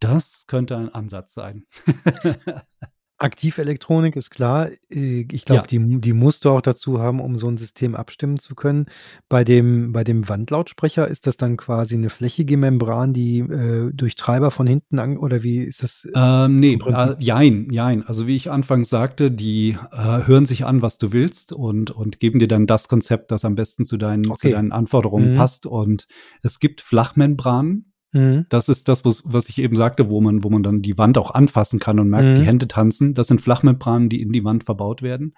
Das 0.00 0.46
könnte 0.46 0.76
ein 0.76 0.88
Ansatz 0.94 1.34
sein. 1.34 1.64
Aktivelektronik 3.18 4.14
ist 4.16 4.30
klar. 4.30 4.68
Äh, 4.90 5.26
ich 5.32 5.44
glaube, 5.44 5.62
Ja. 5.62 5.66
die, 5.78 6.00
die 6.00 6.12
musst 6.12 6.44
du 6.44 6.50
auch 6.50 6.60
dazu 6.60 7.00
haben, 7.00 7.20
um 7.20 7.36
so 7.36 7.48
ein 7.48 7.56
System 7.56 7.94
abstimmen 7.94 8.38
zu 8.38 8.54
können. 8.54 8.86
Bei 9.28 9.42
dem, 9.44 9.92
bei 9.92 10.04
dem 10.04 10.28
Wandlautsprecher 10.28 11.08
ist 11.08 11.26
das 11.26 11.36
dann 11.36 11.56
quasi 11.56 11.94
eine 11.94 12.10
flächige 12.10 12.56
Membran, 12.56 13.12
die 13.12 13.38
äh, 13.38 13.90
durch 13.92 14.16
Treiber 14.16 14.50
von 14.50 14.66
hinten 14.66 14.98
an, 14.98 15.16
oder 15.16 15.42
wie 15.42 15.58
ist 15.58 15.82
das? 15.82 16.06
Ähm, 16.14 16.60
nee, 16.60 16.74
äh, 16.86 17.14
jein, 17.18 17.68
jein. 17.70 18.06
Also 18.06 18.26
wie 18.26 18.36
ich 18.36 18.50
anfangs 18.50 18.90
sagte, 18.90 19.30
die 19.30 19.76
äh, 19.92 20.26
hören 20.26 20.46
sich 20.46 20.64
an, 20.66 20.82
was 20.82 20.98
du 20.98 21.12
willst 21.12 21.52
und, 21.52 21.90
und 21.90 22.20
geben 22.20 22.38
dir 22.38 22.48
dann 22.48 22.66
das 22.66 22.88
Konzept, 22.88 23.30
das 23.30 23.44
am 23.44 23.54
besten 23.54 23.84
zu 23.84 23.96
deinen, 23.96 24.26
Okay. 24.30 24.48
zu 24.48 24.54
deinen 24.54 24.72
Anforderungen 24.72 25.32
Mhm. 25.32 25.36
passt. 25.36 25.66
Und 25.66 26.06
es 26.42 26.60
gibt 26.60 26.80
Flachmembranen. 26.82 27.92
Mhm. 28.12 28.46
Das 28.48 28.68
ist 28.68 28.88
das, 28.88 29.04
was, 29.04 29.22
was 29.26 29.48
ich 29.48 29.58
eben 29.58 29.76
sagte, 29.76 30.08
wo 30.08 30.20
man, 30.20 30.44
wo 30.44 30.50
man 30.50 30.62
dann 30.62 30.82
die 30.82 30.96
Wand 30.98 31.18
auch 31.18 31.32
anfassen 31.32 31.78
kann 31.80 31.98
und 32.00 32.08
merkt, 32.08 32.28
Mhm. 32.28 32.34
die 32.36 32.46
Hände 32.46 32.68
tanzen. 32.68 33.14
Das 33.14 33.26
sind 33.28 33.40
Flachmembranen, 33.40 34.08
die 34.08 34.20
in 34.22 34.32
die 34.32 34.44
Wand 34.44 34.64
verbaut 34.64 35.02
werden. 35.02 35.34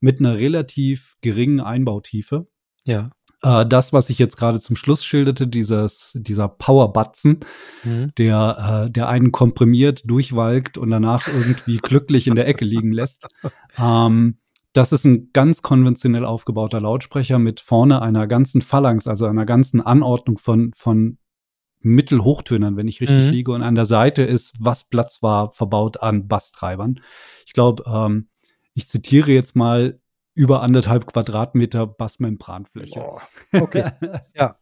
Mit 0.00 0.18
einer 0.20 0.36
relativ 0.36 1.14
geringen 1.20 1.60
Einbautiefe. 1.60 2.48
Ja. 2.84 3.10
Äh, 3.44 3.66
das, 3.66 3.92
was 3.92 4.10
ich 4.10 4.18
jetzt 4.18 4.36
gerade 4.36 4.58
zum 4.60 4.76
Schluss 4.76 5.04
schilderte, 5.04 5.46
dieses, 5.46 6.12
dieser 6.14 6.48
Powerbatzen, 6.48 7.40
Mhm. 7.84 8.12
der, 8.18 8.84
äh, 8.86 8.90
der 8.90 9.08
einen 9.08 9.30
komprimiert, 9.32 10.02
durchwalkt 10.04 10.78
und 10.78 10.90
danach 10.90 11.28
irgendwie 11.28 11.76
glücklich 11.78 12.26
in 12.26 12.34
der 12.34 12.46
Ecke 12.48 12.64
liegen 12.64 12.92
lässt. 12.92 13.26
Ähm, 13.78 14.38
das 14.74 14.92
ist 14.92 15.04
ein 15.04 15.30
ganz 15.32 15.62
konventionell 15.62 16.24
aufgebauter 16.24 16.80
Lautsprecher 16.80 17.38
mit 17.38 17.60
vorne 17.60 18.00
einer 18.02 18.26
ganzen 18.26 18.60
Phalanx, 18.62 19.06
also 19.06 19.26
einer 19.26 19.44
ganzen 19.46 19.80
Anordnung 19.80 20.38
von, 20.38 20.72
von 20.74 21.18
Mittelhochtönern, 21.82 22.76
wenn 22.76 22.88
ich 22.88 23.00
richtig 23.00 23.26
Mhm. 23.26 23.30
liege. 23.30 23.52
Und 23.52 23.62
an 23.62 23.74
der 23.74 23.84
Seite 23.86 24.22
ist, 24.22 24.54
was 24.60 24.88
Platz 24.88 25.22
war, 25.22 25.52
verbaut 25.52 26.02
an 26.02 26.28
Basstreibern. 26.28 27.00
Ich 27.46 27.52
glaube, 27.52 27.84
ähm, 27.86 28.28
ich 28.74 28.88
zitiere 28.88 29.32
jetzt 29.32 29.56
mal 29.56 30.00
über 30.34 30.62
anderthalb 30.62 31.06
Quadratmeter 31.06 31.86
Bassmembranfläche. 31.86 33.00
Boah. 33.00 33.22
Okay. 33.62 33.90
Ja. 34.34 34.56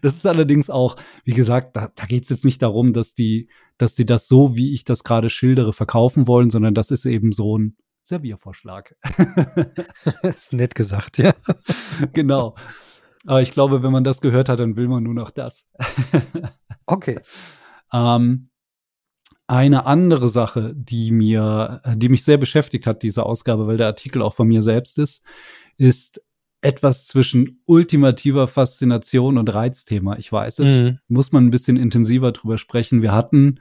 Das 0.00 0.14
ist 0.14 0.26
allerdings 0.26 0.70
auch, 0.70 0.96
wie 1.24 1.34
gesagt, 1.34 1.76
da, 1.76 1.90
da 1.94 2.06
geht 2.06 2.22
es 2.24 2.30
jetzt 2.30 2.44
nicht 2.46 2.62
darum, 2.62 2.94
dass 2.94 3.12
die, 3.12 3.50
dass 3.76 3.94
die 3.94 4.06
das 4.06 4.26
so, 4.26 4.56
wie 4.56 4.72
ich 4.72 4.84
das 4.84 5.04
gerade 5.04 5.28
schildere, 5.28 5.74
verkaufen 5.74 6.26
wollen, 6.26 6.48
sondern 6.48 6.74
das 6.74 6.90
ist 6.90 7.04
eben 7.04 7.32
so 7.32 7.58
ein 7.58 7.76
Serviervorschlag. 8.02 8.96
ist 10.22 10.54
nett 10.54 10.74
gesagt, 10.74 11.18
ja. 11.18 11.34
genau. 12.14 12.54
Aber 13.28 13.42
ich 13.42 13.50
glaube, 13.52 13.82
wenn 13.82 13.92
man 13.92 14.04
das 14.04 14.22
gehört 14.22 14.48
hat, 14.48 14.58
dann 14.58 14.76
will 14.76 14.88
man 14.88 15.02
nur 15.02 15.12
noch 15.14 15.30
das. 15.30 15.66
Okay. 16.90 17.20
Ähm, 17.92 18.48
eine 19.46 19.84
andere 19.84 20.30
Sache, 20.30 20.72
die 20.74 21.10
mir, 21.10 21.82
die 21.96 22.08
mich 22.08 22.24
sehr 22.24 22.38
beschäftigt 22.38 22.86
hat, 22.86 23.02
diese 23.02 23.26
Ausgabe, 23.26 23.66
weil 23.66 23.76
der 23.76 23.88
Artikel 23.88 24.22
auch 24.22 24.32
von 24.32 24.48
mir 24.48 24.62
selbst 24.62 24.98
ist, 24.98 25.22
ist 25.76 26.24
etwas 26.62 27.06
zwischen 27.06 27.60
ultimativer 27.66 28.48
Faszination 28.48 29.36
und 29.36 29.52
Reizthema. 29.54 30.16
Ich 30.16 30.32
weiß 30.32 30.60
es, 30.60 30.82
Mhm. 30.82 30.98
muss 31.08 31.30
man 31.30 31.44
ein 31.44 31.50
bisschen 31.50 31.76
intensiver 31.76 32.32
drüber 32.32 32.56
sprechen. 32.56 33.02
Wir 33.02 33.12
hatten, 33.12 33.60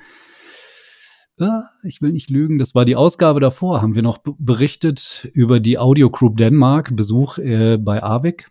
äh, 1.38 1.50
ich 1.84 2.02
will 2.02 2.14
nicht 2.14 2.30
lügen, 2.30 2.60
das 2.60 2.76
war 2.76 2.86
die 2.86 2.96
Ausgabe 2.96 3.42
davor, 3.42 3.82
haben 3.82 3.96
wir 3.96 4.04
noch 4.04 4.20
berichtet 4.24 5.30
über 5.34 5.60
die 5.60 5.78
Audio 5.78 6.10
Group 6.10 6.38
Denmark, 6.38 6.96
Besuch 6.96 7.40
äh, 7.40 7.78
bei 7.78 8.02
AVIC. 8.02 8.50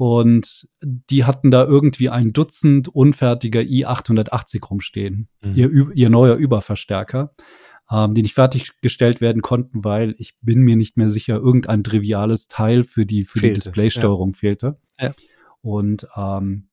Und 0.00 0.66
die 0.80 1.24
hatten 1.24 1.50
da 1.50 1.62
irgendwie 1.62 2.08
ein 2.08 2.32
Dutzend 2.32 2.88
unfertiger 2.88 3.60
i880 3.60 4.64
rumstehen. 4.64 5.28
Mhm. 5.44 5.54
Ihr, 5.54 5.90
ihr 5.92 6.08
neuer 6.08 6.36
Überverstärker, 6.36 7.34
ähm, 7.90 8.14
die 8.14 8.22
nicht 8.22 8.32
fertiggestellt 8.32 9.20
werden 9.20 9.42
konnten, 9.42 9.84
weil 9.84 10.14
ich 10.16 10.38
bin 10.40 10.60
mir 10.62 10.76
nicht 10.76 10.96
mehr 10.96 11.10
sicher, 11.10 11.36
irgendein 11.36 11.84
triviales 11.84 12.48
Teil 12.48 12.82
für 12.82 13.04
die, 13.04 13.24
für 13.24 13.40
die 13.40 13.48
Fehlte, 13.48 13.60
Displaysteuerung 13.60 14.32
fehlte. 14.32 14.78
Ja. 14.98 15.12
Und 15.60 16.08
ähm, 16.16 16.70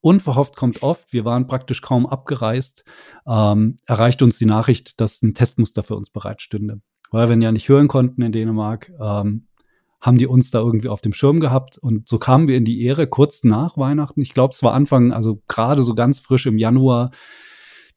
unverhofft 0.00 0.56
kommt 0.56 0.82
oft, 0.82 1.12
wir 1.12 1.24
waren 1.24 1.46
praktisch 1.46 1.80
kaum 1.80 2.06
abgereist, 2.06 2.84
ähm, 3.24 3.76
erreicht 3.86 4.20
uns 4.20 4.36
die 4.40 4.46
Nachricht, 4.46 5.00
dass 5.00 5.22
ein 5.22 5.34
Testmuster 5.34 5.84
für 5.84 5.94
uns 5.94 6.10
bereitstünde. 6.10 6.80
Weil 7.12 7.28
wir 7.28 7.36
ihn 7.36 7.42
ja 7.42 7.52
nicht 7.52 7.68
hören 7.68 7.86
konnten 7.86 8.22
in 8.22 8.32
Dänemark, 8.32 8.90
ähm, 9.00 9.46
haben 10.04 10.18
die 10.18 10.26
uns 10.26 10.50
da 10.50 10.58
irgendwie 10.58 10.90
auf 10.90 11.00
dem 11.00 11.14
Schirm 11.14 11.40
gehabt 11.40 11.78
und 11.78 12.06
so 12.06 12.18
kamen 12.18 12.46
wir 12.46 12.58
in 12.58 12.66
die 12.66 12.82
Ehre 12.82 13.06
kurz 13.06 13.42
nach 13.42 13.78
Weihnachten. 13.78 14.20
Ich 14.20 14.34
glaube, 14.34 14.52
es 14.52 14.62
war 14.62 14.74
Anfang, 14.74 15.14
also 15.14 15.42
gerade 15.48 15.82
so 15.82 15.94
ganz 15.94 16.18
frisch 16.18 16.44
im 16.44 16.58
Januar, 16.58 17.10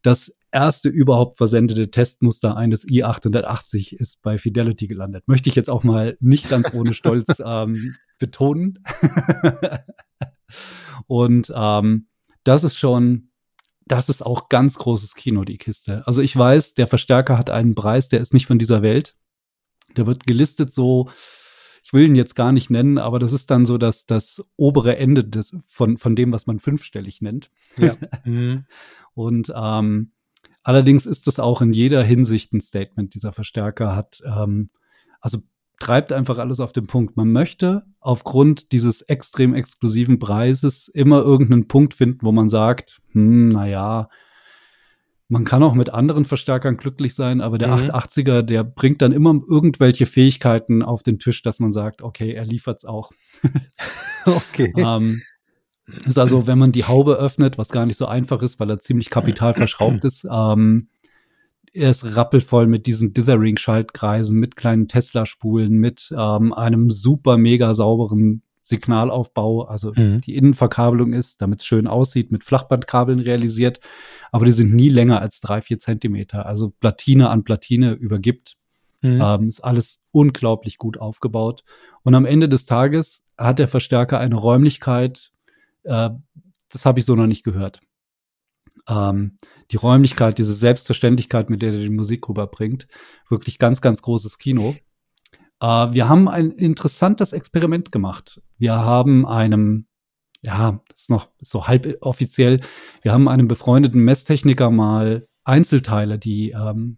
das 0.03 0.39
erste 0.53 0.87
überhaupt 0.87 1.35
versendete 1.35 1.91
Testmuster 1.91 2.55
eines 2.55 2.87
i880 2.87 3.93
ist 3.93 4.21
bei 4.21 4.37
Fidelity 4.37 4.87
gelandet. 4.87 5.27
Möchte 5.27 5.49
ich 5.49 5.55
jetzt 5.55 5.69
auch 5.69 5.83
mal 5.83 6.15
nicht 6.21 6.47
ganz 6.47 6.73
ohne 6.73 6.93
Stolz 6.93 7.41
ähm, 7.45 7.93
betonen. 8.19 8.79
und 11.07 11.51
ähm, 11.53 12.07
das 12.45 12.63
ist 12.63 12.77
schon, 12.77 13.31
das 13.85 14.07
ist 14.07 14.25
auch 14.25 14.47
ganz 14.47 14.77
großes 14.77 15.15
Kino, 15.15 15.43
die 15.43 15.57
Kiste. 15.57 16.07
Also 16.07 16.21
ich 16.21 16.33
weiß, 16.37 16.73
der 16.75 16.87
Verstärker 16.87 17.37
hat 17.37 17.49
einen 17.49 17.75
Preis, 17.75 18.07
der 18.07 18.21
ist 18.21 18.33
nicht 18.33 18.45
von 18.45 18.59
dieser 18.59 18.81
Welt. 18.81 19.17
Der 19.97 20.07
wird 20.07 20.25
gelistet 20.25 20.73
so, 20.73 21.09
ich 21.87 21.93
will 21.93 22.05
ihn 22.05 22.15
jetzt 22.15 22.35
gar 22.35 22.51
nicht 22.51 22.69
nennen, 22.69 22.97
aber 22.97 23.17
das 23.17 23.31
ist 23.31 23.49
dann 23.49 23.65
so 23.65 23.77
das, 23.77 24.05
das 24.05 24.51
obere 24.57 24.97
Ende 24.97 25.23
des, 25.23 25.55
von, 25.69 25.95
von 25.95 26.17
dem, 26.17 26.33
was 26.33 26.45
man 26.45 26.59
fünfstellig 26.59 27.21
nennt. 27.21 27.49
Ja. 27.77 27.95
Mhm. 28.25 28.65
Und 29.13 29.53
ähm, 29.55 30.11
allerdings 30.63 31.05
ist 31.05 31.27
das 31.27 31.39
auch 31.39 31.61
in 31.61 31.71
jeder 31.71 32.03
Hinsicht 32.03 32.51
ein 32.51 32.59
Statement. 32.59 33.15
Dieser 33.15 33.31
Verstärker 33.31 33.95
hat, 33.95 34.21
ähm, 34.25 34.69
also 35.21 35.37
treibt 35.79 36.11
einfach 36.11 36.39
alles 36.39 36.59
auf 36.59 36.73
den 36.73 36.87
Punkt. 36.87 37.15
Man 37.15 37.31
möchte 37.31 37.85
aufgrund 38.01 38.73
dieses 38.73 39.01
extrem 39.03 39.53
exklusiven 39.53 40.19
Preises 40.19 40.89
immer 40.89 41.21
irgendeinen 41.21 41.69
Punkt 41.69 41.93
finden, 41.93 42.19
wo 42.21 42.33
man 42.33 42.49
sagt, 42.49 43.01
hm, 43.13 43.47
naja, 43.47 44.09
man 45.29 45.43
kann 45.43 45.61
auch 45.63 45.73
mit 45.73 45.89
anderen 45.89 46.23
Verstärkern 46.25 46.77
glücklich 46.77 47.13
sein, 47.13 47.41
aber 47.41 47.57
der 47.57 47.67
Mhm. 47.67 47.73
880er, 47.89 48.41
der 48.43 48.63
bringt 48.63 49.01
dann 49.01 49.11
immer 49.11 49.39
irgendwelche 49.49 50.05
Fähigkeiten 50.05 50.81
auf 50.81 51.03
den 51.03 51.19
Tisch, 51.19 51.41
dass 51.41 51.59
man 51.59 51.71
sagt, 51.71 52.01
okay, 52.01 52.31
er 52.33 52.45
liefert's 52.45 52.85
auch. 52.85 53.11
Okay. 54.25 54.73
Ähm, 54.75 55.21
ist 56.05 56.19
also, 56.19 56.47
wenn 56.47 56.57
man 56.59 56.73
die 56.73 56.83
Haube 56.83 57.15
öffnet, 57.15 57.57
was 57.57 57.69
gar 57.69 57.85
nicht 57.85 57.95
so 57.95 58.07
einfach 58.07 58.41
ist, 58.41 58.59
weil 58.59 58.69
er 58.69 58.79
ziemlich 58.81 59.09
kapitalverschraubt 59.09 60.03
ist, 60.03 60.27
ähm, 60.29 60.89
er 61.71 61.91
ist 61.91 62.17
rappelvoll 62.17 62.67
mit 62.67 62.87
diesen 62.87 63.13
Dithering-Schaltkreisen, 63.13 64.37
mit 64.37 64.57
kleinen 64.57 64.89
Tesla-Spulen, 64.89 65.77
mit 65.77 66.09
ähm, 66.17 66.53
einem 66.53 66.89
super 66.89 67.37
mega 67.37 67.73
sauberen 67.73 68.41
Signalaufbau. 68.67 69.63
Also 69.63 69.93
Mhm. 69.95 70.21
die 70.21 70.35
Innenverkabelung 70.35 71.13
ist, 71.13 71.41
damit 71.41 71.59
es 71.59 71.65
schön 71.65 71.87
aussieht, 71.87 72.31
mit 72.31 72.43
Flachbandkabeln 72.43 73.19
realisiert, 73.19 73.79
aber 74.31 74.45
die 74.45 74.51
sind 74.51 74.73
nie 74.73 74.89
länger 74.89 75.21
als 75.21 75.39
drei, 75.39 75.61
vier 75.61 75.79
Zentimeter. 75.79 76.45
Also 76.45 76.71
Platine 76.79 77.29
an 77.29 77.43
Platine 77.43 77.93
übergibt. 77.93 78.55
Mhm. 79.01 79.21
Ähm, 79.21 79.47
ist 79.47 79.61
alles 79.61 80.05
unglaublich 80.11 80.77
gut 80.77 80.97
aufgebaut. 80.97 81.63
Und 82.03 82.15
am 82.15 82.25
Ende 82.25 82.49
des 82.49 82.65
Tages 82.65 83.23
hat 83.37 83.59
der 83.59 83.67
Verstärker 83.67 84.19
eine 84.19 84.35
Räumlichkeit, 84.35 85.31
äh, 85.83 86.09
das 86.69 86.85
habe 86.85 86.99
ich 86.99 87.05
so 87.05 87.15
noch 87.15 87.27
nicht 87.27 87.43
gehört. 87.43 87.79
Ähm, 88.89 89.37
die 89.71 89.75
Räumlichkeit, 89.77 90.37
diese 90.37 90.53
Selbstverständlichkeit, 90.53 91.49
mit 91.49 91.61
der 91.61 91.73
er 91.73 91.79
die 91.79 91.89
Musik 91.89 92.27
rüberbringt, 92.27 92.87
wirklich 93.29 93.59
ganz, 93.59 93.81
ganz 93.81 94.01
großes 94.01 94.37
Kino. 94.37 94.75
Äh, 95.59 95.65
wir 95.65 96.09
haben 96.09 96.27
ein 96.27 96.51
interessantes 96.51 97.33
Experiment 97.33 97.91
gemacht. 97.91 98.41
Wir 98.57 98.75
haben 98.75 99.25
einem, 99.25 99.85
ja, 100.41 100.81
das 100.89 101.01
ist 101.01 101.09
noch 101.09 101.29
so 101.41 101.67
halb 101.67 101.97
offiziell, 102.01 102.61
wir 103.01 103.11
haben 103.11 103.27
einem 103.27 103.47
befreundeten 103.47 104.01
Messtechniker 104.03 104.71
mal 104.71 105.23
Einzelteile, 105.43 106.17
die 106.17 106.51
ähm, 106.51 106.97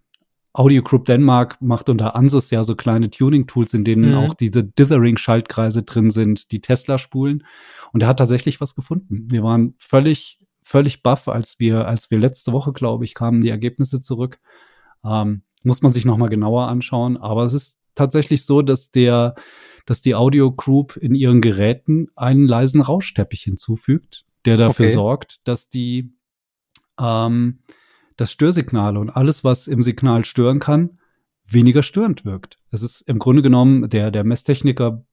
Audio 0.54 0.82
Group 0.82 1.06
Denmark 1.06 1.62
macht 1.62 1.90
unter 1.90 2.16
Ansys 2.16 2.50
ja 2.50 2.64
so 2.64 2.76
kleine 2.76 3.10
Tuning-Tools, 3.12 3.74
in 3.76 3.84
denen 3.84 4.12
Mhm. 4.12 4.18
auch 4.18 4.34
diese 4.34 4.64
Dithering-Schaltkreise 4.64 5.84
drin 5.84 6.10
sind, 6.10 6.52
die 6.52 6.60
Tesla-Spulen. 6.60 7.46
Und 7.94 8.02
er 8.02 8.10
hat 8.10 8.18
tatsächlich 8.18 8.60
was 8.60 8.74
gefunden. 8.76 9.28
Wir 9.30 9.44
waren 9.44 9.76
völlig, 9.78 10.40
völlig 10.64 11.04
baff, 11.04 11.28
als 11.28 11.60
wir, 11.60 11.88
als 11.88 12.10
wir 12.10 12.18
letzte 12.18 12.52
Woche, 12.52 12.74
glaube 12.74 13.06
ich, 13.06 13.14
kamen 13.14 13.42
die 13.42 13.50
Ergebnisse 13.50 14.02
zurück. 14.02 14.40
Ähm, 15.06 15.44
muss 15.64 15.82
man 15.82 15.94
sich 15.94 16.06
nochmal 16.06 16.30
genauer 16.30 16.68
anschauen. 16.68 17.18
Aber 17.18 17.44
es 17.44 17.54
ist 17.54 17.80
tatsächlich 17.94 18.44
so, 18.46 18.62
dass 18.64 18.90
der, 18.92 19.36
dass 19.86 20.02
die 20.02 20.16
Audio 20.16 20.52
Group 20.52 20.98
in 20.98 21.16
ihren 21.16 21.42
Geräten 21.42 22.08
einen 22.16 22.48
leisen 22.48 22.82
Rauschteppich 22.82 23.42
hinzufügt, 23.44 24.26
der 24.46 24.58
dafür 24.58 24.86
Okay. 24.86 24.94
sorgt, 24.94 25.48
dass 25.48 25.70
die, 25.70 26.14
ähm, 27.00 27.60
das 28.18 28.32
Störsignale 28.32 29.00
und 29.00 29.10
alles, 29.10 29.44
was 29.44 29.68
im 29.68 29.82
Signal 29.82 30.26
stören 30.26 30.60
kann, 30.60 31.00
weniger 31.46 31.84
störend 31.84 32.26
wirkt. 32.26 32.60
Es 32.72 32.84
ist 32.84 33.02
im 33.02 33.20
Grunde 33.20 33.42
genommen, 33.42 33.90
der, 33.90 34.12
der 34.12 34.24
Messtechniker 34.24 35.04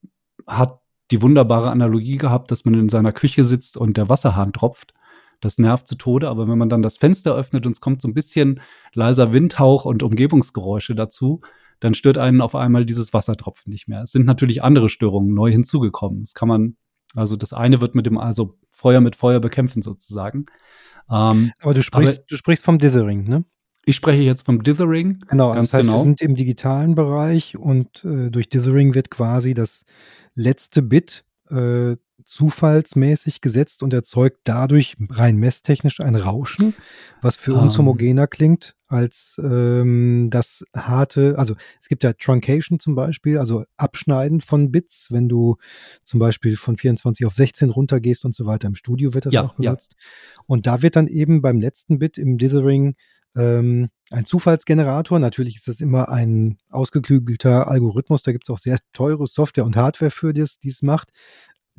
hat 0.47 0.81
die 1.11 1.23
wunderbare 1.23 1.71
Analogie 1.71 2.17
gehabt, 2.17 2.51
dass 2.51 2.65
man 2.65 2.75
in 2.75 2.89
seiner 2.89 3.13
Küche 3.13 3.45
sitzt 3.45 3.77
und 3.77 3.97
der 3.97 4.09
Wasserhahn 4.09 4.53
tropft. 4.53 4.93
Das 5.41 5.59
nervt 5.59 5.87
zu 5.87 5.97
Tode, 5.97 6.29
aber 6.29 6.49
wenn 6.49 6.59
man 6.59 6.69
dann 6.69 6.83
das 6.83 6.97
Fenster 6.97 7.35
öffnet 7.35 7.67
und 7.67 7.73
es 7.73 7.81
kommt 7.81 8.03
so 8.03 8.09
ein 8.09 8.15
bisschen 8.15 8.61
leiser 8.95 9.33
Windhauch 9.33 9.85
und 9.85 10.03
Umgebungsgeräusche 10.03 10.95
dazu, 10.95 11.43
dann 11.81 11.95
stört 11.95 12.19
einen 12.19 12.41
auf 12.41 12.55
einmal 12.55 12.85
dieses 12.85 13.13
Wassertropfen 13.13 13.71
nicht 13.71 13.89
mehr. 13.89 14.03
Es 14.03 14.13
sind 14.13 14.27
natürlich 14.27 14.63
andere 14.63 14.89
Störungen 14.89 15.35
neu 15.35 15.51
hinzugekommen. 15.51 16.21
Das 16.21 16.35
kann 16.35 16.49
man, 16.49 16.77
also 17.15 17.37
das 17.37 17.53
eine 17.53 17.81
wird 17.81 17.95
mit 17.95 18.07
dem, 18.07 18.19
also 18.19 18.59
Feuer 18.71 19.01
mit 19.01 19.17
Feuer 19.17 19.41
bekämpfen 19.41 19.83
sozusagen. 19.83 20.47
Ähm, 21.11 21.53
aber 21.61 21.75
du 21.75 21.83
sprichst, 21.83 22.19
aber, 22.19 22.27
du 22.29 22.37
sprichst 22.37 22.65
vom 22.65 22.79
Dithering, 22.79 23.25
ne? 23.25 23.45
Ich 23.89 23.97
spreche 23.97 24.23
jetzt 24.23 24.45
vom 24.45 24.63
Dithering. 24.63 25.21
Genau, 25.29 25.55
das 25.55 25.73
heißt, 25.73 25.87
genau. 25.87 25.97
wir 25.97 26.03
sind 26.03 26.21
im 26.21 26.35
digitalen 26.35 26.97
Bereich 26.97 27.57
und 27.57 28.05
äh, 28.05 28.31
durch 28.31 28.49
Dithering 28.49 28.95
wird 28.95 29.11
quasi 29.11 29.55
das 29.55 29.85
letzte 30.35 30.83
Bit 30.83 31.25
äh, 31.51 31.97
zufallsmäßig 32.27 33.41
gesetzt 33.41 33.83
und 33.83 33.95
erzeugt 33.95 34.41
dadurch 34.45 34.97
rein 35.09 35.37
messtechnisch 35.37 36.01
ein 36.01 36.17
Rauschen, 36.17 36.75
was 37.23 37.37
für 37.37 37.55
uns 37.55 37.79
um. 37.79 37.87
homogener 37.87 38.27
klingt 38.27 38.75
als 38.89 39.41
ähm, 39.43 40.29
das 40.31 40.65
harte, 40.77 41.39
also 41.39 41.55
es 41.81 41.89
gibt 41.89 42.05
ja 42.05 42.13
Truncation 42.13 42.79
zum 42.81 42.95
Beispiel, 42.95 43.39
also 43.39 43.65
Abschneiden 43.77 44.41
von 44.41 44.71
Bits, 44.71 45.09
wenn 45.11 45.29
du 45.29 45.57
zum 46.05 46.21
Beispiel 46.21 46.57
von 46.57 46.77
24 46.77 47.27
auf 47.27 47.35
16 47.35 47.71
runtergehst 47.71 48.25
und 48.25 48.35
so 48.35 48.45
weiter. 48.47 48.69
Im 48.69 48.75
Studio 48.75 49.15
wird 49.15 49.27
das 49.27 49.35
ja, 49.35 49.45
auch 49.45 49.55
benutzt. 49.55 49.95
Ja. 49.97 50.43
Und 50.47 50.67
da 50.67 50.83
wird 50.83 50.97
dann 50.97 51.07
eben 51.09 51.43
beim 51.43 51.61
letzten 51.61 51.99
Bit 51.99 52.19
im 52.19 52.39
Dithering 52.39 52.97
ähm, 53.37 53.91
ein 54.11 54.25
Zufallsgenerator. 54.25 55.19
Natürlich 55.19 55.57
ist 55.57 55.69
das 55.69 55.81
immer 55.81 56.09
ein 56.09 56.59
ausgeklügelter 56.71 57.69
Algorithmus. 57.69 58.23
Da 58.23 58.33
gibt 58.33 58.45
es 58.45 58.51
auch 58.51 58.59
sehr 58.59 58.79
teure 58.93 59.27
Software 59.27 59.65
und 59.65 59.77
Hardware 59.77 60.11
für 60.11 60.33
das, 60.33 60.59
die 60.59 60.69
es 60.69 60.83
macht. 60.83 61.11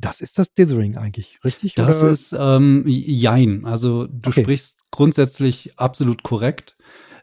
Das 0.00 0.20
ist 0.20 0.38
das 0.38 0.54
Dithering 0.54 0.96
eigentlich, 0.96 1.38
richtig? 1.44 1.74
Das 1.74 2.02
oder? 2.02 2.12
ist 2.12 2.32
ähm, 2.38 2.84
Jein. 2.86 3.64
Also 3.64 4.06
du 4.06 4.30
okay. 4.30 4.42
sprichst 4.42 4.78
grundsätzlich 4.90 5.78
absolut 5.78 6.22
korrekt. 6.22 6.76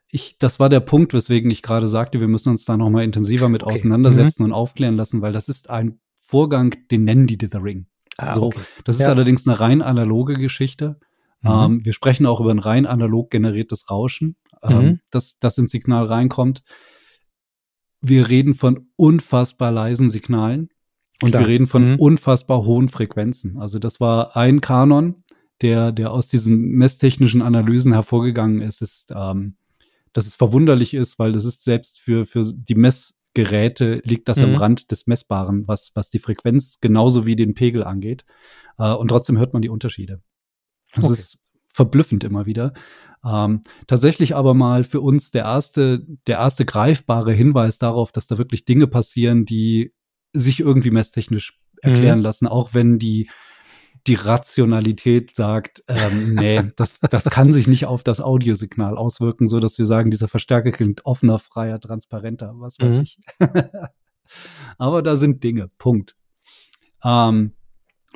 Ich, 0.10 0.38
das 0.40 0.60
war 0.60 0.70
der 0.70 0.82
Punkt, 0.82 1.14
weswegen 1.14 1.50
ich 1.50 1.62
gerade 1.62 1.88
sagte, 1.88 2.20
wir 2.20 2.28
müssen 2.28 2.50
uns 2.50 2.66
da 2.66 2.76
noch 2.76 2.90
mal 2.90 3.04
intensiver 3.04 3.50
mit 3.50 3.64
okay. 3.64 3.74
auseinandersetzen 3.74 4.44
mhm. 4.44 4.50
und 4.50 4.54
aufklären 4.54 4.96
lassen, 4.96 5.22
weil 5.22 5.32
das 5.32 5.48
ist 5.48 5.70
ein 5.70 6.00
Vorgang, 6.20 6.76
den 6.92 7.06
nennen 7.06 7.28
die 7.28 7.38
Dithering. 7.38 7.88
Ah, 8.18 8.34
so, 8.34 8.44
okay. 8.44 8.60
das 8.84 9.00
ja. 9.00 9.06
ist 9.06 9.10
allerdings 9.10 9.48
eine 9.48 9.60
rein 9.60 9.82
analoge 9.82 10.36
Geschichte. 10.36 11.00
Mhm. 11.42 11.50
Ähm, 11.50 11.86
wir 11.86 11.94
sprechen 11.94 12.26
auch 12.26 12.42
über 12.42 12.52
ein 12.52 12.60
rein 12.60 12.86
analog 12.86 13.30
generiertes 13.30 13.90
Rauschen, 13.90 14.36
ähm, 14.64 14.78
mhm. 14.78 15.00
das, 15.12 15.40
das 15.40 15.58
ins 15.58 15.72
Signal 15.72 16.06
reinkommt. 16.06 16.64
Wir 18.02 18.28
reden 18.30 18.54
von 18.54 18.90
unfassbar 18.96 19.72
leisen 19.72 20.10
Signalen 20.10 20.70
und 21.22 21.32
Klar. 21.32 21.44
wir 21.44 21.48
reden 21.48 21.68
von 21.68 21.94
mhm. 21.94 22.00
unfassbar 22.00 22.66
hohen 22.66 22.90
Frequenzen. 22.90 23.58
Also 23.58 23.80
das 23.80 24.00
war 24.00 24.36
ein 24.36 24.62
Kanon, 24.62 25.24
der, 25.62 25.92
der 25.92 26.12
aus 26.12 26.28
diesen 26.28 26.72
messtechnischen 26.72 27.42
Analysen 27.42 27.94
hervorgegangen 27.94 28.62
ist, 28.62 28.82
ist, 28.82 29.14
ähm, 29.16 29.56
dass 30.12 30.28
es 30.28 30.36
verwunderlich 30.36 30.94
ist, 30.94 31.18
weil 31.18 31.32
das 31.32 31.46
ist 31.46 31.64
selbst 31.64 32.00
für, 32.00 32.26
für 32.26 32.42
die 32.44 32.76
Messgeräte 32.76 34.02
liegt 34.04 34.28
das 34.28 34.40
mhm. 34.40 34.46
am 34.46 34.56
Rand 34.56 34.92
des 34.92 35.08
Messbaren, 35.08 35.68
was, 35.68 35.92
was 35.96 36.10
die 36.10 36.20
Frequenz 36.20 36.80
genauso 36.82 37.26
wie 37.26 37.36
den 37.36 37.54
Pegel 37.54 37.84
angeht. 37.84 38.26
Äh, 38.78 38.94
und 38.94 39.08
trotzdem 39.08 39.38
hört 39.38 39.54
man 39.54 39.62
die 39.62 39.70
Unterschiede. 39.70 40.22
Das 40.94 41.06
okay. 41.06 41.14
ist 41.14 41.40
verblüffend 41.72 42.24
immer 42.24 42.46
wieder. 42.46 42.74
Ähm, 43.26 43.62
tatsächlich 43.88 44.36
aber 44.36 44.54
mal 44.54 44.84
für 44.84 45.02
uns 45.02 45.32
der 45.32 45.44
erste, 45.44 46.06
der 46.28 46.38
erste 46.38 46.66
greifbare 46.66 47.34
Hinweis 47.34 47.80
darauf, 47.80 48.12
dass 48.12 48.28
da 48.28 48.38
wirklich 48.38 48.66
Dinge 48.66 48.88
passieren, 48.88 49.46
die 49.46 49.94
sich 50.40 50.60
irgendwie 50.60 50.92
messtechnisch 50.92 51.60
erklären 51.82 52.20
mhm. 52.20 52.24
lassen, 52.24 52.48
auch 52.48 52.74
wenn 52.74 53.00
die 53.00 53.30
die 54.08 54.16
Rationalität 54.16 55.36
sagt, 55.36 55.84
ähm, 55.88 56.36
nee, 56.36 56.62
das, 56.76 57.00
das 57.00 57.26
kann 57.26 57.52
sich 57.52 57.68
nicht 57.68 57.86
auf 57.88 58.04
das 58.04 58.22
Audiosignal 58.22 58.98
auswirken, 58.98 59.48
so 59.48 59.60
dass 59.60 59.80
wir 59.80 59.86
sagen, 59.86 60.12
dieser 60.12 60.28
Verstärker 60.28 60.72
klingt 60.72 61.06
offener, 61.06 61.40
freier, 61.40 61.80
transparenter, 61.80 62.54
was 62.58 62.80
weiß 62.80 62.98
mhm. 62.98 63.02
ich. 63.02 63.20
Aber 64.78 65.02
da 65.02 65.16
sind 65.16 65.44
Dinge. 65.44 65.70
Punkt. 65.78 66.16
Ähm, 67.04 67.54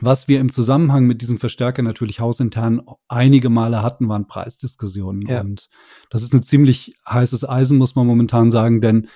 was 0.01 0.27
wir 0.27 0.39
im 0.39 0.49
Zusammenhang 0.49 1.05
mit 1.05 1.21
diesem 1.21 1.39
Verstärker 1.39 1.81
natürlich 1.81 2.19
hausintern 2.19 2.81
einige 3.07 3.49
Male 3.49 3.81
hatten, 3.81 4.07
waren 4.07 4.27
Preisdiskussionen. 4.27 5.23
Ja. 5.23 5.41
Und 5.41 5.69
das 6.09 6.23
ist 6.23 6.33
ein 6.33 6.43
ziemlich 6.43 6.95
heißes 7.07 7.47
Eisen, 7.47 7.77
muss 7.77 7.95
man 7.95 8.07
momentan 8.07 8.49
sagen, 8.49 8.79
denn 8.79 9.09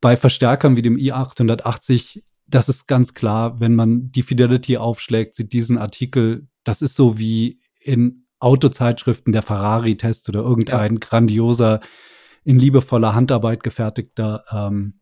bei 0.00 0.16
Verstärkern 0.16 0.76
wie 0.76 0.82
dem 0.82 0.96
i880, 0.96 2.22
das 2.46 2.68
ist 2.68 2.86
ganz 2.86 3.14
klar, 3.14 3.60
wenn 3.60 3.74
man 3.74 4.12
die 4.12 4.22
Fidelity 4.22 4.76
aufschlägt, 4.76 5.34
sieht 5.34 5.52
diesen 5.52 5.78
Artikel, 5.78 6.48
das 6.64 6.82
ist 6.82 6.96
so 6.96 7.18
wie 7.18 7.60
in 7.80 8.26
Autozeitschriften 8.38 9.32
der 9.32 9.42
Ferrari-Test 9.42 10.28
oder 10.28 10.40
irgendein 10.40 10.94
ja. 10.94 10.98
grandioser, 11.00 11.80
in 12.44 12.58
liebevoller 12.58 13.14
Handarbeit 13.14 13.62
gefertigter 13.62 14.44
ähm, 14.52 15.00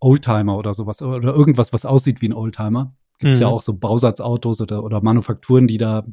Oldtimer 0.00 0.56
oder 0.56 0.74
sowas 0.74 1.00
oder 1.00 1.32
irgendwas, 1.32 1.72
was 1.72 1.86
aussieht 1.86 2.20
wie 2.20 2.28
ein 2.28 2.32
Oldtimer. 2.32 2.96
Gibt 3.18 3.34
es 3.34 3.38
mhm. 3.38 3.42
ja 3.42 3.48
auch 3.48 3.62
so 3.62 3.78
Bausatzautos 3.78 4.60
oder, 4.60 4.82
oder 4.82 5.00
Manufakturen, 5.00 5.68
die 5.68 5.78
da 5.78 6.04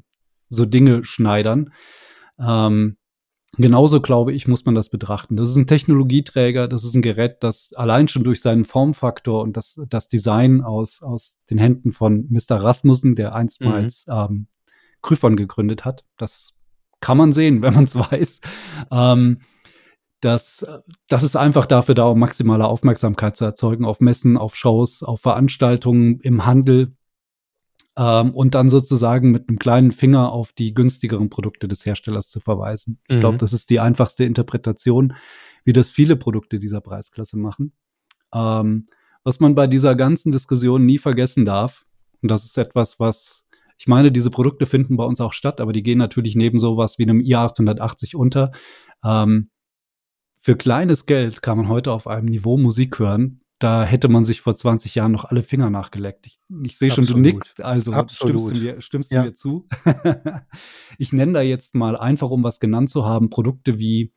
so 0.48 0.66
Dinge 0.66 1.06
schneidern. 1.06 1.74
Ähm, 2.40 2.98
Genauso 3.58 4.00
glaube 4.00 4.32
ich, 4.34 4.48
muss 4.48 4.66
man 4.66 4.76
das 4.76 4.90
betrachten. 4.90 5.36
Das 5.36 5.50
ist 5.50 5.56
ein 5.56 5.68
Technologieträger, 5.68 6.68
das 6.68 6.84
ist 6.84 6.96
ein 6.96 7.02
Gerät, 7.02 7.38
das 7.42 7.74
allein 7.74 8.08
schon 8.08 8.24
durch 8.24 8.42
seinen 8.42 8.64
Formfaktor 8.64 9.42
und 9.42 9.58
das, 9.58 9.84
das 9.90 10.08
Design 10.08 10.62
aus, 10.62 11.02
aus 11.02 11.40
den 11.50 11.58
Händen 11.58 11.92
von 11.92 12.28
Mr. 12.30 12.58
Rasmussen, 12.58 13.16
der 13.16 13.34
einstmals 13.34 14.06
mhm. 14.08 14.14
ähm, 14.14 14.48
Kryphon 15.02 15.36
gegründet 15.36 15.84
hat. 15.84 16.06
Das 16.18 16.58
kann 17.02 17.18
man 17.18 17.34
sehen, 17.34 17.62
wenn 17.64 17.74
man 17.74 17.86
es 17.86 17.96
weiß. 18.12 18.42
Ähm, 18.92 19.40
das, 20.22 20.66
das 21.08 21.24
ist 21.24 21.36
einfach 21.36 21.66
dafür 21.66 21.96
da, 21.96 22.06
um 22.06 22.20
maximale 22.20 22.68
Aufmerksamkeit 22.68 23.38
zu 23.38 23.46
erzeugen 23.46 23.86
auf 23.86 24.02
Messen, 24.02 24.38
auf 24.38 24.56
Shows, 24.56 25.02
auf 25.02 25.22
Veranstaltungen, 25.22 26.20
im 26.20 26.46
Handel 26.46 26.94
ähm, 28.00 28.34
und 28.34 28.56
dann 28.56 28.70
sozusagen 28.70 29.32
mit 29.32 29.50
einem 29.50 29.60
kleinen 29.60 29.92
Finger 29.92 30.32
auf 30.32 30.54
die 30.54 30.74
günstigeren 30.74 31.30
Produkte 31.30 31.68
des 31.68 31.86
Herstellers 31.86 32.30
zu 32.30 32.40
verweisen. 32.40 33.00
Ich 33.10 33.18
mhm. 33.18 33.20
glaube, 33.20 33.38
das 33.38 33.52
ist 33.52 33.70
die 33.70 33.82
einfachste 33.82 34.24
Interpretation, 34.24 35.14
wie 35.66 35.74
das 35.74 35.92
viele 35.92 36.16
Produkte 36.16 36.60
dieser 36.60 36.80
Preisklasse 36.80 37.38
machen. 37.38 37.74
Ähm, 38.34 38.88
was 39.26 39.42
man 39.42 39.54
bei 39.54 39.68
dieser 39.68 39.96
ganzen 39.96 40.32
Diskussion 40.32 40.86
nie 40.86 40.98
vergessen 40.98 41.44
darf, 41.44 41.86
und 42.22 42.32
das 42.32 42.46
ist 42.46 42.58
etwas, 42.58 43.00
was 43.00 43.46
ich 43.78 43.88
meine, 43.88 44.12
diese 44.12 44.30
Produkte 44.30 44.66
finden 44.66 44.98
bei 44.98 45.06
uns 45.06 45.22
auch 45.22 45.32
statt, 45.32 45.62
aber 45.62 45.72
die 45.72 45.84
gehen 45.84 46.00
natürlich 46.00 46.36
neben 46.36 46.60
sowas 46.60 47.00
wie 47.00 47.04
einem 47.04 47.20
i880 47.20 48.16
unter. 48.16 48.52
Ähm, 49.06 49.50
für 50.38 50.56
kleines 50.56 51.06
Geld 51.06 51.42
kann 51.42 51.58
man 51.58 51.70
heute 51.70 51.92
auf 51.92 52.08
einem 52.08 52.26
Niveau 52.26 52.58
Musik 52.58 53.00
hören, 53.00 53.40
da 53.60 53.84
hätte 53.84 54.08
man 54.08 54.24
sich 54.24 54.40
vor 54.40 54.56
20 54.56 54.96
Jahren 54.96 55.12
noch 55.12 55.26
alle 55.26 55.44
Finger 55.44 55.70
nachgeleckt. 55.70 56.26
Ich, 56.26 56.40
ich 56.64 56.78
sehe 56.78 56.90
schon, 56.90 57.06
du 57.06 57.18
nickst, 57.18 57.62
also 57.62 57.92
Absolut. 57.92 58.40
stimmst 58.40 58.56
du 58.56 58.64
mir, 58.64 58.82
stimmst 58.82 59.12
ja. 59.12 59.22
du 59.22 59.28
mir 59.28 59.34
zu? 59.36 59.68
ich 60.98 61.12
nenne 61.12 61.34
da 61.34 61.42
jetzt 61.42 61.76
mal 61.76 61.98
einfach, 61.98 62.30
um 62.30 62.42
was 62.42 62.62
genannt 62.62 62.90
zu 62.90 63.06
haben, 63.06 63.30
Produkte 63.30 63.78
wie, 63.78 64.14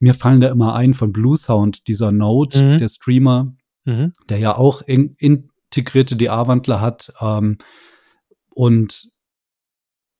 mir 0.00 0.14
fallen 0.14 0.40
da 0.40 0.48
immer 0.48 0.74
ein 0.74 0.94
von 0.94 1.12
Blue 1.12 1.36
Sound, 1.36 1.86
dieser 1.86 2.12
Node, 2.12 2.62
mhm. 2.62 2.78
der 2.78 2.88
Streamer, 2.88 3.54
mhm. 3.84 4.12
der 4.30 4.38
ja 4.38 4.56
auch 4.56 4.80
in, 4.80 5.14
integrierte 5.18 6.16
DA-Wandler 6.16 6.80
hat. 6.80 7.12
Ähm, 7.20 7.58
und 8.48 9.10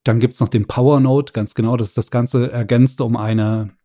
dann 0.05 0.21
gibt's 0.21 0.41
noch 0.41 0.51
den 0.51 0.66
Power 0.66 1.01
Node, 1.01 1.33
ganz 1.33 1.55
genau, 1.55 1.79
das 1.79 1.89
ist 1.89 1.99
das 1.99 2.11
Ganze 2.11 2.53
ergänzt 2.53 3.01
um 3.01 3.16
eine 3.16 3.78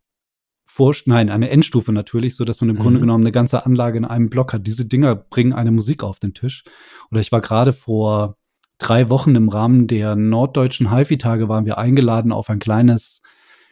vor, 0.74 0.92
nein, 1.06 1.30
eine 1.30 1.50
Endstufe 1.50 1.92
natürlich, 1.92 2.34
so 2.34 2.44
dass 2.44 2.60
man 2.60 2.68
im 2.68 2.74
mhm. 2.74 2.80
Grunde 2.80 2.98
genommen 2.98 3.22
eine 3.22 3.30
ganze 3.30 3.64
Anlage 3.64 3.96
in 3.96 4.04
einem 4.04 4.28
Block 4.28 4.52
hat. 4.52 4.66
Diese 4.66 4.86
Dinger 4.86 5.14
bringen 5.14 5.52
eine 5.52 5.70
Musik 5.70 6.02
auf 6.02 6.18
den 6.18 6.34
Tisch. 6.34 6.64
Oder 7.12 7.20
ich 7.20 7.30
war 7.30 7.40
gerade 7.40 7.72
vor 7.72 8.38
drei 8.78 9.08
Wochen 9.08 9.36
im 9.36 9.48
Rahmen 9.48 9.86
der 9.86 10.16
norddeutschen 10.16 10.92
HiFi-Tage 10.92 11.48
waren 11.48 11.64
wir 11.64 11.78
eingeladen 11.78 12.32
auf 12.32 12.50
ein 12.50 12.58
kleines 12.58 13.22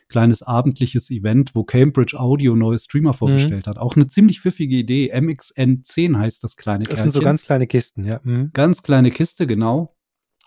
kleines 0.09 0.45
abendliches 0.45 1.11
Event, 1.11 1.55
wo 1.55 1.65
Cambridge 1.65 2.21
Audio 2.21 2.55
neue 2.55 2.79
Streamer 2.79 3.15
vorgestellt 3.15 3.67
mhm. 3.67 3.71
hat. 3.71 3.79
Auch 3.79 3.97
eine 3.97 4.07
ziemlich 4.07 4.41
pfiffige 4.41 4.77
Idee. 4.77 5.13
MXN10 5.13 6.17
heißt 6.19 6.45
das 6.45 6.57
kleine 6.57 6.85
Das 6.85 6.91
Kärtchen. 6.91 7.11
sind 7.11 7.21
so 7.21 7.25
ganz 7.25 7.47
kleine 7.47 7.67
Kisten, 7.67 8.05
ja. 8.05 8.21
Mhm. 8.23 8.51
Ganz 8.53 8.83
kleine 8.85 9.11
Kiste, 9.11 9.47
genau. 9.49 9.97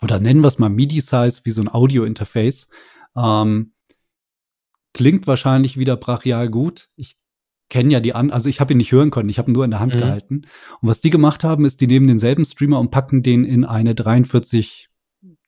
Oder 0.00 0.20
nennen 0.20 0.40
wir 0.40 0.48
es 0.48 0.58
mal 0.58 0.70
MIDI-Size, 0.70 1.42
wie 1.44 1.50
so 1.50 1.62
ein 1.62 1.68
Audio-Interface. 1.68 2.68
Ähm, 3.16 3.72
Klingt 4.96 5.26
wahrscheinlich 5.26 5.76
wieder 5.76 5.94
brachial 5.94 6.48
gut. 6.48 6.88
Ich 6.96 7.18
kenne 7.68 7.92
ja 7.92 8.00
die 8.00 8.14
an, 8.14 8.30
also 8.30 8.48
ich 8.48 8.60
habe 8.60 8.72
ihn 8.72 8.78
nicht 8.78 8.92
hören 8.92 9.10
können, 9.10 9.28
ich 9.28 9.38
habe 9.38 9.50
ihn 9.50 9.52
nur 9.52 9.66
in 9.66 9.70
der 9.70 9.80
Hand 9.80 9.94
mhm. 9.94 9.98
gehalten. 9.98 10.34
Und 10.80 10.88
was 10.88 11.02
die 11.02 11.10
gemacht 11.10 11.44
haben, 11.44 11.66
ist, 11.66 11.82
die 11.82 11.86
nehmen 11.86 12.06
denselben 12.06 12.46
Streamer 12.46 12.80
und 12.80 12.90
packen 12.90 13.22
den 13.22 13.44
in 13.44 13.66
eine 13.66 13.94
43 13.94 14.88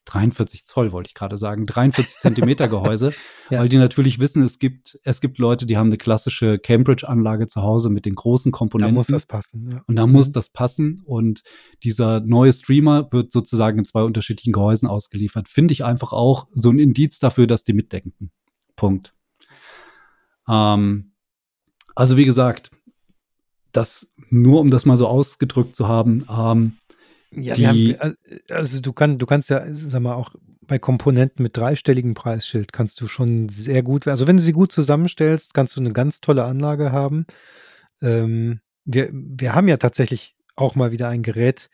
43 0.04 0.66
Zoll, 0.66 0.92
wollte 0.92 1.08
ich 1.08 1.14
gerade 1.14 1.38
sagen, 1.38 1.64
43 1.64 2.16
Zentimeter 2.20 2.68
Gehäuse, 2.68 3.12
ja. 3.48 3.60
weil 3.60 3.70
die 3.70 3.78
natürlich 3.78 4.18
wissen, 4.18 4.42
es 4.42 4.58
gibt, 4.58 4.98
es 5.04 5.22
gibt 5.22 5.38
Leute, 5.38 5.64
die 5.64 5.78
haben 5.78 5.88
eine 5.88 5.96
klassische 5.96 6.58
Cambridge-Anlage 6.58 7.46
zu 7.46 7.62
Hause 7.62 7.88
mit 7.88 8.04
den 8.04 8.16
großen 8.16 8.52
Komponenten. 8.52 8.94
Da 8.94 8.98
muss 8.98 9.06
das 9.06 9.24
passen. 9.24 9.70
Ja. 9.70 9.82
Und 9.86 9.96
da 9.96 10.06
mhm. 10.06 10.12
muss 10.12 10.32
das 10.32 10.50
passen. 10.50 10.96
Und 11.04 11.42
dieser 11.82 12.20
neue 12.20 12.52
Streamer 12.52 13.08
wird 13.12 13.32
sozusagen 13.32 13.78
in 13.78 13.84
zwei 13.84 14.02
unterschiedlichen 14.02 14.52
Gehäusen 14.52 14.88
ausgeliefert. 14.88 15.48
Finde 15.48 15.72
ich 15.72 15.84
einfach 15.84 16.12
auch 16.12 16.48
so 16.50 16.70
ein 16.70 16.78
Indiz 16.78 17.18
dafür, 17.18 17.46
dass 17.46 17.62
die 17.62 17.74
mitdenken. 17.74 18.30
Punkt. 18.76 19.14
Ähm, 20.48 21.12
also 21.94 22.16
wie 22.16 22.24
gesagt, 22.24 22.70
das 23.72 24.12
nur 24.30 24.60
um 24.60 24.70
das 24.70 24.86
mal 24.86 24.96
so 24.96 25.06
ausgedrückt 25.06 25.76
zu 25.76 25.88
haben, 25.88 26.26
ähm, 26.30 26.76
ja, 27.30 27.54
die, 27.54 27.66
haben, 27.66 28.16
äh, 28.24 28.38
also 28.52 28.80
du, 28.80 28.92
kann, 28.92 29.18
du 29.18 29.26
kannst 29.26 29.50
ja, 29.50 29.64
sag 29.68 30.00
mal, 30.00 30.14
auch 30.14 30.34
bei 30.66 30.78
Komponenten 30.78 31.42
mit 31.42 31.56
dreistelligem 31.56 32.14
Preisschild 32.14 32.72
kannst 32.72 33.00
du 33.00 33.06
schon 33.06 33.48
sehr 33.48 33.82
gut, 33.82 34.06
also 34.06 34.26
wenn 34.26 34.36
du 34.36 34.42
sie 34.42 34.52
gut 34.52 34.70
zusammenstellst, 34.70 35.54
kannst 35.54 35.76
du 35.76 35.80
eine 35.80 35.92
ganz 35.92 36.20
tolle 36.20 36.44
Anlage 36.44 36.92
haben. 36.92 37.26
Ähm, 38.02 38.60
wir, 38.84 39.10
wir 39.12 39.54
haben 39.54 39.68
ja 39.68 39.78
tatsächlich 39.78 40.36
auch 40.56 40.74
mal 40.74 40.92
wieder 40.92 41.08
ein 41.08 41.22
Gerät, 41.22 41.68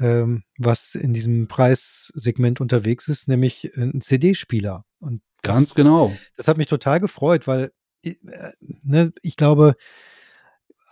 ähm, 0.00 0.42
was 0.58 0.94
in 0.94 1.12
diesem 1.12 1.46
Preissegment 1.46 2.60
unterwegs 2.60 3.08
ist, 3.08 3.28
nämlich 3.28 3.76
ein 3.76 4.00
CD-Spieler. 4.00 4.84
Und 4.98 5.22
das, 5.42 5.56
ganz 5.56 5.74
genau. 5.74 6.12
Das 6.36 6.48
hat 6.48 6.56
mich 6.56 6.68
total 6.68 7.00
gefreut, 7.00 7.46
weil 7.46 7.64
äh, 7.64 7.70
ne, 8.60 9.12
ich 9.22 9.36
glaube, 9.36 9.74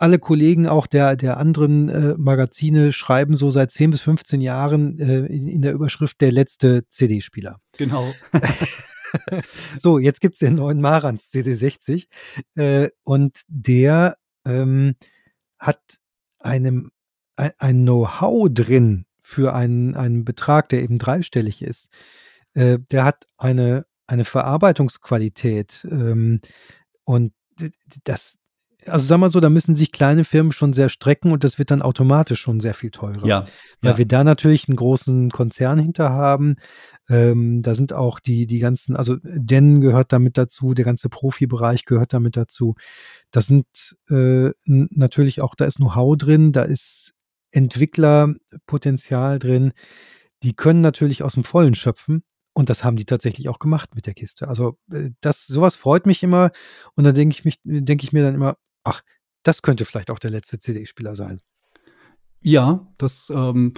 alle 0.01 0.17
Kollegen 0.17 0.67
auch 0.67 0.87
der, 0.87 1.15
der 1.15 1.37
anderen 1.37 1.87
äh, 1.89 2.15
Magazine 2.17 2.91
schreiben 2.91 3.35
so 3.35 3.51
seit 3.51 3.71
10 3.71 3.91
bis 3.91 4.01
15 4.01 4.41
Jahren 4.41 4.97
äh, 4.99 5.27
in, 5.27 5.47
in, 5.47 5.61
der 5.61 5.73
Überschrift 5.73 6.21
der 6.21 6.31
letzte 6.31 6.87
CD-Spieler. 6.89 7.59
Genau. 7.77 8.11
so, 9.79 9.99
jetzt 9.99 10.19
gibt 10.19 10.33
es 10.33 10.39
den 10.39 10.55
neuen 10.55 10.81
Marantz 10.81 11.29
CD60 11.31 12.07
äh, 12.55 12.89
und 13.03 13.41
der 13.47 14.17
ähm, 14.43 14.95
hat 15.59 15.99
einem, 16.39 16.89
ein, 17.35 17.51
ein 17.59 17.81
Know-how 17.83 18.49
drin 18.51 19.05
für 19.21 19.53
einen, 19.53 19.95
einen 19.95 20.25
Betrag, 20.25 20.69
der 20.69 20.81
eben 20.81 20.97
dreistellig 20.97 21.61
ist. 21.61 21.89
Äh, 22.55 22.79
der 22.89 23.05
hat 23.05 23.27
eine, 23.37 23.85
eine 24.07 24.25
Verarbeitungsqualität 24.25 25.87
ähm, 25.89 26.41
und 27.11 27.33
das, 28.05 28.37
also 28.85 29.05
sag 29.05 29.17
mal 29.19 29.29
so, 29.29 29.41
da 29.41 29.49
müssen 29.49 29.75
sich 29.75 29.91
kleine 29.91 30.23
Firmen 30.23 30.53
schon 30.53 30.71
sehr 30.71 30.87
strecken 30.87 31.33
und 31.33 31.43
das 31.43 31.59
wird 31.59 31.69
dann 31.69 31.81
automatisch 31.81 32.39
schon 32.39 32.61
sehr 32.61 32.73
viel 32.73 32.89
teurer. 32.89 33.25
Ja. 33.25 33.43
Weil 33.81 33.91
ja. 33.91 33.97
wir 33.97 34.07
da 34.07 34.23
natürlich 34.23 34.69
einen 34.69 34.77
großen 34.77 35.29
Konzern 35.29 35.77
hinter 35.77 36.09
haben. 36.11 36.55
Ähm, 37.09 37.61
da 37.63 37.75
sind 37.75 37.91
auch 37.91 38.21
die, 38.21 38.47
die 38.47 38.59
ganzen, 38.59 38.95
also 38.95 39.17
Den 39.23 39.81
gehört 39.81 40.13
damit 40.13 40.37
dazu, 40.37 40.73
der 40.73 40.85
ganze 40.85 41.09
Profibereich 41.09 41.83
gehört 41.83 42.13
damit 42.13 42.37
dazu. 42.37 42.75
Da 43.29 43.41
sind 43.41 43.67
äh, 44.09 44.51
natürlich 44.65 45.41
auch, 45.41 45.55
da 45.55 45.65
ist 45.65 45.75
Know-how 45.75 46.15
drin, 46.15 46.53
da 46.53 46.63
ist 46.63 47.13
Entwicklerpotenzial 47.51 49.37
drin. 49.37 49.73
Die 50.43 50.53
können 50.53 50.79
natürlich 50.79 51.23
aus 51.23 51.33
dem 51.33 51.43
Vollen 51.43 51.75
schöpfen. 51.75 52.23
Und 52.53 52.69
das 52.69 52.83
haben 52.83 52.97
die 52.97 53.05
tatsächlich 53.05 53.47
auch 53.49 53.59
gemacht 53.59 53.95
mit 53.95 54.07
der 54.07 54.13
Kiste. 54.13 54.47
Also 54.47 54.77
äh, 54.91 55.11
das, 55.21 55.47
sowas 55.47 55.75
freut 55.75 56.05
mich 56.05 56.21
immer. 56.23 56.51
Und 56.95 57.05
dann 57.05 57.15
denke 57.15 57.33
ich 57.33 57.45
mich, 57.45 57.59
denke 57.63 58.03
ich 58.03 58.11
mir 58.11 58.23
dann 58.23 58.35
immer, 58.35 58.57
ach, 58.83 59.01
das 59.43 59.61
könnte 59.61 59.85
vielleicht 59.85 60.11
auch 60.11 60.19
der 60.19 60.31
letzte 60.31 60.59
CD-Spieler 60.59 61.15
sein. 61.15 61.39
Ja, 62.41 62.87
das 62.97 63.31
ähm, 63.33 63.73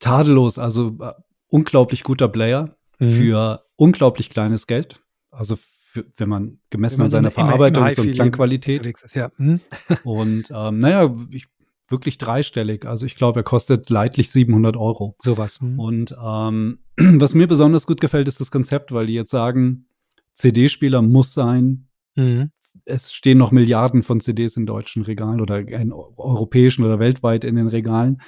tadellos, 0.00 0.58
also 0.58 0.96
äh, 1.00 1.12
unglaublich 1.48 2.02
guter 2.02 2.28
Player 2.28 2.76
mhm. 2.98 3.12
für 3.12 3.66
unglaublich 3.76 4.30
kleines 4.30 4.66
Geld. 4.66 5.02
Also 5.30 5.56
für, 5.56 6.06
wenn 6.16 6.28
man 6.28 6.58
gemessen 6.70 6.98
wenn 6.98 6.98
man 6.98 7.06
an 7.06 7.10
seiner 7.10 7.30
Verarbeitungs- 7.30 8.00
und 8.00 8.12
Klangqualität. 8.12 8.86
Ist, 8.86 9.14
ja. 9.14 9.30
mhm. 9.36 9.60
Und 10.04 10.50
ähm, 10.54 10.78
naja, 10.78 11.14
ich, 11.30 11.46
wirklich 11.92 12.18
dreistellig. 12.18 12.86
Also 12.86 13.06
ich 13.06 13.14
glaube, 13.14 13.40
er 13.40 13.44
kostet 13.44 13.88
leidlich 13.90 14.30
700 14.30 14.76
Euro. 14.76 15.16
Sowas. 15.22 15.60
Mhm. 15.60 15.78
Und 15.78 16.16
ähm, 16.22 16.78
was 16.96 17.34
mir 17.34 17.46
besonders 17.46 17.86
gut 17.86 18.00
gefällt, 18.00 18.26
ist 18.26 18.40
das 18.40 18.50
Konzept, 18.50 18.92
weil 18.92 19.06
die 19.06 19.14
jetzt 19.14 19.30
sagen, 19.30 19.86
CD-Spieler 20.34 21.02
muss 21.02 21.34
sein. 21.34 21.88
Mhm 22.16 22.50
es 22.84 23.12
stehen 23.12 23.38
noch 23.38 23.52
Milliarden 23.52 24.02
von 24.02 24.20
CDs 24.20 24.56
in 24.56 24.66
deutschen 24.66 25.02
Regalen 25.02 25.40
oder 25.40 25.58
in 25.58 25.92
europäischen 25.92 26.84
oder 26.84 26.98
weltweit 26.98 27.44
in 27.44 27.56
den 27.56 27.68
Regalen. 27.68 28.20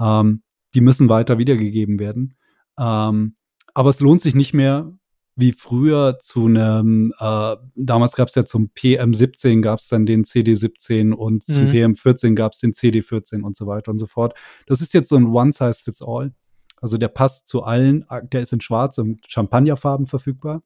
Ähm, 0.00 0.42
die 0.74 0.80
müssen 0.80 1.08
weiter 1.08 1.38
wiedergegeben 1.38 1.98
werden. 1.98 2.36
Ähm, 2.78 3.36
aber 3.74 3.90
es 3.90 4.00
lohnt 4.00 4.20
sich 4.20 4.34
nicht 4.34 4.54
mehr 4.54 4.92
wie 5.40 5.52
früher 5.52 6.18
zu 6.20 6.46
einem, 6.46 7.12
äh, 7.18 7.56
damals 7.74 8.14
gab 8.14 8.28
es 8.28 8.34
ja 8.34 8.44
zum 8.44 8.70
PM17 8.76 9.62
gab 9.62 9.80
es 9.80 9.88
dann 9.88 10.06
den 10.06 10.24
CD17 10.24 11.12
und 11.12 11.48
mhm. 11.48 11.52
zum 11.52 11.64
PM14 11.68 12.34
gab 12.34 12.52
es 12.52 12.60
den 12.60 12.72
CD14 12.72 13.42
und 13.42 13.56
so 13.56 13.66
weiter 13.66 13.90
und 13.90 13.98
so 13.98 14.06
fort. 14.06 14.38
Das 14.66 14.80
ist 14.80 14.94
jetzt 14.94 15.08
so 15.08 15.16
ein 15.16 15.26
One-Size-Fits-All. 15.26 16.32
Also 16.80 16.96
der 16.96 17.08
passt 17.08 17.46
zu 17.46 17.62
allen, 17.62 18.06
der 18.32 18.40
ist 18.40 18.52
in 18.52 18.60
schwarz 18.60 18.98
und 18.98 19.20
Champagnerfarben 19.28 20.06
verfügbar 20.06 20.62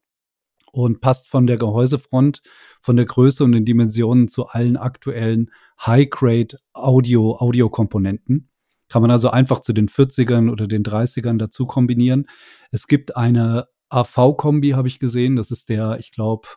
und 0.72 1.00
passt 1.00 1.28
von 1.28 1.46
der 1.46 1.56
Gehäusefront, 1.56 2.42
von 2.80 2.96
der 2.96 3.06
Größe 3.06 3.44
und 3.44 3.52
den 3.52 3.64
Dimensionen 3.64 4.28
zu 4.28 4.46
allen 4.46 4.76
aktuellen 4.76 5.50
High-Grade 5.84 6.58
Audio, 6.72 7.36
Audiokomponenten. 7.36 8.48
Kann 8.88 9.02
man 9.02 9.10
also 9.10 9.30
einfach 9.30 9.60
zu 9.60 9.72
den 9.72 9.88
40ern 9.88 10.50
oder 10.50 10.66
den 10.66 10.84
30ern 10.84 11.38
dazu 11.38 11.66
kombinieren. 11.66 12.26
Es 12.70 12.86
gibt 12.86 13.16
eine 13.16 13.66
AV-Kombi, 13.94 14.70
habe 14.70 14.88
ich 14.88 14.98
gesehen. 14.98 15.36
Das 15.36 15.50
ist 15.50 15.68
der, 15.68 15.98
ich 15.98 16.12
glaube, 16.12 16.48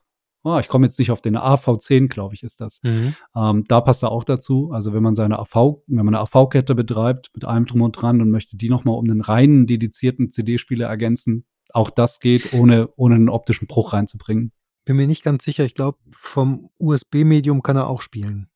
oh, 0.44 0.58
ich 0.60 0.68
komme 0.68 0.86
jetzt 0.86 0.98
nicht 1.00 1.12
auf 1.12 1.22
den 1.22 1.38
AV10, 1.38 2.08
glaube 2.08 2.34
ich, 2.34 2.44
ist 2.44 2.62
das. 2.62 2.80
Mhm. 2.84 3.16
Ähm, 3.36 3.64
da 3.68 3.82
passt 3.82 4.04
er 4.04 4.12
auch 4.12 4.24
dazu. 4.24 4.72
Also 4.72 4.94
wenn 4.94 5.04
man 5.04 5.16
seine 5.16 5.40
AV, 5.40 5.84
wenn 5.88 6.06
man 6.06 6.16
eine 6.16 6.20
AV-Kette 6.22 6.76
betreibt 6.76 7.32
mit 7.34 7.46
allem 7.46 7.66
drum 7.66 7.82
und 7.82 7.94
dran 7.94 8.22
und 8.22 8.32
möchte 8.32 8.58
die 8.58 8.70
nochmal 8.70 8.96
um 8.96 9.06
einen 9.06 9.22
reinen 9.22 9.68
dedizierten 9.68 10.32
CD-Spieler 10.32 10.88
ergänzen, 10.88 11.46
auch 11.74 11.90
das 11.90 12.20
geht, 12.20 12.54
ohne, 12.54 12.90
ohne 12.96 13.16
einen 13.16 13.30
optischen 13.30 13.68
Bruch 13.68 13.94
reinzubringen. 13.94 14.52
Bin 14.86 14.96
mir 14.96 15.08
nicht 15.08 15.24
ganz 15.24 15.44
sicher. 15.44 15.66
Ich 15.66 15.76
glaube, 15.76 15.98
vom 16.12 16.70
USB-Medium 16.80 17.62
kann 17.62 17.76
er 17.76 17.88
auch 17.88 18.02
spielen. 18.02 18.48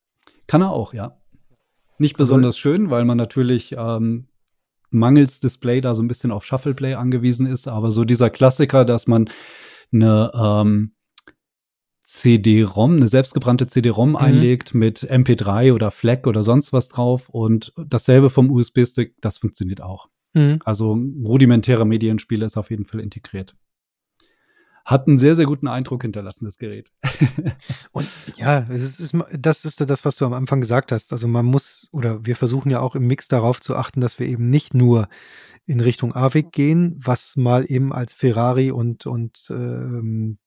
Kann 0.46 0.62
er 0.62 0.70
auch, 0.70 0.94
ja. 0.94 1.18
Nicht 1.98 2.14
also 2.14 2.22
besonders 2.22 2.56
schön, 2.56 2.90
weil 2.90 3.04
man 3.04 3.18
natürlich 3.18 3.74
ähm, 3.76 4.28
mangels 4.92 5.40
Display 5.40 5.80
da 5.80 5.94
so 5.94 6.02
ein 6.02 6.08
bisschen 6.08 6.30
auf 6.30 6.44
Shuffle 6.44 6.74
Play 6.74 6.94
angewiesen 6.94 7.46
ist, 7.46 7.68
aber 7.68 7.90
so 7.92 8.04
dieser 8.04 8.30
Klassiker, 8.30 8.84
dass 8.84 9.06
man 9.06 9.28
eine 9.92 10.30
ähm, 10.34 10.92
CD-ROM, 12.04 12.96
eine 12.96 13.08
selbstgebrannte 13.08 13.66
CD-ROM 13.66 14.10
mhm. 14.10 14.16
einlegt 14.16 14.74
mit 14.74 15.10
MP3 15.10 15.72
oder 15.72 15.90
FLAC 15.90 16.26
oder 16.26 16.42
sonst 16.42 16.72
was 16.72 16.88
drauf 16.88 17.28
und 17.28 17.72
dasselbe 17.86 18.28
vom 18.28 18.50
USB-Stick, 18.50 19.14
das 19.20 19.38
funktioniert 19.38 19.80
auch. 19.80 20.08
Mhm. 20.34 20.58
Also 20.64 20.98
rudimentärer 21.24 21.84
Medienspieler 21.84 22.46
ist 22.46 22.56
auf 22.56 22.70
jeden 22.70 22.84
Fall 22.84 23.00
integriert. 23.00 23.54
Hat 24.84 25.06
einen 25.06 25.18
sehr, 25.18 25.36
sehr 25.36 25.46
guten 25.46 25.68
Eindruck 25.68 26.02
hinterlassen, 26.02 26.44
das 26.44 26.58
Gerät. 26.58 26.90
Und 27.92 28.08
ja, 28.36 28.60
ist, 28.60 29.14
das 29.32 29.64
ist 29.64 29.80
das, 29.80 30.04
was 30.04 30.16
du 30.16 30.26
am 30.26 30.32
Anfang 30.32 30.60
gesagt 30.60 30.92
hast. 30.92 31.12
Also 31.12 31.28
man 31.28 31.46
muss, 31.46 31.88
oder 31.92 32.24
wir 32.24 32.36
versuchen 32.36 32.70
ja 32.70 32.80
auch 32.80 32.94
im 32.94 33.06
Mix 33.06 33.28
darauf 33.28 33.60
zu 33.60 33.76
achten, 33.76 34.00
dass 34.00 34.18
wir 34.18 34.26
eben 34.26 34.50
nicht 34.50 34.74
nur 34.74 35.08
in 35.66 35.80
Richtung 35.80 36.14
AVIC 36.14 36.50
gehen, 36.50 37.00
was 37.02 37.36
mal 37.36 37.64
eben 37.70 37.92
als 37.92 38.14
Ferrari 38.14 38.70
und, 38.70 39.06
und 39.06 39.46
ähm, 39.50 40.38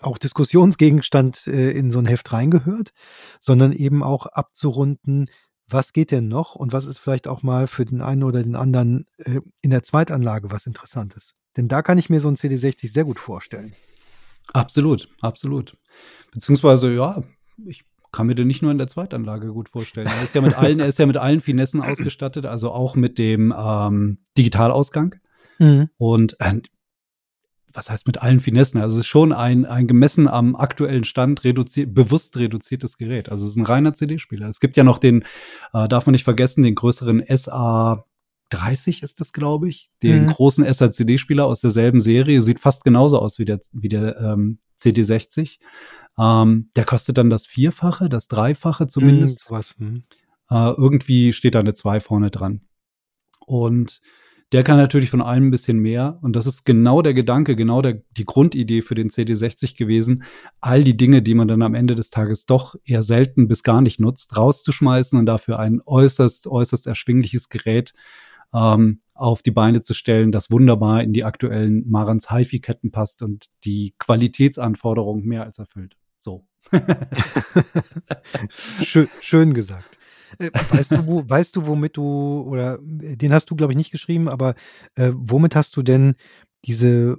auch 0.00 0.18
Diskussionsgegenstand 0.18 1.46
äh, 1.46 1.70
in 1.70 1.90
so 1.90 1.98
ein 1.98 2.06
Heft 2.06 2.32
reingehört, 2.32 2.92
sondern 3.40 3.72
eben 3.72 4.02
auch 4.02 4.26
abzurunden, 4.26 5.30
was 5.66 5.92
geht 5.92 6.10
denn 6.10 6.28
noch 6.28 6.54
und 6.54 6.72
was 6.72 6.86
ist 6.86 6.98
vielleicht 6.98 7.26
auch 7.26 7.42
mal 7.42 7.66
für 7.66 7.86
den 7.86 8.02
einen 8.02 8.22
oder 8.22 8.42
den 8.42 8.56
anderen 8.56 9.06
äh, 9.16 9.40
in 9.62 9.70
der 9.70 9.82
Zweitanlage 9.82 10.50
was 10.50 10.66
Interessantes? 10.66 11.34
Denn 11.56 11.68
da 11.68 11.82
kann 11.82 11.98
ich 11.98 12.10
mir 12.10 12.20
so 12.20 12.28
ein 12.28 12.36
CD60 12.36 12.92
sehr 12.92 13.04
gut 13.04 13.18
vorstellen. 13.18 13.72
Absolut, 14.52 15.08
absolut. 15.20 15.76
Beziehungsweise, 16.32 16.92
ja, 16.92 17.22
ich 17.64 17.84
kann 18.12 18.26
mir 18.26 18.34
den 18.34 18.46
nicht 18.46 18.62
nur 18.62 18.70
in 18.70 18.78
der 18.78 18.86
Zweitanlage 18.86 19.48
gut 19.48 19.68
vorstellen. 19.68 20.06
Er 20.06 20.22
ist 20.22 20.34
ja 20.34 20.40
mit 20.40 20.56
allen, 20.56 20.80
er 20.80 20.86
ist 20.86 20.98
ja 20.98 21.06
mit 21.06 21.16
allen 21.16 21.40
Finessen 21.40 21.80
ausgestattet, 21.80 22.46
also 22.46 22.70
auch 22.70 22.94
mit 22.94 23.18
dem 23.18 23.52
ähm, 23.56 24.18
Digitalausgang. 24.36 25.16
Mhm. 25.58 25.90
Und 25.96 26.36
äh, 26.40 26.60
was 27.72 27.90
heißt 27.90 28.06
mit 28.06 28.22
allen 28.22 28.38
Finessen? 28.40 28.80
Also 28.80 28.94
es 28.94 29.00
ist 29.00 29.08
schon 29.08 29.32
ein, 29.32 29.64
ein 29.64 29.88
gemessen 29.88 30.28
am 30.28 30.54
aktuellen 30.54 31.04
Stand 31.04 31.42
reduziert, 31.42 31.92
bewusst 31.92 32.36
reduziertes 32.36 32.98
Gerät. 32.98 33.28
Also 33.28 33.44
es 33.44 33.50
ist 33.50 33.56
ein 33.56 33.66
reiner 33.66 33.94
CD-Spieler. 33.94 34.48
Es 34.48 34.60
gibt 34.60 34.76
ja 34.76 34.84
noch 34.84 34.98
den, 34.98 35.24
äh, 35.72 35.88
darf 35.88 36.06
man 36.06 36.12
nicht 36.12 36.24
vergessen, 36.24 36.62
den 36.62 36.76
größeren 36.76 37.24
SA 37.36 38.04
30 38.54 39.02
ist 39.02 39.20
das, 39.20 39.32
glaube 39.32 39.68
ich, 39.68 39.90
den 40.02 40.22
mhm. 40.22 40.26
großen 40.28 40.72
SA-CD-Spieler 40.72 41.44
aus 41.46 41.60
derselben 41.60 42.00
Serie. 42.00 42.42
Sieht 42.42 42.60
fast 42.60 42.84
genauso 42.84 43.18
aus 43.18 43.38
wie 43.38 43.44
der, 43.44 43.60
wie 43.72 43.88
der 43.88 44.18
ähm, 44.20 44.58
CD60. 44.80 45.58
Ähm, 46.18 46.70
der 46.76 46.84
kostet 46.84 47.18
dann 47.18 47.30
das 47.30 47.46
Vierfache, 47.46 48.08
das 48.08 48.28
Dreifache 48.28 48.86
zumindest. 48.86 49.50
Mhm, 49.50 49.54
was, 49.54 49.78
mhm. 49.78 50.02
Äh, 50.50 50.70
irgendwie 50.72 51.32
steht 51.32 51.54
da 51.54 51.60
eine 51.60 51.74
2 51.74 52.00
vorne 52.00 52.30
dran. 52.30 52.60
Und 53.46 54.00
Der 54.54 54.62
kann 54.62 54.76
natürlich 54.76 55.10
von 55.10 55.20
allem 55.20 55.48
ein 55.48 55.50
bisschen 55.50 55.80
mehr. 55.80 56.20
Und 56.22 56.36
das 56.36 56.46
ist 56.46 56.64
genau 56.64 57.02
der 57.02 57.12
Gedanke, 57.12 57.56
genau 57.56 57.82
der, 57.82 58.02
die 58.16 58.24
Grundidee 58.24 58.82
für 58.82 58.94
den 58.94 59.10
CD60 59.10 59.76
gewesen, 59.76 60.22
all 60.60 60.84
die 60.84 60.96
Dinge, 60.96 61.22
die 61.22 61.34
man 61.34 61.48
dann 61.48 61.60
am 61.62 61.74
Ende 61.74 61.96
des 61.96 62.10
Tages 62.10 62.46
doch 62.46 62.76
eher 62.84 63.02
selten 63.02 63.48
bis 63.48 63.64
gar 63.64 63.80
nicht 63.80 63.98
nutzt, 63.98 64.36
rauszuschmeißen 64.36 65.18
und 65.18 65.26
dafür 65.26 65.58
ein 65.58 65.80
äußerst, 65.84 66.46
äußerst 66.46 66.86
erschwingliches 66.86 67.48
Gerät 67.48 67.94
ähm, 68.54 69.00
auf 69.14 69.42
die 69.42 69.50
Beine 69.50 69.82
zu 69.82 69.94
stellen, 69.94 70.32
das 70.32 70.50
wunderbar 70.50 71.02
in 71.02 71.12
die 71.12 71.24
aktuellen 71.24 71.88
Marans 71.88 72.30
HiFi-Ketten 72.30 72.90
passt 72.90 73.22
und 73.22 73.46
die 73.64 73.94
Qualitätsanforderungen 73.98 75.24
mehr 75.24 75.44
als 75.44 75.58
erfüllt. 75.58 75.96
So. 76.18 76.46
schön, 78.48 79.08
schön 79.20 79.54
gesagt. 79.54 79.98
Äh, 80.38 80.50
weißt 80.70 80.92
du, 80.92 81.06
wo, 81.06 81.28
weißt 81.28 81.54
du, 81.56 81.66
womit 81.66 81.96
du, 81.96 82.42
oder 82.48 82.78
äh, 83.02 83.16
den 83.16 83.32
hast 83.32 83.50
du, 83.50 83.56
glaube 83.56 83.72
ich, 83.72 83.76
nicht 83.76 83.90
geschrieben, 83.90 84.28
aber 84.28 84.54
äh, 84.94 85.12
womit 85.14 85.54
hast 85.54 85.76
du 85.76 85.82
denn 85.82 86.14
diese 86.64 87.18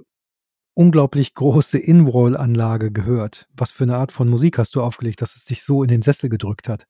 unglaublich 0.74 1.34
große 1.34 1.78
In-Wall-Anlage 1.78 2.92
gehört? 2.92 3.48
Was 3.56 3.72
für 3.72 3.84
eine 3.84 3.96
Art 3.96 4.12
von 4.12 4.28
Musik 4.28 4.58
hast 4.58 4.74
du 4.74 4.82
aufgelegt, 4.82 5.22
dass 5.22 5.36
es 5.36 5.44
dich 5.44 5.62
so 5.62 5.82
in 5.82 5.88
den 5.88 6.02
Sessel 6.02 6.28
gedrückt 6.28 6.68
hat? 6.68 6.86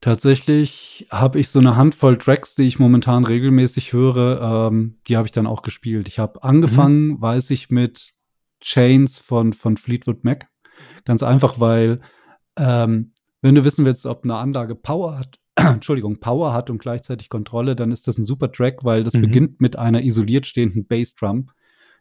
Tatsächlich 0.00 1.08
habe 1.10 1.40
ich 1.40 1.48
so 1.48 1.58
eine 1.58 1.74
Handvoll 1.74 2.18
Tracks, 2.18 2.54
die 2.54 2.68
ich 2.68 2.78
momentan 2.78 3.24
regelmäßig 3.24 3.92
höre, 3.92 4.68
ähm, 4.70 4.98
die 5.08 5.16
habe 5.16 5.26
ich 5.26 5.32
dann 5.32 5.46
auch 5.46 5.62
gespielt. 5.62 6.06
Ich 6.06 6.20
habe 6.20 6.44
angefangen, 6.44 7.08
mhm. 7.08 7.20
weiß 7.20 7.50
ich, 7.50 7.70
mit 7.70 8.14
Chains 8.60 9.18
von, 9.18 9.52
von 9.52 9.76
Fleetwood 9.76 10.22
Mac. 10.22 10.46
Ganz 11.04 11.24
einfach, 11.24 11.58
weil 11.58 12.00
ähm, 12.56 13.12
wenn 13.40 13.56
du 13.56 13.64
wissen 13.64 13.84
willst, 13.84 14.06
ob 14.06 14.22
eine 14.24 14.36
Anlage 14.36 14.76
Power 14.76 15.18
hat, 15.18 15.38
Entschuldigung, 15.56 16.20
Power 16.20 16.52
hat 16.52 16.70
und 16.70 16.78
gleichzeitig 16.78 17.28
Kontrolle, 17.28 17.74
dann 17.74 17.90
ist 17.90 18.06
das 18.06 18.18
ein 18.18 18.24
super 18.24 18.52
Track, 18.52 18.84
weil 18.84 19.02
das 19.02 19.14
mhm. 19.14 19.22
beginnt 19.22 19.60
mit 19.60 19.76
einer 19.76 20.02
isoliert 20.02 20.46
stehenden 20.46 20.86
Bassdrum, 20.86 21.50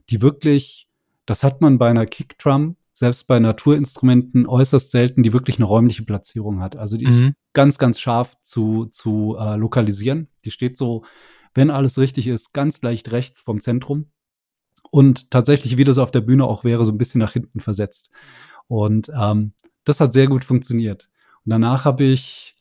die 0.10 0.22
wirklich, 0.22 0.88
das 1.26 1.44
hat 1.44 1.62
man 1.62 1.80
bei 1.80 1.90
einer 1.90 2.06
Kickdrum, 2.06 2.76
selbst 2.98 3.28
bei 3.28 3.40
Naturinstrumenten 3.40 4.48
äußerst 4.48 4.90
selten, 4.90 5.22
die 5.22 5.32
wirklich 5.32 5.58
eine 5.58 5.66
räumliche 5.66 6.04
Platzierung 6.04 6.62
hat. 6.62 6.76
Also 6.76 6.98
die 6.98 7.06
mhm. 7.06 7.12
ist 7.12 7.24
ganz, 7.54 7.78
ganz 7.78 8.00
scharf 8.00 8.34
zu, 8.42 8.86
zu 8.86 9.38
äh, 9.40 9.56
lokalisieren. 9.56 10.30
Die 10.46 10.50
steht 10.50 10.80
so, 10.80 11.06
wenn 11.54 11.70
alles 11.70 12.00
richtig 12.00 12.26
ist, 12.26 12.54
ganz 12.54 12.82
leicht 12.82 13.12
rechts 13.12 13.40
vom 13.40 13.62
Zentrum 13.62 14.08
und 14.90 15.30
tatsächlich, 15.30 15.78
wie 15.78 15.84
das 15.84 16.00
auf 16.00 16.10
der 16.10 16.22
Bühne 16.22 16.46
auch 16.46 16.64
wäre, 16.64 16.86
so 16.86 16.92
ein 16.92 16.98
bisschen 16.98 17.20
nach 17.20 17.34
hinten 17.34 17.60
versetzt. 17.60 18.10
Und 18.66 19.12
ähm, 19.16 19.54
das 19.84 20.00
hat 20.00 20.12
sehr 20.12 20.26
gut 20.26 20.44
funktioniert. 20.44 21.08
Und 21.46 21.52
danach 21.52 21.86
habe 21.86 22.04
ich, 22.04 22.56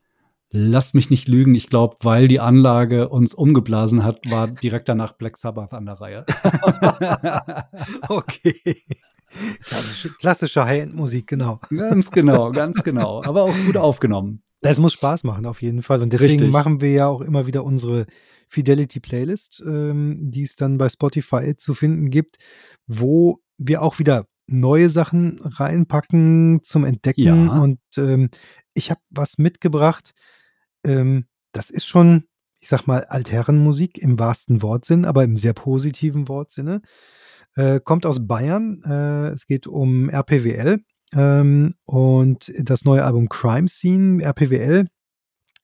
lass 0.50 0.92
mich 0.92 1.08
nicht 1.08 1.28
lügen, 1.28 1.54
ich 1.54 1.70
glaube, 1.70 1.96
weil 2.02 2.28
die 2.28 2.40
Anlage 2.40 3.08
uns 3.08 3.32
umgeblasen 3.32 4.04
hat, 4.04 4.20
war 4.30 4.48
direkt 4.48 4.90
danach 4.90 5.12
Black 5.12 5.38
Sabbath 5.38 5.72
an 5.72 5.86
der 5.86 5.98
Reihe. 5.98 6.26
okay. 8.10 8.84
Klassische, 9.62 10.10
klassische 10.14 10.64
High-End-Musik, 10.64 11.26
genau. 11.26 11.60
Ganz 11.70 12.10
genau, 12.10 12.52
ganz 12.52 12.82
genau. 12.82 13.22
Aber 13.24 13.42
auch 13.42 13.54
gut 13.66 13.76
aufgenommen. 13.76 14.42
Das 14.60 14.78
muss 14.78 14.94
Spaß 14.94 15.24
machen, 15.24 15.46
auf 15.46 15.62
jeden 15.62 15.82
Fall. 15.82 16.02
Und 16.02 16.12
deswegen 16.12 16.32
Richtig. 16.32 16.52
machen 16.52 16.80
wir 16.80 16.92
ja 16.92 17.06
auch 17.06 17.20
immer 17.20 17.46
wieder 17.46 17.64
unsere 17.64 18.06
Fidelity 18.48 19.00
Playlist, 19.00 19.62
ähm, 19.66 20.30
die 20.30 20.42
es 20.42 20.56
dann 20.56 20.78
bei 20.78 20.88
Spotify 20.88 21.54
zu 21.56 21.74
finden 21.74 22.10
gibt, 22.10 22.36
wo 22.86 23.40
wir 23.58 23.82
auch 23.82 23.98
wieder 23.98 24.26
neue 24.46 24.88
Sachen 24.88 25.40
reinpacken 25.42 26.60
zum 26.62 26.84
Entdecken. 26.84 27.22
Ja. 27.22 27.60
Und 27.60 27.80
ähm, 27.96 28.30
ich 28.74 28.90
habe 28.90 29.00
was 29.10 29.38
mitgebracht. 29.38 30.12
Ähm, 30.84 31.26
das 31.52 31.70
ist 31.70 31.86
schon, 31.86 32.24
ich 32.60 32.68
sag 32.68 32.86
mal, 32.86 33.04
Altherrenmusik 33.04 33.98
im 33.98 34.18
wahrsten 34.18 34.62
Wortsinn, 34.62 35.04
aber 35.04 35.24
im 35.24 35.36
sehr 35.36 35.52
positiven 35.52 36.28
Wortsinne. 36.28 36.82
Äh, 37.56 37.80
kommt 37.82 38.06
aus 38.06 38.26
Bayern. 38.26 38.82
Äh, 38.84 39.28
es 39.30 39.46
geht 39.46 39.66
um 39.66 40.08
RPWL 40.10 40.80
ähm, 41.14 41.74
und 41.84 42.52
das 42.58 42.84
neue 42.84 43.04
Album 43.04 43.28
Crime 43.28 43.68
Scene, 43.68 44.22
RPWL. 44.22 44.86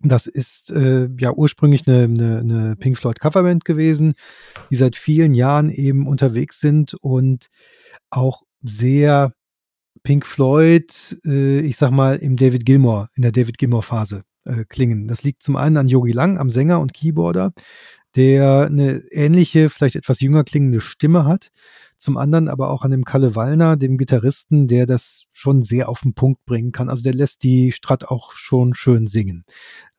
Das 0.01 0.26
ist 0.26 0.70
äh, 0.70 1.09
ja 1.18 1.32
ursprünglich 1.32 1.86
eine, 1.86 2.05
eine, 2.05 2.38
eine 2.38 2.76
Pink 2.76 2.99
Floyd 2.99 3.20
Coverband 3.20 3.64
gewesen, 3.64 4.14
die 4.70 4.76
seit 4.76 4.97
vielen 4.97 5.32
Jahren 5.32 5.70
eben 5.70 6.09
unterwegs 6.09 6.59
sind 6.59 6.95
und 6.95 7.47
auch 8.11 8.43
sehr 8.62 9.32
Pink 10.03 10.26
Floyd, 10.26 11.20
äh, 11.24 11.61
ich 11.61 11.76
sag 11.76 11.93
mal, 11.93 12.16
im 12.16 12.36
David 12.36 12.66
Gilmore, 12.66 13.09
in 13.14 13.22
der 13.22 13.32
David 13.32 13.59
Gilmore-Phase 13.59 14.24
äh, 14.45 14.64
klingen. 14.68 15.07
Das 15.07 15.22
liegt 15.22 15.43
zum 15.43 15.57
einen 15.57 15.76
an 15.76 15.88
Yogi 15.88 16.12
Lang, 16.12 16.38
am 16.38 16.51
Sänger 16.51 16.80
und 16.80 16.95
Keyboarder, 16.95 17.53
der 18.16 18.66
eine 18.66 19.03
ähnliche, 19.11 19.70
vielleicht 19.70 19.97
etwas 19.97 20.20
jünger 20.20 20.43
klingende 20.43 20.80
Stimme 20.80 21.24
hat. 21.24 21.51
Zum 22.03 22.16
anderen 22.16 22.48
aber 22.48 22.70
auch 22.70 22.82
an 22.82 22.90
dem 22.90 23.05
Kalle 23.05 23.36
Wallner, 23.36 23.76
dem 23.76 23.96
Gitarristen, 23.96 24.66
der 24.66 24.86
das 24.86 25.24
schon 25.32 25.62
sehr 25.62 25.88
auf 25.88 26.00
den 26.00 26.14
Punkt 26.14 26.44
bringen 26.44 26.72
kann. 26.72 26.88
Also 26.88 27.03
der 27.03 27.14
lässt 27.14 27.42
die 27.44 27.70
Strat 27.70 28.05
auch 28.05 28.32
schon 28.32 28.74
schön 28.74 29.07
singen. 29.07 29.44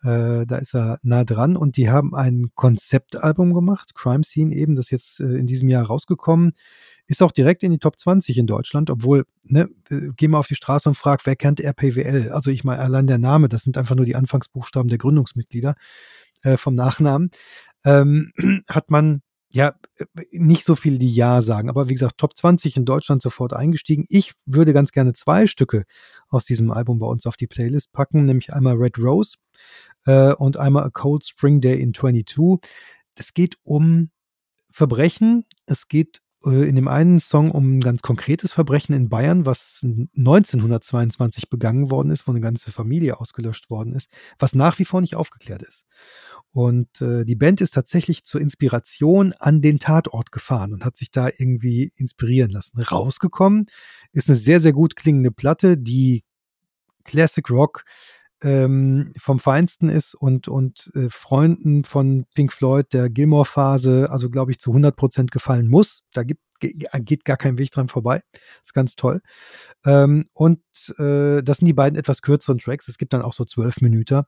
Äh, 0.01 0.45
da 0.45 0.57
ist 0.57 0.75
er 0.75 0.99
nah 1.01 1.23
dran 1.23 1.55
und 1.55 1.77
die 1.77 1.89
haben 1.89 2.13
ein 2.13 2.47
Konzeptalbum 2.55 3.53
gemacht, 3.53 3.95
Crime 3.95 4.23
Scene 4.23 4.53
eben, 4.53 4.75
das 4.75 4.91
jetzt 4.91 5.21
äh, 5.21 5.35
in 5.35 5.47
diesem 5.47 5.69
Jahr 5.69 5.85
rausgekommen 5.85 6.51
ist 7.07 7.21
auch 7.21 7.31
direkt 7.31 7.63
in 7.63 7.71
die 7.71 7.79
Top 7.79 7.99
20 7.99 8.37
in 8.37 8.47
Deutschland, 8.47 8.89
obwohl, 8.89 9.25
ne, 9.43 9.69
äh, 9.89 10.09
geh 10.15 10.27
mal 10.27 10.39
auf 10.39 10.47
die 10.47 10.55
Straße 10.55 10.87
und 10.87 10.95
frag, 10.95 11.25
wer 11.25 11.35
kennt 11.35 11.59
RPWL? 11.59 12.31
Also 12.31 12.49
ich 12.49 12.63
meine, 12.63 12.81
allein 12.81 13.07
der 13.07 13.17
Name, 13.17 13.49
das 13.49 13.63
sind 13.63 13.77
einfach 13.77 13.95
nur 13.95 14.05
die 14.05 14.15
Anfangsbuchstaben 14.15 14.89
der 14.89 14.97
Gründungsmitglieder 14.97 15.75
äh, 16.43 16.57
vom 16.57 16.75
Nachnamen, 16.75 17.31
ähm, 17.85 18.31
hat 18.67 18.89
man 18.89 19.21
ja 19.53 19.75
äh, 19.97 20.05
nicht 20.31 20.65
so 20.65 20.75
viel, 20.75 20.97
die 20.97 21.13
Ja 21.13 21.41
sagen. 21.41 21.69
Aber 21.69 21.87
wie 21.87 21.93
gesagt, 21.93 22.17
Top 22.17 22.35
20 22.35 22.77
in 22.77 22.85
Deutschland 22.85 23.21
sofort 23.21 23.53
eingestiegen. 23.53 24.05
Ich 24.09 24.33
würde 24.45 24.73
ganz 24.73 24.91
gerne 24.91 25.13
zwei 25.13 25.47
Stücke 25.47 25.85
aus 26.27 26.45
diesem 26.45 26.71
Album 26.71 26.99
bei 26.99 27.07
uns 27.07 27.25
auf 27.25 27.37
die 27.37 27.47
Playlist 27.47 27.91
packen, 27.93 28.25
nämlich 28.25 28.51
einmal 28.51 28.75
Red 28.75 28.97
Rose 28.99 29.37
äh, 30.05 30.33
und 30.33 30.57
einmal 30.57 30.83
A 30.83 30.89
Cold 30.89 31.25
Spring 31.25 31.61
Day 31.61 31.79
in 31.79 31.93
22. 31.93 32.59
Das 33.15 33.33
geht 33.33 33.57
um 33.63 34.09
Verbrechen, 34.71 35.45
es 35.67 35.87
geht 35.87 36.21
in 36.45 36.75
dem 36.75 36.87
einen 36.89 37.19
Song 37.19 37.51
um 37.51 37.77
ein 37.77 37.81
ganz 37.81 38.01
konkretes 38.01 38.51
Verbrechen 38.51 38.93
in 38.93 39.07
Bayern, 39.07 39.45
was 39.45 39.79
1922 39.83 41.49
begangen 41.49 41.89
worden 41.89 42.11
ist, 42.11 42.27
wo 42.27 42.31
eine 42.31 42.41
ganze 42.41 42.71
Familie 42.71 43.19
ausgelöscht 43.19 43.69
worden 43.69 43.93
ist, 43.93 44.09
was 44.39 44.53
nach 44.53 44.77
wie 44.77 44.85
vor 44.85 44.99
nicht 44.99 45.15
aufgeklärt 45.15 45.63
ist. 45.63 45.85
Und 46.51 47.01
äh, 47.01 47.23
die 47.23 47.35
Band 47.35 47.61
ist 47.61 47.71
tatsächlich 47.71 48.25
zur 48.25 48.41
Inspiration 48.41 49.33
an 49.39 49.61
den 49.61 49.79
Tatort 49.79 50.31
gefahren 50.31 50.73
und 50.73 50.83
hat 50.83 50.97
sich 50.97 51.11
da 51.11 51.29
irgendwie 51.29 51.93
inspirieren 51.95 52.51
lassen. 52.51 52.79
Rausgekommen 52.79 53.67
ist 54.11 54.27
eine 54.27 54.35
sehr, 54.35 54.59
sehr 54.59 54.73
gut 54.73 54.95
klingende 54.95 55.31
Platte, 55.31 55.77
die 55.77 56.23
Classic 57.05 57.49
Rock 57.49 57.85
ähm, 58.43 59.13
vom 59.17 59.39
Feinsten 59.39 59.89
ist 59.89 60.13
und, 60.13 60.47
und 60.47 60.91
äh, 60.95 61.09
Freunden 61.09 61.83
von 61.85 62.25
Pink 62.35 62.53
Floyd 62.53 62.91
der 62.93 63.09
Gilmore-Phase, 63.09 64.09
also 64.11 64.29
glaube 64.29 64.51
ich, 64.51 64.59
zu 64.59 64.71
100 64.71 64.95
Prozent 64.95 65.31
gefallen 65.31 65.69
muss. 65.69 66.03
Da 66.13 66.23
gibt, 66.23 66.41
geht 66.59 67.25
gar 67.25 67.37
kein 67.37 67.57
Weg 67.57 67.71
dran 67.71 67.87
vorbei. 67.87 68.21
Ist 68.63 68.73
ganz 68.73 68.95
toll. 68.95 69.21
Ähm, 69.85 70.25
und 70.33 70.59
äh, 70.97 71.41
das 71.41 71.57
sind 71.57 71.67
die 71.67 71.73
beiden 71.73 71.97
etwas 71.97 72.21
kürzeren 72.21 72.59
Tracks. 72.59 72.87
Es 72.87 72.97
gibt 72.97 73.13
dann 73.13 73.21
auch 73.21 73.33
so 73.33 73.45
zwölf 73.45 73.81
Minuten, 73.81 74.23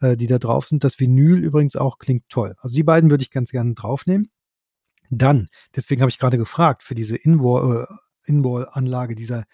äh, 0.00 0.16
die 0.16 0.28
da 0.28 0.38
drauf 0.38 0.68
sind. 0.68 0.84
Das 0.84 1.00
Vinyl 1.00 1.42
übrigens 1.42 1.74
auch 1.76 1.98
klingt 1.98 2.28
toll. 2.28 2.54
Also 2.58 2.76
die 2.76 2.84
beiden 2.84 3.10
würde 3.10 3.22
ich 3.22 3.30
ganz 3.30 3.50
gerne 3.50 3.74
draufnehmen. 3.74 4.30
Dann, 5.10 5.48
deswegen 5.74 6.00
habe 6.02 6.10
ich 6.10 6.18
gerade 6.18 6.38
gefragt, 6.38 6.82
für 6.82 6.94
diese 6.94 7.16
In-Wall-Anlage, 7.16 9.12
äh, 9.12 9.16
dieser 9.16 9.44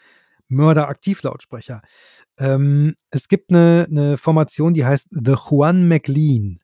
Mörder-Aktivlautsprecher. 0.53 1.82
Ähm, 2.38 2.94
es 3.11 3.28
gibt 3.28 3.50
eine, 3.50 3.86
eine 3.90 4.18
Formation, 4.18 4.74
die 4.74 4.84
heißt 4.84 5.07
The 5.11 5.34
Juan 5.50 5.88
McLean. 5.88 6.61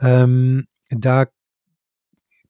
Ähm, 0.00 0.66
da 0.90 1.26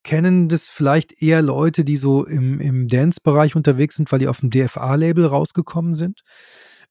kennen 0.02 0.48
das 0.48 0.68
vielleicht 0.68 1.22
eher 1.22 1.42
Leute, 1.42 1.84
die 1.84 1.96
so 1.96 2.24
im, 2.24 2.60
im 2.60 2.88
Dance-Bereich 2.88 3.54
unterwegs 3.54 3.96
sind, 3.96 4.10
weil 4.10 4.18
die 4.18 4.28
auf 4.28 4.40
dem 4.40 4.50
DFA-Label 4.50 5.26
rausgekommen 5.26 5.94
sind. 5.94 6.22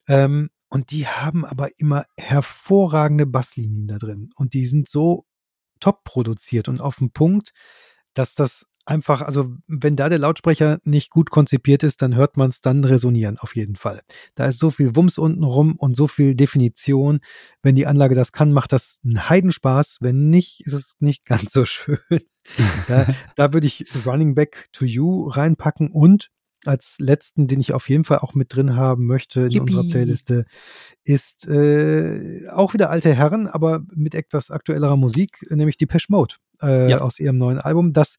Ähm, 0.08 0.50
und 0.68 0.92
die 0.92 1.06
haben 1.08 1.44
aber 1.44 1.78
immer 1.78 2.04
hervorragende 2.16 3.26
Basslinien 3.26 3.88
da 3.88 3.98
drin. 3.98 4.30
Und 4.36 4.54
die 4.54 4.66
sind 4.66 4.88
so 4.88 5.24
top 5.80 6.04
produziert 6.04 6.68
und 6.68 6.80
auf 6.80 6.98
dem 6.98 7.10
Punkt, 7.10 7.50
dass 8.14 8.34
das 8.34 8.66
einfach, 8.90 9.22
also 9.22 9.54
wenn 9.68 9.94
da 9.94 10.08
der 10.08 10.18
Lautsprecher 10.18 10.80
nicht 10.84 11.10
gut 11.10 11.30
konzipiert 11.30 11.82
ist, 11.84 12.02
dann 12.02 12.16
hört 12.16 12.36
man 12.36 12.50
es 12.50 12.60
dann 12.60 12.84
resonieren, 12.84 13.38
auf 13.38 13.54
jeden 13.54 13.76
Fall. 13.76 14.00
Da 14.34 14.46
ist 14.46 14.58
so 14.58 14.70
viel 14.70 14.96
Wumms 14.96 15.16
unten 15.16 15.44
rum 15.44 15.76
und 15.76 15.96
so 15.96 16.08
viel 16.08 16.34
Definition. 16.34 17.20
Wenn 17.62 17.76
die 17.76 17.86
Anlage 17.86 18.16
das 18.16 18.32
kann, 18.32 18.52
macht 18.52 18.72
das 18.72 18.98
einen 19.04 19.28
Heidenspaß. 19.28 19.98
Wenn 20.00 20.28
nicht, 20.28 20.66
ist 20.66 20.72
es 20.72 20.96
nicht 20.98 21.24
ganz 21.24 21.52
so 21.52 21.64
schön. 21.64 21.98
da, 22.88 23.06
da 23.36 23.52
würde 23.52 23.68
ich 23.68 23.86
Running 24.04 24.34
Back 24.34 24.66
to 24.72 24.84
You 24.84 25.28
reinpacken 25.28 25.90
und 25.90 26.28
als 26.66 26.96
letzten, 26.98 27.46
den 27.46 27.60
ich 27.60 27.72
auf 27.72 27.88
jeden 27.88 28.04
Fall 28.04 28.18
auch 28.18 28.34
mit 28.34 28.54
drin 28.54 28.76
haben 28.76 29.06
möchte 29.06 29.42
in 29.42 29.50
Yippie. 29.50 29.60
unserer 29.60 29.84
Playliste, 29.84 30.44
ist 31.04 31.48
äh, 31.48 32.48
auch 32.50 32.74
wieder 32.74 32.90
alte 32.90 33.14
Herren, 33.14 33.46
aber 33.46 33.80
mit 33.94 34.14
etwas 34.14 34.50
aktuellerer 34.50 34.98
Musik, 34.98 35.46
nämlich 35.48 35.78
die 35.78 35.86
Pesh 35.86 36.10
Mode. 36.10 36.34
äh, 36.60 36.90
ja. 36.90 36.98
aus 36.98 37.18
ihrem 37.18 37.38
neuen 37.38 37.58
Album. 37.58 37.92
Das 37.94 38.16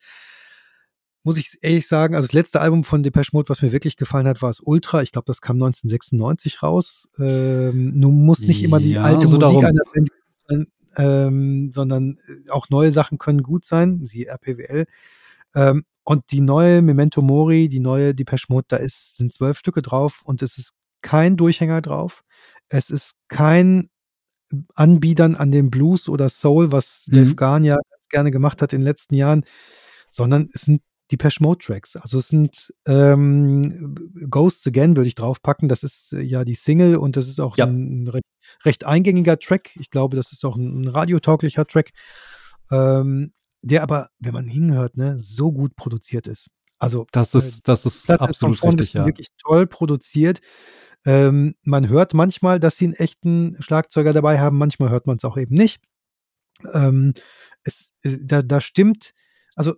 muss 1.23 1.37
ich 1.37 1.59
ehrlich 1.61 1.87
sagen, 1.87 2.15
also 2.15 2.27
das 2.27 2.33
letzte 2.33 2.61
Album 2.61 2.83
von 2.83 3.03
Depeche 3.03 3.29
Mode, 3.33 3.49
was 3.49 3.61
mir 3.61 3.71
wirklich 3.71 3.95
gefallen 3.95 4.27
hat, 4.27 4.41
war 4.41 4.49
es 4.49 4.59
Ultra. 4.59 5.01
Ich 5.01 5.11
glaube, 5.11 5.25
das 5.27 5.41
kam 5.41 5.57
1996 5.57 6.63
raus. 6.63 7.09
Ähm, 7.19 7.91
nun 7.99 8.25
muss 8.25 8.39
nicht 8.39 8.63
immer 8.63 8.79
die 8.79 8.91
ja, 8.91 9.03
alte 9.03 9.27
so 9.27 9.37
Musik 9.37 9.63
einer 9.63 9.83
Band 9.93 10.09
sein, 10.47 10.67
ähm, 10.97 11.71
sondern 11.71 12.17
äh, 12.27 12.49
auch 12.49 12.69
neue 12.69 12.91
Sachen 12.91 13.17
können 13.17 13.43
gut 13.43 13.65
sein, 13.65 14.03
sie 14.03 14.25
RPWL. 14.25 14.85
Ähm, 15.53 15.83
und 16.03 16.31
die 16.31 16.41
neue 16.41 16.81
Memento 16.81 17.21
Mori, 17.21 17.67
die 17.67 17.79
neue 17.79 18.15
Depeche 18.15 18.47
Mode, 18.49 18.65
da 18.69 18.77
ist, 18.77 19.17
sind 19.17 19.31
zwölf 19.33 19.59
Stücke 19.59 19.81
drauf 19.81 20.21
und 20.23 20.41
es 20.41 20.57
ist 20.57 20.73
kein 21.01 21.37
Durchhänger 21.37 21.81
drauf. 21.81 22.23
Es 22.69 22.89
ist 22.89 23.15
kein 23.27 23.89
Anbiedern 24.75 25.35
an 25.35 25.51
den 25.51 25.69
Blues 25.69 26.09
oder 26.09 26.29
Soul, 26.29 26.71
was 26.71 27.05
mhm. 27.07 27.13
Dave 27.13 27.35
Garn 27.35 27.63
ja 27.63 27.75
ganz 27.75 28.09
gerne 28.09 28.31
gemacht 28.31 28.61
hat 28.61 28.73
in 28.73 28.79
den 28.79 28.85
letzten 28.85 29.15
Jahren, 29.15 29.45
sondern 30.09 30.49
es 30.53 30.63
sind 30.63 30.81
Depeche 31.11 31.41
Mode 31.41 31.59
Tracks. 31.63 31.95
Also 31.95 32.19
es 32.19 32.29
sind 32.29 32.73
ähm, 32.87 33.95
Ghosts 34.29 34.65
Again 34.67 34.95
würde 34.95 35.07
ich 35.07 35.15
draufpacken. 35.15 35.69
Das 35.69 35.83
ist 35.83 36.13
äh, 36.13 36.21
ja 36.21 36.45
die 36.45 36.55
Single 36.55 36.97
und 36.97 37.17
das 37.17 37.27
ist 37.27 37.39
auch 37.39 37.57
ja. 37.57 37.65
ein, 37.65 38.07
recht, 38.07 38.25
recht, 38.63 38.85
eingängiger 38.85 39.37
Track. 39.39 39.75
Ich 39.79 39.89
glaube, 39.89 40.15
das 40.15 40.31
ist 40.31 40.45
auch 40.45 40.55
ein, 40.55 40.81
ein 40.81 40.87
radiotauglicher 40.87 41.65
Track, 41.65 41.91
ähm, 42.71 43.33
der 43.61 43.83
aber, 43.83 44.09
wenn 44.19 44.33
man 44.33 44.47
hinhört, 44.47 44.97
ne, 44.97 45.19
so 45.19 45.51
gut 45.51 45.75
produziert 45.75 46.27
ist. 46.27 46.47
Also 46.79 47.05
das 47.11 47.35
ist, 47.35 47.59
äh, 47.59 47.61
das 47.65 47.85
ist 47.85 48.09
absolut 48.09 48.57
ist 48.57 48.63
richtig, 48.63 48.93
ja. 48.93 49.05
Wirklich 49.05 49.27
toll 49.37 49.67
produziert. 49.67 50.39
Ähm, 51.05 51.55
man 51.63 51.89
hört 51.89 52.13
manchmal, 52.13 52.59
dass 52.59 52.77
sie 52.77 52.85
einen 52.85 52.93
echten 52.93 53.57
Schlagzeuger 53.59 54.13
dabei 54.13 54.39
haben. 54.39 54.57
Manchmal 54.57 54.89
hört 54.89 55.07
man 55.07 55.17
es 55.17 55.25
auch 55.25 55.37
eben 55.37 55.55
nicht. 55.55 55.81
Ähm, 56.73 57.13
es, 57.63 57.91
äh, 58.03 58.17
da, 58.21 58.41
da 58.41 58.61
stimmt, 58.61 59.13
also 59.55 59.75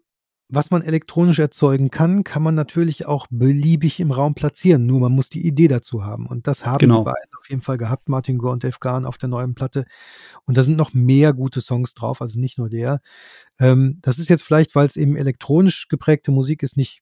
was 0.53 0.69
man 0.69 0.83
elektronisch 0.83 1.39
erzeugen 1.39 1.89
kann, 1.89 2.23
kann 2.23 2.43
man 2.43 2.53
natürlich 2.53 3.07
auch 3.07 3.25
beliebig 3.31 3.99
im 3.99 4.11
Raum 4.11 4.35
platzieren. 4.35 4.85
Nur 4.85 4.99
man 4.99 5.11
muss 5.11 5.29
die 5.29 5.45
Idee 5.47 5.67
dazu 5.67 6.05
haben. 6.05 6.27
Und 6.27 6.45
das 6.45 6.63
haben 6.63 6.77
genau. 6.77 6.99
die 6.99 7.05
beiden 7.05 7.31
auf 7.39 7.49
jeden 7.49 7.61
Fall 7.61 7.77
gehabt, 7.77 8.07
Martin 8.07 8.37
Gore 8.37 8.53
und 8.53 8.63
Dave 8.63 8.77
Garn 8.79 9.05
auf 9.05 9.17
der 9.17 9.29
neuen 9.29 9.55
Platte. 9.55 9.85
Und 10.45 10.55
da 10.55 10.63
sind 10.63 10.77
noch 10.77 10.93
mehr 10.93 11.33
gute 11.33 11.59
Songs 11.59 11.95
drauf, 11.95 12.21
also 12.21 12.39
nicht 12.39 12.59
nur 12.59 12.69
der. 12.69 13.01
Ähm, 13.59 13.97
das 14.01 14.19
ist 14.19 14.29
jetzt 14.29 14.43
vielleicht, 14.43 14.75
weil 14.75 14.85
es 14.85 14.95
eben 14.95 15.15
elektronisch 15.15 15.87
geprägte 15.87 16.31
Musik 16.31 16.61
ist, 16.61 16.77
nicht 16.77 17.01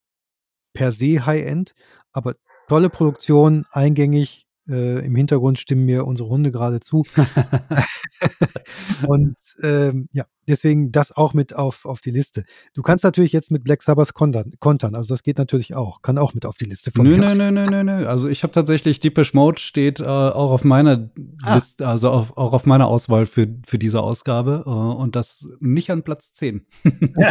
per 0.73 0.93
se 0.93 1.25
High-End, 1.25 1.73
aber 2.13 2.35
tolle 2.69 2.89
Produktion, 2.89 3.65
eingängig, 3.71 4.47
äh, 4.69 5.05
Im 5.05 5.15
Hintergrund 5.15 5.59
stimmen 5.59 5.85
mir 5.85 6.05
unsere 6.05 6.29
Hunde 6.29 6.51
gerade 6.51 6.79
zu. 6.79 7.03
und 9.07 9.35
ähm, 9.63 10.07
ja, 10.11 10.25
deswegen 10.47 10.91
das 10.91 11.11
auch 11.11 11.33
mit 11.33 11.55
auf, 11.55 11.85
auf 11.85 12.01
die 12.01 12.11
Liste. 12.11 12.43
Du 12.73 12.81
kannst 12.81 13.03
natürlich 13.03 13.31
jetzt 13.31 13.51
mit 13.51 13.63
Black 13.63 13.81
Sabbath 13.81 14.13
kontern, 14.13 14.53
kontern 14.59 14.95
also 14.95 15.13
das 15.13 15.23
geht 15.23 15.37
natürlich 15.37 15.75
auch, 15.75 16.01
kann 16.01 16.17
auch 16.17 16.33
mit 16.33 16.45
auf 16.45 16.57
die 16.57 16.65
Liste 16.65 16.91
von 16.91 17.05
Nö, 17.05 17.17
nö, 17.17 17.33
nö, 17.35 17.51
nö, 17.51 17.65
nö, 17.65 17.83
nö. 17.83 18.05
Also 18.05 18.27
ich 18.27 18.43
habe 18.43 18.53
tatsächlich 18.53 18.99
Deepish 18.99 19.33
Mode 19.33 19.59
steht 19.59 19.99
äh, 19.99 20.03
auch 20.03 20.51
auf 20.51 20.63
meiner 20.63 21.09
ah. 21.43 21.55
Liste, 21.55 21.87
also 21.87 22.11
auf, 22.11 22.37
auch 22.37 22.53
auf 22.53 22.65
meiner 22.65 22.87
Auswahl 22.87 23.25
für, 23.25 23.47
für 23.65 23.79
diese 23.79 24.01
Ausgabe 24.01 24.63
äh, 24.65 24.69
und 24.69 25.15
das 25.15 25.49
nicht 25.59 25.89
an 25.89 26.03
Platz 26.03 26.33
10. 26.33 26.65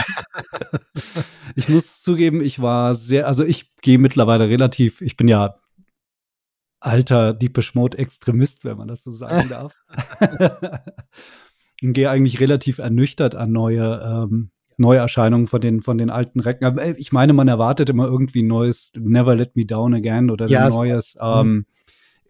ich 1.55 1.69
muss 1.69 2.03
zugeben, 2.03 2.43
ich 2.43 2.61
war 2.61 2.95
sehr, 2.95 3.27
also 3.27 3.45
ich 3.45 3.75
gehe 3.77 3.99
mittlerweile 3.99 4.49
relativ, 4.49 5.01
ich 5.01 5.17
bin 5.17 5.29
ja 5.29 5.57
alter 6.81 7.35
Deepish 7.35 7.75
Mode 7.75 7.99
Extremist, 7.99 8.65
wenn 8.65 8.77
man 8.77 8.89
das 8.89 9.03
so 9.03 9.11
sagen 9.11 9.49
darf. 9.51 9.75
und 11.83 11.93
gehe 11.93 12.11
eigentlich 12.11 12.41
relativ 12.41 12.79
ernüchtert 12.79 13.35
an 13.35 13.53
neue 13.53 14.01
ähm, 14.03 14.51
Neuerscheinungen 14.77 15.47
von 15.47 15.61
den, 15.61 15.83
von 15.83 15.99
den 15.99 16.11
alten 16.11 16.41
Recken. 16.41 16.65
Aber 16.65 16.83
äh, 16.83 16.95
ich 16.97 17.13
meine, 17.13 17.35
man 17.35 17.49
erwartet 17.49 17.91
immer 17.91 18.07
irgendwie 18.07 18.43
ein 18.43 18.49
neues 18.49 18.93
Never 18.99 19.37
Let 19.37 19.55
Me 19.55 19.67
Down 19.67 19.95
Again 19.95 20.31
oder 20.31 20.47
ja, 20.47 20.67
ein 20.67 20.73
neues 20.73 21.17
ähm, 21.21 21.67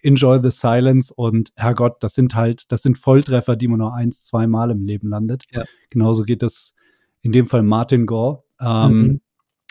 Enjoy 0.03 0.40
the 0.42 0.51
Silence 0.51 1.12
und 1.14 1.53
Herrgott, 1.57 2.03
das 2.03 2.14
sind 2.14 2.34
halt, 2.34 2.70
das 2.72 2.82
sind 2.82 2.98
Volltreffer, 2.98 3.55
die 3.57 3.68
man 3.68 3.78
nur 3.78 3.94
eins, 3.94 4.24
zwei 4.24 4.46
Mal 4.46 4.70
im 4.70 4.84
Leben 4.84 5.09
landet. 5.09 5.44
Ja. 5.53 5.64
Genauso 5.90 6.24
geht 6.24 6.42
es 6.42 6.74
in 7.22 7.32
dem 7.32 7.46
Fall 7.46 7.62
Martin 7.62 8.07
Gore. 8.07 8.42
Ähm, 8.61 8.92
mhm. 8.92 9.20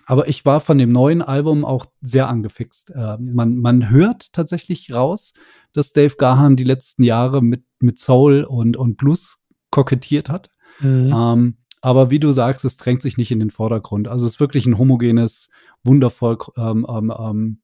Aber 0.09 0.27
ich 0.27 0.43
war 0.43 0.59
von 0.59 0.79
dem 0.79 0.91
neuen 0.91 1.21
Album 1.21 1.63
auch 1.63 1.85
sehr 2.01 2.29
angefixt. 2.29 2.89
Äh, 2.95 3.19
man, 3.19 3.57
man 3.57 3.91
hört 3.91 4.33
tatsächlich 4.33 4.91
raus, 4.91 5.35
dass 5.71 5.93
Dave 5.93 6.15
Gahan 6.17 6.55
die 6.55 6.63
letzten 6.63 7.03
Jahre 7.03 7.43
mit, 7.43 7.63
mit 7.79 7.99
Soul 7.99 8.43
und, 8.43 8.75
und 8.75 8.97
Blues 8.97 9.37
kokettiert 9.69 10.27
hat. 10.27 10.49
Mhm. 10.79 11.13
Ähm, 11.15 11.57
aber 11.81 12.09
wie 12.09 12.19
du 12.19 12.31
sagst, 12.31 12.65
es 12.65 12.75
drängt 12.75 13.03
sich 13.03 13.17
nicht 13.17 13.29
in 13.29 13.37
den 13.37 13.51
Vordergrund. 13.51 14.07
Also 14.07 14.25
es 14.25 14.33
ist 14.33 14.39
wirklich 14.39 14.65
ein 14.65 14.79
homogenes, 14.79 15.51
wundervoll 15.83 16.39
ähm, 16.57 16.87
ähm, 16.89 17.13
ähm 17.15 17.61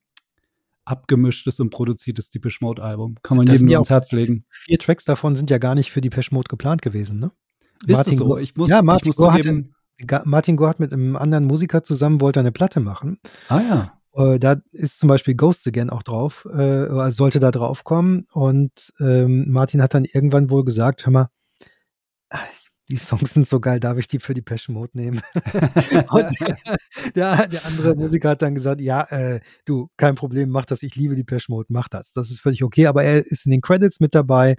abgemischtes 0.88 1.60
und 1.60 1.72
produziertes 1.72 2.30
Depeche 2.30 2.60
Mode 2.62 2.84
Album. 2.84 3.16
Kann 3.24 3.38
man 3.38 3.48
das 3.48 3.56
jedem 3.56 3.70
ja 3.70 3.80
ans 3.80 3.90
Herz 3.90 4.12
legen. 4.12 4.46
Vier 4.52 4.78
Tracks 4.78 5.04
davon 5.04 5.36
sind 5.36 5.50
ja 5.50 5.58
gar 5.58 5.74
nicht 5.74 5.90
für 5.92 6.00
Depeche 6.00 6.32
Mode 6.32 6.48
geplant 6.48 6.84
gewesen, 6.84 7.18
ne? 7.18 7.32
Ist 7.88 7.96
Martin 7.96 8.18
so? 8.20 8.38
Ich 8.38 8.56
muss, 8.56 8.70
ja, 8.70 8.84
Martin 8.84 9.10
ich 9.10 9.18
muss 9.18 9.34
zugeben, 9.34 9.74
Martin 10.26 10.58
Gore 10.58 10.70
hat 10.70 10.80
mit 10.80 10.92
einem 10.92 11.16
anderen 11.16 11.46
Musiker 11.46 11.84
zusammen, 11.84 12.22
wollte 12.22 12.40
eine 12.40 12.52
Platte 12.52 12.80
machen. 12.80 13.20
Ah 13.50 13.62
ja. 13.62 13.94
Äh, 14.16 14.40
da 14.40 14.58
ist 14.72 15.00
zum 15.00 15.10
Beispiel 15.10 15.36
Ghost 15.36 15.68
Again 15.68 15.90
auch 15.90 16.04
drauf, 16.04 16.46
äh, 16.46 17.12
sollte 17.12 17.40
da 17.40 17.52
drauf 17.52 17.84
kommen. 17.84 18.28
Und 18.32 18.94
ähm, 19.00 19.52
Martin 19.52 19.82
hat 19.82 19.94
dann 19.94 20.06
irgendwann 20.06 20.50
wohl 20.50 20.64
gesagt, 20.64 21.06
hör 21.06 21.12
mal, 21.12 21.30
die 22.88 22.98
Songs 22.98 23.34
sind 23.34 23.48
so 23.48 23.60
geil, 23.60 23.80
darf 23.80 23.98
ich 23.98 24.08
die 24.08 24.20
für 24.20 24.34
die 24.34 24.42
Passion 24.42 24.76
Mode 24.76 24.92
nehmen? 24.94 25.22
und 26.10 26.36
der, 27.16 27.48
der, 27.48 27.66
andere 27.66 27.96
Musiker 27.96 28.30
hat 28.30 28.42
dann 28.42 28.54
gesagt, 28.54 28.80
ja, 28.80 29.04
äh, 29.10 29.40
du, 29.66 29.90
kein 29.98 30.16
Problem, 30.16 30.50
mach 30.50 30.66
das, 30.66 30.84
ich 30.84 30.96
liebe 30.96 31.16
die 31.16 31.24
Passion 31.24 31.56
Mode, 31.56 31.68
mach 31.70 31.88
das. 31.88 32.14
Das 32.14 32.30
ist 32.30 32.42
völlig 32.42 32.64
okay, 32.64 32.86
aber 32.86 33.04
er 33.04 33.26
ist 33.26 33.46
in 33.46 33.52
den 33.52 33.62
Credits 33.62 34.00
mit 34.00 34.14
dabei. 34.14 34.56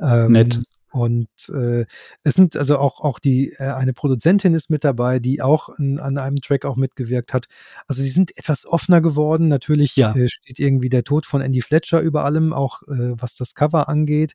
Ähm, 0.00 0.32
Nett. 0.32 0.60
Und 0.90 1.28
äh, 1.48 1.84
es 2.22 2.34
sind 2.34 2.56
also 2.56 2.78
auch, 2.78 3.00
auch 3.00 3.18
die, 3.18 3.52
äh, 3.58 3.64
eine 3.64 3.92
Produzentin 3.92 4.54
ist 4.54 4.70
mit 4.70 4.84
dabei, 4.84 5.18
die 5.18 5.42
auch 5.42 5.68
in, 5.78 5.98
an 5.98 6.16
einem 6.16 6.40
Track 6.40 6.64
auch 6.64 6.76
mitgewirkt 6.76 7.34
hat. 7.34 7.46
Also 7.86 8.02
sie 8.02 8.08
sind 8.08 8.36
etwas 8.38 8.66
offener 8.66 9.00
geworden. 9.00 9.48
Natürlich 9.48 9.96
ja. 9.96 10.14
äh, 10.14 10.28
steht 10.28 10.58
irgendwie 10.58 10.88
der 10.88 11.04
Tod 11.04 11.26
von 11.26 11.42
Andy 11.42 11.60
Fletcher 11.60 12.00
über 12.00 12.24
allem, 12.24 12.52
auch 12.52 12.82
äh, 12.84 13.12
was 13.18 13.34
das 13.34 13.54
Cover 13.54 13.88
angeht. 13.88 14.34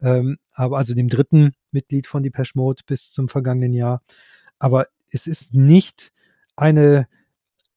Ähm, 0.00 0.38
aber 0.52 0.78
also 0.78 0.94
dem 0.94 1.08
dritten 1.08 1.52
Mitglied 1.70 2.06
von 2.06 2.22
Depeche 2.22 2.52
Mode 2.54 2.82
bis 2.86 3.12
zum 3.12 3.28
vergangenen 3.28 3.72
Jahr. 3.72 4.02
Aber 4.58 4.86
es 5.10 5.26
ist 5.26 5.54
nicht 5.54 6.10
eine 6.56 7.06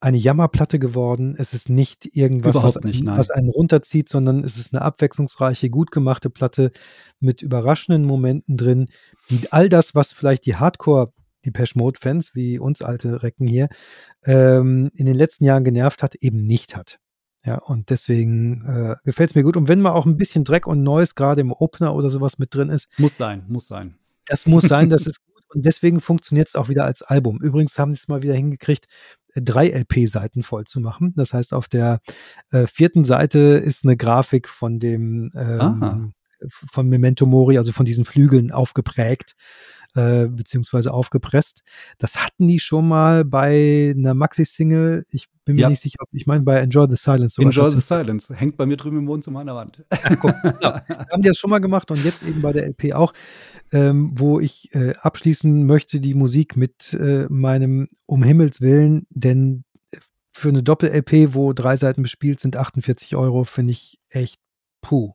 eine 0.06 0.18
Jammerplatte 0.18 0.78
geworden. 0.78 1.34
Es 1.36 1.56
ist 1.56 1.68
nicht 1.68 2.16
irgendwas, 2.16 2.56
was, 2.56 2.76
nicht, 2.84 3.08
was, 3.08 3.32
einen 3.32 3.50
runterzieht, 3.50 4.08
sondern 4.08 4.44
es 4.44 4.56
ist 4.56 4.72
eine 4.72 4.84
abwechslungsreiche, 4.84 5.72
gut 5.72 5.90
gemachte 5.90 6.30
Platte 6.30 6.72
mit 7.20 7.42
überraschenden 7.42 8.06
Momenten 8.06 8.56
drin, 8.56 8.90
die 9.32 9.52
all 9.52 9.68
das, 9.68 9.96
was 9.96 10.14
vielleicht 10.14 10.46
die 10.46 10.58
Hardcore 10.58 11.12
die 11.44 11.52
Mode-Fans, 11.74 12.36
wie 12.36 12.60
uns 12.60 12.84
alte 12.84 13.24
Recken 13.24 13.48
hier, 13.48 13.68
ähm, 14.26 14.92
in 14.94 15.08
den 15.08 15.16
letzten 15.16 15.44
Jahren 15.44 15.64
genervt 15.64 16.04
hat, 16.04 16.14
eben 16.16 16.46
nicht 16.46 16.76
hat. 16.76 17.00
Ja, 17.44 17.58
und 17.58 17.90
deswegen 17.90 18.64
äh, 18.66 18.96
gefällt 19.06 19.32
es 19.32 19.36
mir 19.36 19.44
gut. 19.44 19.58
Und 19.58 19.68
wenn 19.68 19.82
mal 19.82 19.92
auch 19.92 20.06
ein 20.06 20.18
bisschen 20.18 20.44
Dreck 20.44 20.68
und 20.68 20.84
Neues 20.84 21.16
gerade 21.16 21.42
im 21.42 21.52
Opener 21.52 21.96
oder 21.96 22.12
sowas 22.12 22.38
mit 22.38 22.54
drin 22.54 22.70
ist. 22.70 22.88
Muss 22.98 23.18
sein, 23.18 23.46
muss 23.48 23.68
sein. 23.68 23.96
Das 24.28 24.46
muss 24.46 24.64
sein, 24.66 24.90
das 24.90 25.08
ist. 25.08 25.20
Und 25.56 25.66
deswegen 25.66 26.02
funktioniert 26.02 26.50
es 26.50 26.56
auch 26.56 26.68
wieder 26.68 26.84
als 26.84 27.02
Album. 27.02 27.40
Übrigens 27.42 27.80
haben 27.80 27.92
sie 27.92 27.98
es 27.98 28.10
mal 28.10 28.22
wieder 28.22 28.34
hingekriegt, 28.34 28.88
drei 29.36 29.70
LP-Seiten 29.70 30.44
voll 30.44 30.66
zu 30.66 30.82
machen. 30.82 31.14
Das 31.16 31.34
heißt, 31.34 31.54
auf 31.54 31.70
der 31.70 32.02
äh, 32.52 32.68
vierten 32.68 33.06
Seite 33.06 33.40
ist 33.40 33.86
eine 33.86 33.96
Grafik 33.96 34.50
von 34.50 34.80
dem 34.80 35.32
ähm, 35.34 36.14
von 36.50 36.88
Memento 36.88 37.26
Mori, 37.26 37.58
also 37.58 37.72
von 37.72 37.86
diesen 37.86 38.06
Flügeln 38.06 38.52
aufgeprägt 38.52 39.36
äh, 39.96 40.28
beziehungsweise 40.28 40.94
aufgepresst. 40.94 41.64
Das 41.98 42.18
hatten 42.18 42.48
die 42.48 42.60
schon 42.60 42.88
mal 42.88 43.26
bei 43.26 43.94
einer 43.96 44.14
Maxi-Single. 44.14 45.06
Ich 45.10 45.28
bin 45.46 45.56
mir 45.56 45.62
ja. 45.62 45.70
nicht 45.70 45.82
sicher, 45.82 46.00
ich 46.12 46.28
meine 46.28 46.44
bei 46.44 46.60
Enjoy 46.60 46.88
the 46.90 46.98
Silence. 46.98 47.42
Enjoy 47.42 47.72
the 47.72 47.80
Silence 47.80 48.34
hängt 48.36 48.58
bei 48.58 48.66
mir 48.66 48.78
drüben 48.78 49.00
im 49.00 49.08
Wohnzimmer 49.08 49.40
an 49.40 49.48
der 49.48 49.56
Wand. 49.56 49.86
Ja, 49.92 50.16
guck, 50.16 50.32
ja. 50.62 50.86
Haben 50.88 51.22
die 51.22 51.30
das 51.30 51.38
schon 51.38 51.50
mal 51.50 51.60
gemacht 51.60 51.92
und 51.92 52.04
jetzt 52.04 52.24
eben 52.24 52.42
bei 52.42 52.52
der 52.52 52.68
LP 52.68 52.94
auch, 52.94 53.14
ähm, 53.72 54.12
wo 54.16 54.40
ich 54.40 54.74
äh, 54.74 54.94
abschließen 55.00 55.66
möchte 55.66 56.00
die 56.00 56.14
Musik 56.14 56.58
mit 56.58 56.94
äh, 56.94 57.28
meinem 57.30 57.88
Um 58.06 58.24
Himmels 58.24 58.62
Willen, 58.62 59.08
denn 59.10 59.64
für 60.34 60.50
eine 60.50 60.64
Doppel-LP, 60.64 61.34
wo 61.34 61.54
drei 61.54 61.78
Seiten 61.78 62.04
bespielt 62.04 62.42
sind, 62.42 62.58
48 62.58 63.16
Euro, 63.16 63.46
finde 63.46 63.72
ich 63.72 64.02
echt 64.10 64.42
puh. 64.82 65.14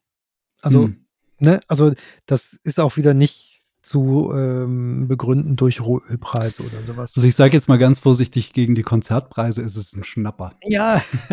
Also, 0.63 0.85
hm. 0.85 1.05
Ne, 1.41 1.61
also 1.69 1.93
das 2.27 2.59
ist 2.65 2.81
auch 2.81 2.97
wieder 2.97 3.15
nicht 3.15 3.61
zu 3.83 4.31
ähm, 4.35 5.09
begründen 5.09 5.57
durch 5.57 5.81
Rohölpreise 5.81 6.63
oder 6.63 6.85
sowas. 6.85 7.13
Also 7.17 7.27
ich 7.27 7.35
sage 7.35 7.55
jetzt 7.55 7.69
mal 7.69 7.79
ganz 7.79 7.99
vorsichtig, 7.99 8.53
gegen 8.53 8.75
die 8.75 8.83
Konzertpreise 8.83 9.63
ist 9.63 9.77
es 9.77 9.95
ein 9.95 10.05
Schnapper. 10.05 10.55
Ja, 10.63 11.03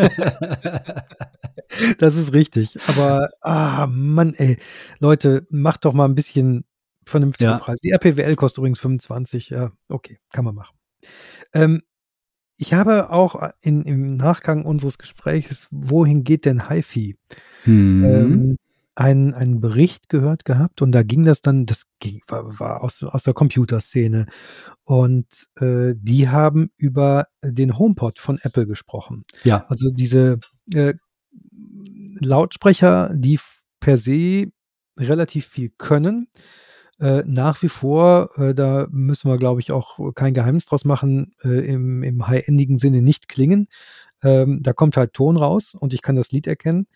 das 2.00 2.16
ist 2.16 2.34
richtig. 2.34 2.78
Aber, 2.88 3.30
ah, 3.42 3.88
Mann, 3.88 4.34
ey, 4.34 4.58
Leute, 5.00 5.46
macht 5.50 5.86
doch 5.86 5.94
mal 5.94 6.06
ein 6.06 6.16
bisschen 6.16 6.64
vernünftiger 7.06 7.52
ja. 7.52 7.60
Preis. 7.60 7.80
Die 7.80 7.92
RPWL 7.92 8.36
kostet 8.36 8.60
übrigens 8.60 8.80
25, 8.80 9.50
ja, 9.50 9.72
okay, 9.90 10.20
kann 10.32 10.46
man 10.46 10.56
machen. 10.56 10.78
Ähm, 11.54 11.82
ich 12.58 12.74
habe 12.74 13.12
auch 13.12 13.52
in, 13.62 13.84
im 13.84 14.16
Nachgang 14.16 14.66
unseres 14.66 14.98
Gesprächs, 14.98 15.68
wohin 15.72 16.24
geht 16.24 16.46
denn 16.46 16.70
HiFi? 16.70 17.18
Hm. 17.64 18.04
Ähm, 18.04 18.58
einen, 18.98 19.36
einen 19.36 19.62
Bericht 19.62 20.10
gehört 20.10 20.44
gehabt 20.44 20.82
und 20.82 20.92
da 20.92 21.04
ging 21.04 21.24
das 21.24 21.42
dann, 21.42 21.68
das 21.68 21.84
ging, 22.00 22.22
war, 22.28 22.60
war 22.60 22.84
aus, 22.84 23.04
aus 23.04 23.22
der 23.22 23.36
Computerszene 23.36 24.26
und 24.86 25.28
äh, 25.60 25.94
die 25.96 26.30
haben 26.30 26.72
über 26.78 27.28
den 27.44 27.78
HomePod 27.78 28.18
von 28.18 28.40
Apple 28.42 28.66
gesprochen. 28.66 29.24
Ja. 29.44 29.66
Also 29.70 29.92
diese 29.92 30.40
äh, 30.74 30.96
Lautsprecher, 32.20 33.14
die 33.14 33.40
per 33.80 34.00
se 34.00 34.48
relativ 35.00 35.46
viel 35.46 35.72
können, 35.78 36.28
äh, 37.00 37.22
nach 37.28 37.62
wie 37.62 37.70
vor, 37.70 38.32
äh, 38.38 38.56
da 38.56 38.88
müssen 38.90 39.30
wir, 39.30 39.38
glaube 39.38 39.60
ich, 39.60 39.72
auch 39.72 40.16
kein 40.16 40.34
Geheimnis 40.34 40.66
draus 40.66 40.86
machen, 40.86 41.36
äh, 41.44 41.72
im, 41.72 42.02
im 42.02 42.28
high-endigen 42.28 42.80
Sinne 42.80 43.04
nicht 43.04 43.28
klingen. 43.28 43.68
Ähm, 44.24 44.64
da 44.64 44.74
kommt 44.74 44.98
halt 44.98 45.14
Ton 45.14 45.38
raus 45.38 45.76
und 45.76 45.94
ich 45.94 46.02
kann 46.02 46.16
das 46.16 46.32
Lied 46.32 46.48
erkennen. 46.48 46.88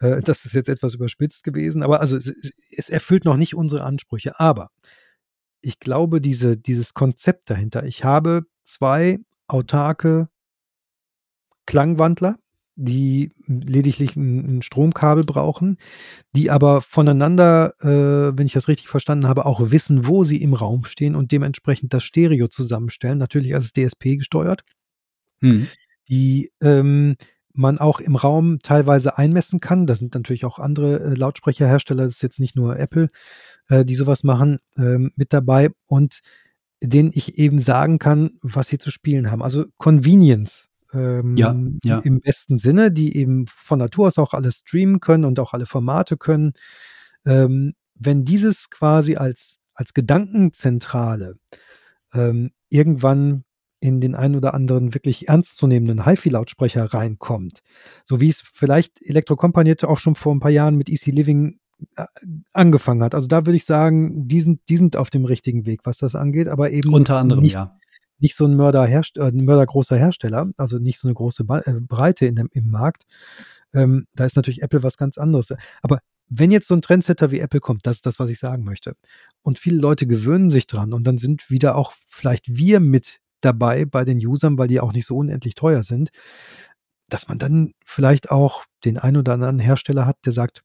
Äh, 0.00 0.22
das 0.22 0.44
ist 0.44 0.54
jetzt 0.54 0.68
etwas 0.68 0.94
überspitzt 0.94 1.44
gewesen, 1.44 1.82
aber 1.82 2.00
also 2.00 2.16
es, 2.16 2.32
es, 2.70 2.88
erfüllt 2.88 3.24
noch 3.24 3.36
nicht 3.36 3.54
unsere 3.54 3.84
Ansprüche. 3.84 4.38
Aber 4.38 4.70
ich 5.60 5.80
glaube, 5.80 6.20
diese, 6.20 6.56
dieses 6.56 6.94
Konzept 6.94 7.50
dahinter, 7.50 7.84
ich 7.84 8.04
habe 8.04 8.42
zwei 8.64 9.18
autarke 9.46 10.28
Klangwandler, 11.66 12.36
die 12.76 13.32
lediglich 13.46 14.16
ein, 14.16 14.62
Stromkabel 14.62 15.24
brauchen, 15.24 15.78
die 16.34 16.50
aber 16.50 16.80
voneinander, 16.80 17.74
äh, 17.80 18.36
wenn 18.36 18.46
ich 18.46 18.52
das 18.52 18.68
richtig 18.68 18.88
verstanden 18.88 19.28
habe, 19.28 19.46
auch 19.46 19.70
wissen, 19.70 20.06
wo 20.06 20.24
sie 20.24 20.42
im 20.42 20.54
Raum 20.54 20.84
stehen 20.84 21.14
und 21.14 21.32
dementsprechend 21.32 21.94
das 21.94 22.02
Stereo 22.02 22.48
zusammenstellen, 22.48 23.18
natürlich 23.18 23.54
als 23.54 23.72
DSP 23.72 24.16
gesteuert, 24.16 24.64
hm. 25.40 25.68
die 26.08 26.50
ähm, 26.60 27.16
man 27.54 27.78
auch 27.78 28.00
im 28.00 28.16
Raum 28.16 28.58
teilweise 28.62 29.16
einmessen 29.16 29.60
kann. 29.60 29.86
Da 29.86 29.94
sind 29.94 30.14
natürlich 30.14 30.44
auch 30.44 30.58
andere 30.58 31.00
äh, 31.00 31.14
Lautsprecherhersteller, 31.14 32.04
das 32.04 32.16
ist 32.16 32.22
jetzt 32.22 32.40
nicht 32.40 32.56
nur 32.56 32.78
Apple, 32.78 33.10
äh, 33.68 33.84
die 33.84 33.94
sowas 33.94 34.24
machen, 34.24 34.58
äh, 34.76 34.98
mit 34.98 35.32
dabei 35.32 35.70
und 35.86 36.20
denen 36.82 37.10
ich 37.14 37.38
eben 37.38 37.58
sagen 37.58 37.98
kann, 37.98 38.32
was 38.42 38.68
sie 38.68 38.78
zu 38.78 38.90
spielen 38.90 39.30
haben. 39.30 39.42
Also 39.42 39.64
Convenience 39.78 40.68
ähm, 40.92 41.36
ja, 41.36 41.56
ja. 41.84 41.98
im 42.00 42.20
besten 42.20 42.58
Sinne, 42.58 42.92
die 42.92 43.16
eben 43.16 43.46
von 43.46 43.78
Natur 43.78 44.08
aus 44.08 44.18
auch 44.18 44.34
alles 44.34 44.58
streamen 44.58 45.00
können 45.00 45.24
und 45.24 45.38
auch 45.40 45.54
alle 45.54 45.66
Formate 45.66 46.16
können. 46.16 46.52
Ähm, 47.24 47.74
wenn 47.94 48.24
dieses 48.24 48.68
quasi 48.70 49.16
als, 49.16 49.58
als 49.74 49.94
Gedankenzentrale 49.94 51.36
ähm, 52.12 52.50
irgendwann 52.68 53.44
in 53.84 54.00
den 54.00 54.14
einen 54.14 54.34
oder 54.34 54.54
anderen 54.54 54.94
wirklich 54.94 55.28
ernstzunehmenden 55.28 56.06
HiFi-Lautsprecher 56.06 56.86
reinkommt, 56.86 57.60
so 58.04 58.18
wie 58.18 58.30
es 58.30 58.40
vielleicht 58.40 59.02
Elektrokompanierte 59.02 59.88
auch 59.90 59.98
schon 59.98 60.14
vor 60.14 60.34
ein 60.34 60.40
paar 60.40 60.50
Jahren 60.50 60.76
mit 60.76 60.88
Easy 60.88 61.10
Living 61.10 61.58
äh, 61.96 62.06
angefangen 62.54 63.02
hat. 63.02 63.14
Also 63.14 63.28
da 63.28 63.44
würde 63.44 63.58
ich 63.58 63.66
sagen, 63.66 64.26
die 64.26 64.40
sind, 64.40 64.60
die 64.70 64.78
sind 64.78 64.96
auf 64.96 65.10
dem 65.10 65.26
richtigen 65.26 65.66
Weg, 65.66 65.80
was 65.84 65.98
das 65.98 66.14
angeht, 66.14 66.48
aber 66.48 66.70
eben 66.70 66.94
unter 66.94 67.18
anderem 67.18 67.42
nicht, 67.42 67.54
ja 67.54 67.76
nicht 68.20 68.36
so 68.36 68.46
ein 68.46 68.56
Mörder 68.56 68.88
äh, 68.88 69.02
ein 69.18 69.44
mördergroßer 69.44 69.98
Hersteller, 69.98 70.50
also 70.56 70.78
nicht 70.78 70.98
so 70.98 71.08
eine 71.08 71.14
große 71.14 71.44
ba 71.44 71.58
äh, 71.58 71.80
Breite 71.80 72.24
in 72.24 72.36
dem, 72.36 72.48
im 72.52 72.70
Markt. 72.70 73.02
Ähm, 73.74 74.06
da 74.14 74.24
ist 74.24 74.36
natürlich 74.36 74.62
Apple 74.62 74.82
was 74.82 74.96
ganz 74.96 75.18
anderes. 75.18 75.52
Aber 75.82 75.98
wenn 76.30 76.50
jetzt 76.50 76.68
so 76.68 76.74
ein 76.74 76.80
Trendsetter 76.80 77.30
wie 77.32 77.40
Apple 77.40 77.60
kommt, 77.60 77.86
das 77.86 77.96
ist 77.96 78.06
das, 78.06 78.18
was 78.18 78.30
ich 78.30 78.38
sagen 78.38 78.64
möchte. 78.64 78.96
Und 79.42 79.58
viele 79.58 79.78
Leute 79.78 80.06
gewöhnen 80.06 80.48
sich 80.48 80.66
dran 80.66 80.94
und 80.94 81.04
dann 81.04 81.18
sind 81.18 81.50
wieder 81.50 81.76
auch 81.76 81.92
vielleicht 82.08 82.56
wir 82.56 82.80
mit 82.80 83.20
dabei 83.40 83.84
bei 83.84 84.04
den 84.04 84.18
Usern, 84.18 84.58
weil 84.58 84.68
die 84.68 84.80
auch 84.80 84.92
nicht 84.92 85.06
so 85.06 85.16
unendlich 85.16 85.54
teuer 85.54 85.82
sind, 85.82 86.10
dass 87.08 87.28
man 87.28 87.38
dann 87.38 87.72
vielleicht 87.84 88.30
auch 88.30 88.64
den 88.84 88.98
einen 88.98 89.18
oder 89.18 89.34
anderen 89.34 89.58
Hersteller 89.58 90.06
hat, 90.06 90.16
der 90.24 90.32
sagt, 90.32 90.62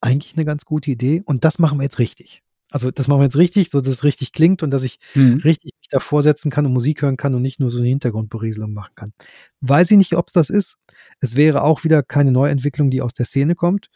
eigentlich 0.00 0.34
eine 0.36 0.44
ganz 0.44 0.64
gute 0.64 0.90
Idee 0.90 1.22
und 1.24 1.44
das 1.44 1.58
machen 1.58 1.78
wir 1.78 1.84
jetzt 1.84 1.98
richtig. 1.98 2.42
Also 2.70 2.90
das 2.90 3.08
machen 3.08 3.20
wir 3.20 3.24
jetzt 3.24 3.36
richtig, 3.36 3.70
so 3.70 3.80
dass 3.80 3.92
es 3.92 4.04
richtig 4.04 4.32
klingt 4.32 4.62
und 4.62 4.70
dass 4.70 4.84
ich 4.84 4.98
mhm. 5.14 5.40
richtig 5.44 5.72
mich 5.76 5.88
davor 5.90 6.22
setzen 6.22 6.50
kann 6.50 6.66
und 6.66 6.72
Musik 6.72 7.02
hören 7.02 7.16
kann 7.16 7.34
und 7.34 7.42
nicht 7.42 7.58
nur 7.58 7.68
so 7.68 7.80
eine 7.80 7.88
Hintergrundberieselung 7.88 8.72
machen 8.72 8.92
kann. 8.94 9.12
Weiß 9.60 9.90
ich 9.90 9.98
nicht, 9.98 10.16
ob 10.16 10.28
es 10.28 10.32
das 10.32 10.50
ist. 10.50 10.76
Es 11.20 11.34
wäre 11.34 11.62
auch 11.62 11.82
wieder 11.84 12.02
keine 12.02 12.30
Neuentwicklung, 12.30 12.90
die 12.90 13.02
aus 13.02 13.12
der 13.12 13.26
Szene 13.26 13.56
kommt. 13.56 13.88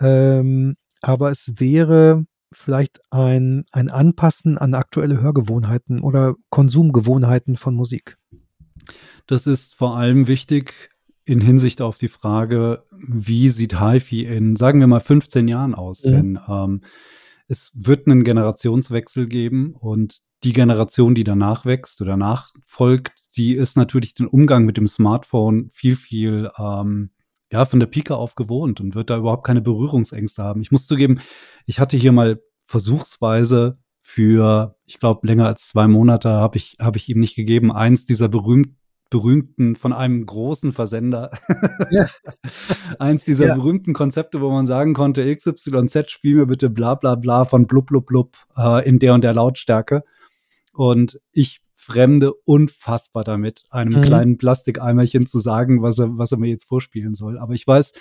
Ähm, 0.00 0.76
aber 1.02 1.30
es 1.30 1.52
wäre 1.56 2.24
vielleicht 2.54 3.00
ein, 3.10 3.64
ein 3.72 3.90
Anpassen 3.90 4.58
an 4.58 4.74
aktuelle 4.74 5.20
Hörgewohnheiten 5.20 6.00
oder 6.00 6.34
Konsumgewohnheiten 6.50 7.56
von 7.56 7.74
Musik. 7.74 8.16
Das 9.26 9.46
ist 9.46 9.74
vor 9.74 9.96
allem 9.96 10.26
wichtig 10.26 10.90
in 11.24 11.40
Hinsicht 11.40 11.80
auf 11.80 11.98
die 11.98 12.08
Frage, 12.08 12.84
wie 12.96 13.48
sieht 13.48 13.80
HiFi 13.80 14.24
in, 14.24 14.56
sagen 14.56 14.80
wir 14.80 14.86
mal, 14.86 15.00
15 15.00 15.48
Jahren 15.48 15.74
aus? 15.74 16.04
Mhm. 16.04 16.10
Denn 16.10 16.40
ähm, 16.48 16.80
es 17.48 17.72
wird 17.74 18.06
einen 18.06 18.24
Generationswechsel 18.24 19.26
geben 19.26 19.74
und 19.74 20.20
die 20.44 20.52
Generation, 20.52 21.14
die 21.14 21.24
danach 21.24 21.64
wächst 21.64 22.00
oder 22.02 22.16
nachfolgt, 22.16 23.14
die 23.36 23.54
ist 23.54 23.76
natürlich 23.76 24.14
den 24.14 24.26
Umgang 24.26 24.64
mit 24.64 24.76
dem 24.76 24.86
Smartphone 24.86 25.70
viel, 25.72 25.96
viel 25.96 26.50
ähm, 26.58 27.10
ja, 27.50 27.64
von 27.64 27.80
der 27.80 27.86
Pike 27.86 28.16
auf 28.16 28.34
gewohnt 28.34 28.80
und 28.80 28.94
wird 28.94 29.10
da 29.10 29.16
überhaupt 29.16 29.46
keine 29.46 29.60
Berührungsängste 29.60 30.42
haben. 30.42 30.60
Ich 30.60 30.72
muss 30.72 30.86
zugeben, 30.86 31.20
ich 31.66 31.78
hatte 31.78 31.96
hier 31.96 32.12
mal 32.12 32.40
versuchsweise 32.64 33.74
für, 34.00 34.76
ich 34.84 34.98
glaube, 34.98 35.26
länger 35.26 35.46
als 35.46 35.68
zwei 35.68 35.86
Monate 35.86 36.30
habe 36.30 36.56
ich, 36.56 36.76
habe 36.80 36.98
ich 36.98 37.08
ihm 37.08 37.20
nicht 37.20 37.36
gegeben, 37.36 37.72
eins 37.72 38.06
dieser 38.06 38.28
berühmten 38.28 38.78
berühmten, 39.10 39.76
von 39.76 39.92
einem 39.92 40.26
großen 40.26 40.72
Versender. 40.72 41.30
Ja. 41.90 42.08
Eins 42.98 43.24
dieser 43.24 43.46
ja. 43.46 43.54
berühmten 43.54 43.92
Konzepte, 43.92 44.40
wo 44.40 44.50
man 44.50 44.66
sagen 44.66 44.92
konnte, 44.92 45.32
XYZ, 45.32 46.10
spiel 46.10 46.34
mir 46.34 46.46
bitte 46.46 46.68
bla 46.68 46.96
bla 46.96 47.14
bla 47.14 47.44
von 47.44 47.68
blub 47.68 47.86
blub 47.86 48.06
blub 48.06 48.36
äh, 48.56 48.84
in 48.88 48.98
der 48.98 49.14
und 49.14 49.22
der 49.22 49.32
Lautstärke. 49.32 50.02
Und 50.72 51.20
ich 51.32 51.60
fremde 51.84 52.32
unfassbar 52.32 53.24
damit, 53.24 53.64
einem 53.68 54.00
mhm. 54.00 54.02
kleinen 54.02 54.38
Plastikeimerchen 54.38 55.26
zu 55.26 55.38
sagen, 55.38 55.82
was 55.82 55.98
er, 55.98 56.16
was 56.16 56.32
er 56.32 56.38
mir 56.38 56.48
jetzt 56.48 56.64
vorspielen 56.64 57.14
soll. 57.14 57.38
Aber 57.38 57.52
ich 57.52 57.66
weiß, 57.66 57.92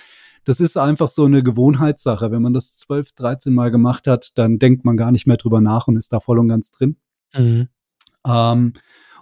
das 0.45 0.61
ist 0.61 0.77
einfach 0.77 1.09
so 1.09 1.25
eine 1.25 1.43
Gewohnheitssache. 1.43 2.31
Wenn 2.31 2.41
man 2.41 2.53
das 2.53 2.77
12, 2.77 3.11
13 3.11 3.53
Mal 3.53 3.71
gemacht 3.71 4.07
hat, 4.07 4.31
dann 4.35 4.57
denkt 4.57 4.85
man 4.85 4.95
gar 4.95 5.11
nicht 5.11 5.27
mehr 5.27 5.35
drüber 5.35 5.59
nach 5.59 5.87
und 5.87 5.97
ist 5.97 6.13
da 6.13 6.21
voll 6.21 6.39
und 6.39 6.47
ganz 6.47 6.71
drin. 6.71 6.95
Mhm. 7.33 7.67
Ähm, 8.25 8.73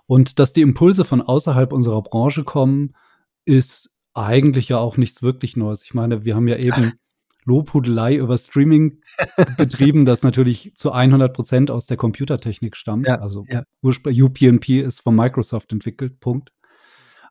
und 0.06 0.38
dass 0.38 0.54
die 0.54 0.62
Impulse 0.62 1.06
von 1.06 1.22
außerhalb 1.22 1.74
unserer 1.74 2.04
Branche 2.04 2.44
kommen, 2.44 2.94
ist 3.46 3.96
eigentlich 4.14 4.70
ja 4.70 4.78
auch 4.78 4.98
nichts 4.98 5.24
wirklich 5.24 5.58
Neues. 5.58 5.84
Ich 5.84 5.96
meine, 5.96 6.24
wir 6.24 6.36
haben 6.36 6.48
ja 6.48 6.58
eben 6.58 6.94
Lobhudelei 7.46 8.16
über 8.18 8.38
Streaming 8.38 9.02
betrieben, 9.58 10.06
das 10.06 10.24
natürlich 10.24 10.74
zu 10.76 10.92
100 10.92 11.34
Prozent 11.34 11.72
aus 11.72 11.86
der 11.86 11.98
Computertechnik 11.98 12.76
stammt. 12.76 13.08
Ja, 13.08 13.20
also 13.20 13.44
ja. 13.50 13.64
UPnP 13.84 14.82
ist 14.82 15.02
von 15.02 15.16
Microsoft 15.16 15.72
entwickelt, 15.72 16.20
Punkt. 16.20 16.52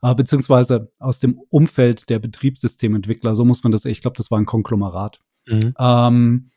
Äh, 0.02 0.14
beziehungsweise 0.14 0.90
aus 0.98 1.20
dem 1.20 1.38
Umfeld 1.50 2.08
der 2.08 2.18
Betriebssystementwickler, 2.18 3.34
so 3.34 3.44
muss 3.44 3.62
man 3.62 3.72
das, 3.72 3.84
ich 3.84 4.00
glaube, 4.00 4.16
das 4.16 4.30
war 4.30 4.38
ein 4.38 4.46
Konglomerat. 4.46 5.20
Mhm. 5.46 5.74
Ähm, 5.78 6.50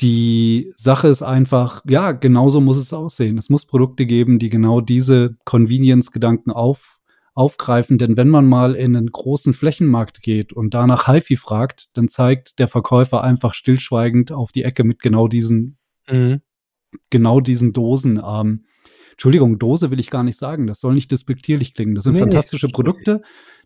die 0.00 0.72
Sache 0.76 1.08
ist 1.08 1.22
einfach, 1.22 1.82
ja, 1.88 2.12
genauso 2.12 2.60
muss 2.60 2.76
es 2.76 2.92
aussehen. 2.92 3.36
Es 3.36 3.50
muss 3.50 3.66
Produkte 3.66 4.06
geben, 4.06 4.38
die 4.38 4.48
genau 4.48 4.80
diese 4.80 5.36
Convenience-Gedanken 5.44 6.52
auf, 6.52 6.97
aufgreifen. 7.38 7.98
Denn 7.98 8.16
wenn 8.16 8.28
man 8.28 8.46
mal 8.46 8.74
in 8.74 8.96
einen 8.96 9.10
großen 9.10 9.54
Flächenmarkt 9.54 10.22
geht 10.22 10.52
und 10.52 10.74
danach 10.74 11.06
HiFi 11.06 11.36
fragt, 11.36 11.88
dann 11.96 12.08
zeigt 12.08 12.58
der 12.58 12.66
Verkäufer 12.66 13.22
einfach 13.22 13.54
stillschweigend 13.54 14.32
auf 14.32 14.50
die 14.50 14.64
Ecke 14.64 14.82
mit 14.82 15.00
genau 15.00 15.28
diesen, 15.28 15.78
mhm. 16.10 16.40
genau 17.10 17.40
diesen 17.40 17.72
Dosen. 17.72 18.20
Ähm, 18.24 18.64
Entschuldigung, 19.12 19.58
Dose 19.58 19.90
will 19.92 20.00
ich 20.00 20.10
gar 20.10 20.24
nicht 20.24 20.36
sagen. 20.36 20.66
Das 20.66 20.80
soll 20.80 20.94
nicht 20.94 21.12
despektierlich 21.12 21.74
klingen. 21.74 21.94
Das 21.94 22.04
sind 22.04 22.14
nee, 22.14 22.20
fantastische 22.20 22.68
Produkte, 22.68 23.22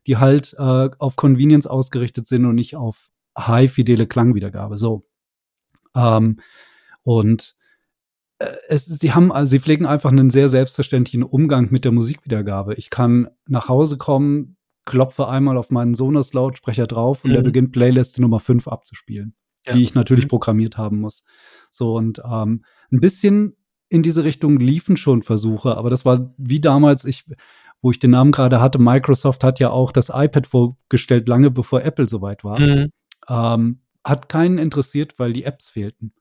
die 0.07 0.19
halt 0.19 0.55
äh, 0.59 0.91
auf 0.99 1.17
Convenience 1.17 1.67
ausgerichtet 1.67 2.27
sind 2.27 2.45
und 2.45 2.55
nicht 2.55 2.77
auf 2.77 3.09
high-fidele 3.39 4.07
Klangwiedergabe. 4.07 4.77
So. 4.77 5.07
Ähm, 5.97 6.41
und 7.05 7.57
es, 8.69 8.87
sie 8.87 9.13
haben, 9.13 9.33
also 9.33 9.51
sie 9.51 9.61
pflegen 9.61 9.87
einfach 9.87 10.11
einen 10.11 10.31
sehr 10.31 10.49
selbstverständlichen 10.49 11.23
Umgang 11.23 11.69
mit 11.71 11.85
der 11.85 11.93
Musikwiedergabe. 11.93 12.75
Ich 12.75 12.91
kann 12.91 13.29
nach 13.47 13.69
Hause 13.69 13.99
kommen, 13.99 14.57
klopfe 14.85 15.29
einmal 15.29 15.57
auf 15.57 15.71
meinen 15.71 15.95
Sonos-Lautsprecher 15.95 16.87
drauf 16.87 17.25
und 17.25 17.31
mhm. 17.31 17.35
der 17.35 17.43
beginnt 17.43 17.73
Playlist 17.73 18.19
Nummer 18.19 18.41
5 18.41 18.69
abzuspielen, 18.69 19.35
ja. 19.67 19.75
die 19.75 19.83
ich 19.83 19.95
natürlich 19.95 20.25
mhm. 20.25 20.31
programmiert 20.31 20.77
haben 20.77 21.01
muss. 21.01 21.25
So 21.71 21.97
und 21.97 22.23
ähm, 22.25 22.65
ein 22.91 23.01
bisschen 23.01 23.57
in 23.89 24.03
diese 24.03 24.25
Richtung 24.25 24.59
liefen 24.59 24.97
schon 24.97 25.23
Versuche, 25.23 25.77
aber 25.77 25.91
das 25.91 26.05
war 26.05 26.35
wie 26.39 26.61
damals, 26.61 27.05
ich, 27.05 27.25
wo 27.83 27.91
ich 27.91 27.99
den 27.99 28.11
Namen 28.13 28.33
gerade 28.33 28.61
hatte, 28.61 28.79
Microsoft 28.79 29.45
hat 29.45 29.61
ja 29.61 29.71
auch 29.71 29.93
das 29.93 30.09
iPad 30.09 30.47
vorgestellt, 30.47 31.29
lange 31.29 31.51
bevor 31.51 31.83
Apple 31.83 32.09
soweit 32.09 32.43
war. 32.43 32.59
Mhm. 32.59 32.91
Ähm, 33.29 33.81
hat 34.05 34.29
keinen 34.29 34.59
interessiert, 34.59 35.19
weil 35.19 35.33
die 35.33 35.45
Apps 35.45 35.71
fehlten. 35.71 36.13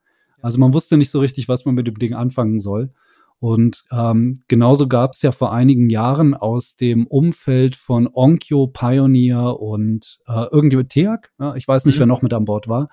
Also 0.42 0.60
man 0.60 0.74
wusste 0.74 0.98
nicht 0.98 1.12
so 1.12 1.20
richtig, 1.20 1.48
was 1.48 1.66
man 1.66 1.76
mit 1.76 1.88
dem 1.88 2.00
Ding 2.00 2.14
anfangen 2.14 2.60
soll. 2.60 2.92
Und 3.40 3.86
ähm, 3.92 4.36
genauso 4.48 4.88
gab 4.88 5.14
es 5.14 5.24
ja 5.24 5.32
vor 5.32 5.52
einigen 5.52 5.90
Jahren 5.90 6.36
aus 6.36 6.76
dem 6.76 7.08
Umfeld 7.08 7.76
von 7.76 8.08
Onkyo, 8.14 8.68
Pioneer 8.68 9.60
und 9.60 10.20
äh, 10.28 10.46
irgendwie 10.52 10.84
Teak, 10.84 11.32
ja, 11.40 11.56
ich 11.56 11.68
weiß 11.68 11.86
nicht, 11.86 11.96
mhm. 11.96 12.02
wer 12.02 12.06
noch 12.06 12.22
mit 12.22 12.34
an 12.34 12.46
Bord 12.46 12.68
war, 12.68 12.90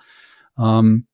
ähm, 0.57 1.05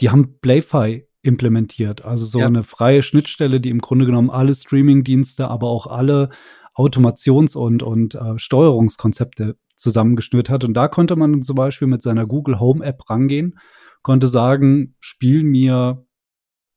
die 0.00 0.10
haben 0.10 0.38
Playfi 0.40 1.08
implementiert, 1.22 2.04
also 2.04 2.24
so 2.24 2.38
ja. 2.38 2.46
eine 2.46 2.62
freie 2.62 3.02
Schnittstelle, 3.02 3.60
die 3.60 3.70
im 3.70 3.80
Grunde 3.80 4.06
genommen 4.06 4.30
alle 4.30 4.54
Streaming-Dienste, 4.54 5.48
aber 5.48 5.66
auch 5.66 5.88
alle 5.88 6.30
Automations- 6.76 7.56
und, 7.56 7.82
und 7.82 8.14
äh, 8.14 8.38
Steuerungskonzepte 8.38 9.56
zusammengeschnürt 9.74 10.50
hat. 10.50 10.62
Und 10.62 10.74
da 10.74 10.86
konnte 10.86 11.16
man 11.16 11.42
zum 11.42 11.56
Beispiel 11.56 11.88
mit 11.88 12.02
seiner 12.02 12.26
Google 12.26 12.60
Home 12.60 12.84
App 12.84 13.10
rangehen, 13.10 13.58
konnte 14.06 14.28
sagen, 14.28 14.94
spiel 15.00 15.42
mir 15.42 16.06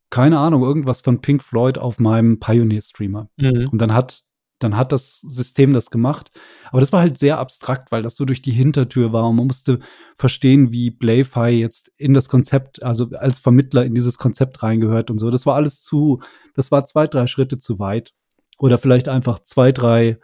keine 0.09 0.39
Ahnung, 0.39 0.63
irgendwas 0.63 1.01
von 1.01 1.21
Pink 1.21 1.43
Floyd 1.43 1.77
auf 1.77 1.99
meinem 1.99 2.39
Pioneer-Streamer. 2.39 3.30
Mhm. 3.38 3.69
Und 3.71 3.77
dann 3.77 3.93
hat, 3.93 4.23
dann 4.57 4.75
hat 4.75 4.91
das 4.91 5.19
System 5.21 5.73
das 5.73 5.91
gemacht. 5.91 6.32
Aber 6.71 6.80
das 6.80 6.91
war 6.91 7.01
halt 7.01 7.19
sehr 7.19 7.38
abstrakt, 7.38 7.91
weil 7.91 8.01
das 8.01 8.15
so 8.15 8.25
durch 8.25 8.41
die 8.41 8.49
Hintertür 8.49 9.13
war 9.13 9.30
und 9.30 9.36
man 9.36 9.45
musste 9.45 9.77
verstehen, 10.15 10.71
wie 10.71 10.89
Playfi 10.89 11.49
jetzt 11.49 11.91
in 11.97 12.15
das 12.15 12.30
Konzept, 12.30 12.82
also 12.82 13.11
als 13.11 13.38
Vermittler 13.38 13.86
in 13.86 13.93
dieses 13.93 14.17
Konzept 14.17 14.63
reingehört 14.63 15.11
und 15.11 15.19
so. 15.19 15.30
Das 15.30 15.45
war 15.45 15.53
alles 15.53 15.84
zu, 15.84 16.19
das 16.55 16.71
war 16.71 16.88
zwei, 16.88 17.05
drei 17.05 17.27
Schritte 17.27 17.59
zu 17.59 17.77
weit. 17.77 18.15
Oder 18.57 18.80
vielleicht 18.80 19.07
einfach 19.07 19.38
zwei, 19.38 19.71
drei 19.71 20.17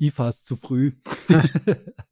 IFAs 0.00 0.42
zu 0.42 0.56
früh. 0.56 0.94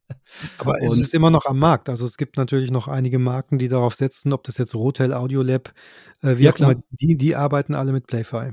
Aber 0.57 0.81
es 0.81 0.97
ist 0.97 1.13
immer 1.13 1.29
noch 1.29 1.45
am 1.45 1.59
Markt. 1.59 1.89
Also 1.89 2.05
es 2.05 2.17
gibt 2.17 2.37
natürlich 2.37 2.71
noch 2.71 2.87
einige 2.87 3.19
Marken, 3.19 3.57
die 3.57 3.67
darauf 3.67 3.95
setzen, 3.95 4.33
ob 4.33 4.43
das 4.43 4.57
jetzt 4.57 4.75
Rotel, 4.75 5.13
Audiolab, 5.13 5.73
äh, 6.21 6.37
wie 6.37 6.43
ja, 6.43 6.53
auch 6.53 6.59
immer, 6.59 6.75
die, 6.91 7.17
die 7.17 7.35
arbeiten 7.35 7.75
alle 7.75 7.91
mit 7.91 8.07
Playfi. 8.07 8.51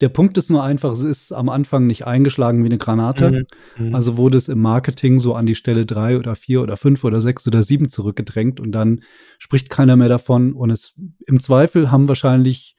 Der 0.00 0.08
Punkt 0.08 0.36
ist 0.36 0.50
nur 0.50 0.62
einfach, 0.62 0.92
es 0.92 1.02
ist 1.02 1.32
am 1.32 1.48
Anfang 1.48 1.86
nicht 1.86 2.06
eingeschlagen 2.06 2.62
wie 2.64 2.68
eine 2.68 2.78
Granate. 2.78 3.46
Mhm. 3.76 3.86
Mhm. 3.86 3.94
Also 3.94 4.16
wurde 4.16 4.38
es 4.38 4.48
im 4.48 4.60
Marketing 4.60 5.18
so 5.18 5.34
an 5.34 5.46
die 5.46 5.54
Stelle 5.54 5.86
drei 5.86 6.18
oder 6.18 6.34
vier 6.34 6.62
oder 6.62 6.76
fünf 6.76 7.04
oder 7.04 7.20
sechs 7.20 7.46
oder 7.46 7.62
sieben 7.62 7.88
zurückgedrängt 7.88 8.58
und 8.58 8.72
dann 8.72 9.02
spricht 9.38 9.70
keiner 9.70 9.96
mehr 9.96 10.08
davon. 10.08 10.52
Und 10.52 10.70
es 10.70 10.94
im 11.26 11.38
Zweifel 11.38 11.90
haben 11.90 12.08
wahrscheinlich 12.08 12.76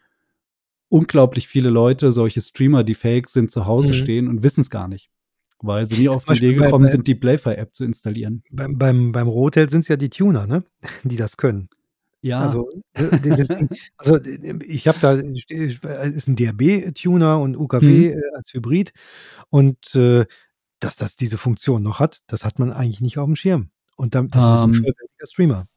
unglaublich 0.90 1.48
viele 1.48 1.70
Leute 1.70 2.12
solche 2.12 2.42
Streamer, 2.42 2.84
die 2.84 2.96
fake 2.96 3.30
sind, 3.30 3.50
zu 3.50 3.66
Hause 3.66 3.94
mhm. 3.94 3.98
stehen 3.98 4.28
und 4.28 4.44
wissen 4.44 4.62
es 4.62 4.70
gar 4.70 4.88
nicht 4.88 5.10
weil 5.60 5.88
sie 5.88 6.02
nie 6.02 6.10
auf 6.10 6.26
die 6.26 6.34
Idee 6.34 6.54
gekommen 6.54 6.86
bei, 6.86 6.92
sind, 6.92 7.08
die 7.08 7.16
Playfire-App 7.16 7.74
zu 7.74 7.86
installieren. 7.86 8.44
Beim, 8.52 8.78
beim, 8.78 9.12
beim 9.12 9.28
Rotel 9.28 9.70
sind 9.70 9.82
es 9.82 9.88
ja 9.88 9.98
die 9.98 10.10
Tuner, 10.10 10.48
ne? 10.48 10.64
die 11.04 11.18
das 11.18 11.38
können. 11.38 11.68
Ja. 12.22 12.42
Also, 12.42 12.70
äh, 12.94 13.20
deswegen, 13.24 13.70
also 13.98 14.20
ich 14.66 14.88
habe 14.88 14.98
da, 15.00 15.14
ist 15.14 16.28
ein 16.28 16.36
DRB-Tuner 16.36 17.40
und 17.40 17.56
UKW 17.56 18.14
hm. 18.14 18.22
als 18.36 18.54
Hybrid 18.54 18.94
und 19.50 19.94
äh, 19.96 20.26
dass 20.80 20.98
das 20.98 21.16
diese 21.16 21.38
Funktion 21.38 21.84
noch 21.84 22.00
hat, 22.00 22.22
das 22.28 22.44
hat 22.44 22.60
man 22.60 22.72
eigentlich 22.72 23.02
nicht 23.02 23.18
auf 23.18 23.26
dem 23.26 23.36
Schirm. 23.36 23.70
Und 23.96 24.16
dann, 24.16 24.30
das 24.30 24.44
um, 24.44 24.50
ist 24.50 24.64
ein 24.64 24.70
ähm. 24.70 24.74
vollwertiger 24.74 25.28
Streamer. 25.28 25.68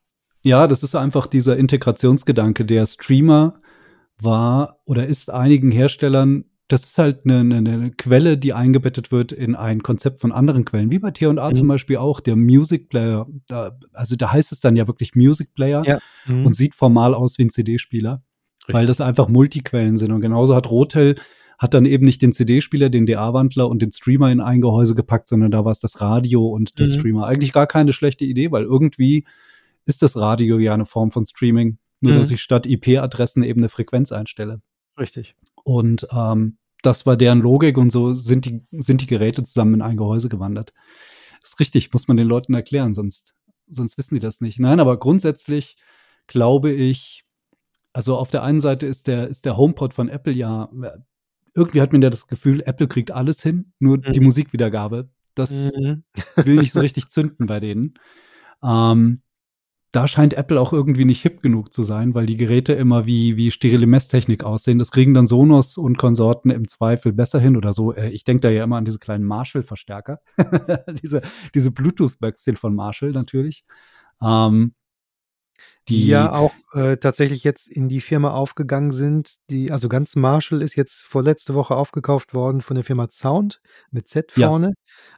Ja, 0.43 0.67
das 0.67 0.83
ist 0.83 0.95
einfach 0.95 1.27
dieser 1.27 1.57
Integrationsgedanke. 1.57 2.65
Der 2.65 2.87
Streamer 2.87 3.61
war 4.21 4.81
oder 4.87 5.07
ist 5.07 5.31
einigen 5.31 5.71
Herstellern 5.71 6.45
das 6.69 6.85
ist 6.85 6.99
halt 6.99 7.25
eine, 7.25 7.41
eine, 7.41 7.57
eine, 7.57 7.91
Quelle, 7.91 8.37
die 8.37 8.53
eingebettet 8.53 9.11
wird 9.11 9.33
in 9.33 9.57
ein 9.57 9.83
Konzept 9.83 10.21
von 10.21 10.33
anderen 10.33 10.67
Quellen, 10.67 10.93
wie 10.93 10.99
bei 10.99 11.11
T&A 11.11 11.33
mhm. 11.33 11.55
zum 11.55 11.67
Beispiel 11.67 11.97
auch, 11.97 12.21
der 12.21 12.37
Music 12.37 12.91
Player. 12.91 13.27
Da, 13.47 13.79
also 13.95 14.17
da 14.17 14.33
heißt 14.33 14.53
es 14.53 14.61
dann 14.61 14.77
ja 14.77 14.87
wirklich 14.87 15.15
Music 15.15 15.55
Player 15.55 15.83
ja. 15.87 15.99
mhm. 16.27 16.45
und 16.45 16.55
sieht 16.55 16.75
formal 16.75 17.15
aus 17.15 17.39
wie 17.39 17.45
ein 17.45 17.51
CD-Spieler, 17.51 18.23
weil 18.69 18.85
das 18.85 19.01
einfach 19.01 19.29
Multiquellen 19.29 19.97
sind. 19.97 20.13
Und 20.13 20.21
genauso 20.21 20.55
hat 20.55 20.71
Rotel 20.71 21.17
hat 21.59 21.75
dann 21.75 21.87
eben 21.87 22.05
nicht 22.05 22.23
den 22.23 22.33
CD-Spieler, 22.33 22.91
den 22.91 23.07
DA-Wandler 23.07 23.69
und 23.69 23.81
den 23.81 23.91
Streamer 23.91 24.31
in 24.31 24.41
ein 24.41 24.61
Gehäuse 24.61 24.95
gepackt, 24.95 25.27
sondern 25.27 25.51
da 25.51 25.65
war 25.65 25.73
es 25.73 25.81
das 25.81 26.01
Radio 26.01 26.47
und 26.47 26.79
der 26.79 26.87
mhm. 26.87 26.93
Streamer. 26.93 27.27
Eigentlich 27.27 27.53
gar 27.53 27.67
keine 27.67 27.93
schlechte 27.93 28.25
Idee, 28.25 28.53
weil 28.53 28.63
irgendwie 28.63 29.25
ist 29.87 30.03
das 30.03 30.17
Radio 30.17 30.59
ja 30.59 30.75
eine 30.75 30.87
Form 30.87 31.11
von 31.11 31.25
Streaming, 31.25 31.79
nur 32.01 32.15
dass 32.15 32.29
mhm. 32.29 32.35
ich 32.35 32.43
statt 32.43 32.67
IP-Adressen 32.67 33.43
eben 33.43 33.61
eine 33.61 33.71
Frequenz 33.71 34.13
einstelle. 34.13 34.61
Richtig. 34.99 35.35
Und 35.69 36.09
ähm, 36.13 36.57
das 36.81 37.05
war 37.05 37.19
deren 37.19 37.43
Logik 37.43 37.77
und 37.77 37.91
so 37.91 38.15
sind 38.15 38.47
die, 38.47 38.65
sind 38.71 39.03
die 39.03 39.07
Geräte 39.07 39.45
zusammen 39.45 39.75
in 39.75 39.83
ein 39.83 39.99
Gehäuse 39.99 40.31
gewandert. 40.31 40.73
Das 41.43 41.51
ist 41.51 41.61
richtig, 41.61 41.93
muss 41.93 42.09
man 42.09 42.17
den 42.17 42.27
Leuten 42.27 42.55
erklären, 42.55 42.95
sonst, 42.95 43.35
sonst 43.67 43.99
wissen 43.99 44.15
die 44.15 44.21
das 44.21 44.41
nicht. 44.41 44.59
Nein, 44.59 44.81
aber 44.81 44.99
grundsätzlich 44.99 45.77
glaube 46.27 46.73
ich, 46.73 47.27
also 47.93 48.17
auf 48.17 48.31
der 48.31 48.45
einen 48.45 48.61
Seite 48.61 48.87
ist 48.87 49.09
der, 49.09 49.29
ist 49.29 49.45
der 49.45 49.59
HomePod 49.59 49.93
von 49.93 50.09
Apple 50.09 50.33
ja, 50.33 50.71
irgendwie 51.55 51.83
hat 51.83 51.93
man 51.93 52.01
ja 52.01 52.09
das 52.09 52.29
Gefühl, 52.29 52.63
Apple 52.65 52.89
kriegt 52.89 53.11
alles 53.11 53.43
hin, 53.43 53.75
nur 53.79 53.99
mhm. 53.99 54.13
die 54.15 54.21
Musikwiedergabe. 54.21 55.11
Das 55.35 55.73
mhm. 55.77 56.03
will 56.37 56.57
nicht 56.57 56.73
so 56.73 56.81
richtig 56.81 57.09
zünden 57.09 57.45
bei 57.45 57.61
denen. 57.61 57.93
Ähm, 58.63 59.21
da 59.93 60.07
scheint 60.07 60.35
Apple 60.35 60.61
auch 60.61 60.73
irgendwie 60.73 61.07
nicht 61.07 61.23
hip 61.23 61.41
genug 61.41 61.73
zu 61.73 61.83
sein, 61.83 62.15
weil 62.15 62.27
die 62.27 62.37
Geräte 62.37 62.75
immer 62.75 63.07
wie, 63.07 63.37
wie 63.37 63.51
sterile 63.51 63.87
Messtechnik 63.87 64.45
aussehen. 64.45 64.79
Das 64.79 64.91
kriegen 64.91 65.15
dann 65.15 65.27
Sonos 65.27 65.79
und 65.79 65.97
Konsorten 65.97 66.51
im 66.51 66.69
Zweifel 66.69 67.13
besser 67.13 67.41
hin 67.41 67.57
oder 67.57 67.73
so. 67.73 67.95
Äh, 67.95 68.11
ich 68.11 68.25
denke 68.25 68.43
da 68.43 68.51
ja 68.51 68.65
immer 68.65 68.77
an 68.77 68.85
diese 68.85 68.99
kleinen 68.99 69.25
Marshall-Verstärker. 69.25 70.21
diese 71.03 71.23
diese 71.55 71.71
Bluetooth-Böckschen 71.71 72.57
von 72.57 72.75
Marshall 72.75 73.13
natürlich. 73.13 73.65
Ähm, 74.21 74.75
die, 75.89 76.09
ja 76.09 76.33
auch 76.33 76.55
äh, 76.73 76.97
tatsächlich 76.97 77.45
jetzt 77.45 77.69
in 77.69 77.89
die 77.89 78.01
Firma 78.01 78.31
aufgegangen 78.31 78.91
sind. 78.91 79.37
Die, 79.51 79.73
also 79.73 79.89
ganz 79.89 80.17
Marshall 80.17 80.63
ist 80.63 80.77
jetzt 80.77 81.03
vorletzte 81.05 81.55
Woche 81.55 81.77
aufgekauft 81.77 82.35
worden 82.35 82.61
von 82.61 82.75
der 82.75 82.85
Firma 82.85 83.09
Sound 83.11 83.61
mit 83.91 84.09
Z 84.09 84.33
vorne. 84.33 84.69
Ja. 84.69 84.75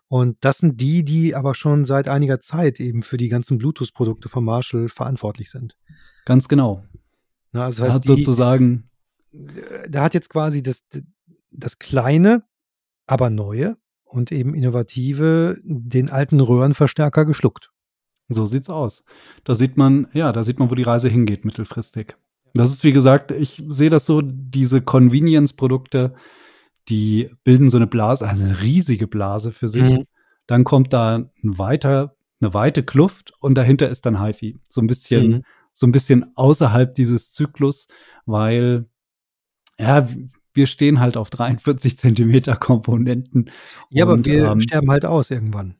Und 0.08 0.38
das 0.40 0.58
sind 0.58 0.80
die, 0.80 1.04
die 1.04 1.34
aber 1.34 1.54
schon 1.54 1.84
seit 1.84 2.08
einiger 2.08 2.40
Zeit 2.40 2.80
eben 2.80 3.02
für 3.02 3.16
die 3.16 3.28
ganzen 3.28 3.58
Bluetooth-Produkte 3.58 4.28
von 4.28 4.44
Marshall 4.44 4.88
verantwortlich 4.88 5.50
sind. 5.50 5.76
Ganz 6.24 6.48
genau. 6.48 6.84
Na, 7.52 7.64
also 7.64 7.84
das 7.84 7.94
heißt, 7.94 8.08
hat 8.08 8.16
die, 8.16 8.22
sozusagen. 8.22 8.90
Da 9.88 10.02
hat 10.02 10.14
jetzt 10.14 10.30
quasi 10.30 10.62
das, 10.62 10.82
das 11.50 11.78
kleine, 11.78 12.42
aber 13.06 13.30
neue 13.30 13.76
und 14.04 14.32
eben 14.32 14.54
innovative 14.54 15.58
den 15.62 16.10
alten 16.10 16.40
Röhrenverstärker 16.40 17.24
geschluckt. 17.24 17.70
So 18.30 18.46
sieht's 18.46 18.70
aus. 18.70 19.04
Da 19.44 19.54
sieht 19.54 19.76
man, 19.76 20.06
ja, 20.12 20.32
da 20.32 20.44
sieht 20.44 20.58
man, 20.58 20.70
wo 20.70 20.76
die 20.76 20.84
Reise 20.84 21.08
hingeht 21.08 21.44
mittelfristig. 21.44 22.16
Das 22.54 22.70
ist, 22.70 22.84
wie 22.84 22.92
gesagt, 22.92 23.32
ich 23.32 23.62
sehe 23.68 23.90
das 23.90 24.06
so, 24.06 24.22
diese 24.22 24.82
Convenience-Produkte, 24.82 26.14
die 26.88 27.30
bilden 27.44 27.70
so 27.70 27.76
eine 27.76 27.86
Blase, 27.86 28.26
also 28.26 28.44
eine 28.44 28.62
riesige 28.62 29.06
Blase 29.06 29.52
für 29.52 29.68
sich. 29.68 29.82
Mhm. 29.82 30.04
Dann 30.46 30.64
kommt 30.64 30.92
da 30.92 31.16
ein 31.16 31.28
weiter, 31.42 32.16
eine 32.40 32.54
weite 32.54 32.82
Kluft 32.82 33.32
und 33.40 33.54
dahinter 33.54 33.88
ist 33.88 34.06
dann 34.06 34.24
HiFi. 34.24 34.60
So 34.68 34.80
ein 34.80 34.86
bisschen, 34.86 35.28
mhm. 35.28 35.42
so 35.72 35.86
ein 35.86 35.92
bisschen 35.92 36.36
außerhalb 36.36 36.94
dieses 36.94 37.32
Zyklus, 37.32 37.88
weil, 38.26 38.86
ja, 39.78 40.08
wir 40.52 40.66
stehen 40.66 41.00
halt 41.00 41.16
auf 41.16 41.30
43 41.30 41.98
Zentimeter 41.98 42.56
Komponenten. 42.56 43.50
Ja, 43.90 44.04
und, 44.04 44.10
aber 44.10 44.26
wir 44.26 44.50
ähm, 44.52 44.60
sterben 44.60 44.90
halt 44.90 45.04
aus 45.04 45.30
irgendwann. 45.30 45.79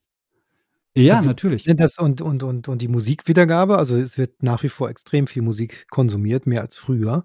Ja, 0.97 1.19
das, 1.19 1.27
natürlich. 1.27 1.65
Das 1.65 1.99
und, 1.99 2.21
und, 2.21 2.43
und, 2.43 2.69
und 2.69 2.83
die 2.83 2.89
Musikwiedergabe, 2.89 3.79
also 3.79 3.97
es 3.97 4.19
wird 4.19 4.43
nach 4.43 4.63
wie 4.63 4.69
vor 4.69 4.91
extrem 4.91 5.27
viel 5.27 5.43
Musik 5.43 5.87
konsumiert, 5.89 6.47
mehr 6.47 6.63
als 6.63 6.77
früher, 6.77 7.23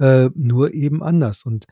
äh, 0.00 0.30
nur 0.34 0.72
eben 0.72 1.02
anders. 1.02 1.44
Und 1.44 1.66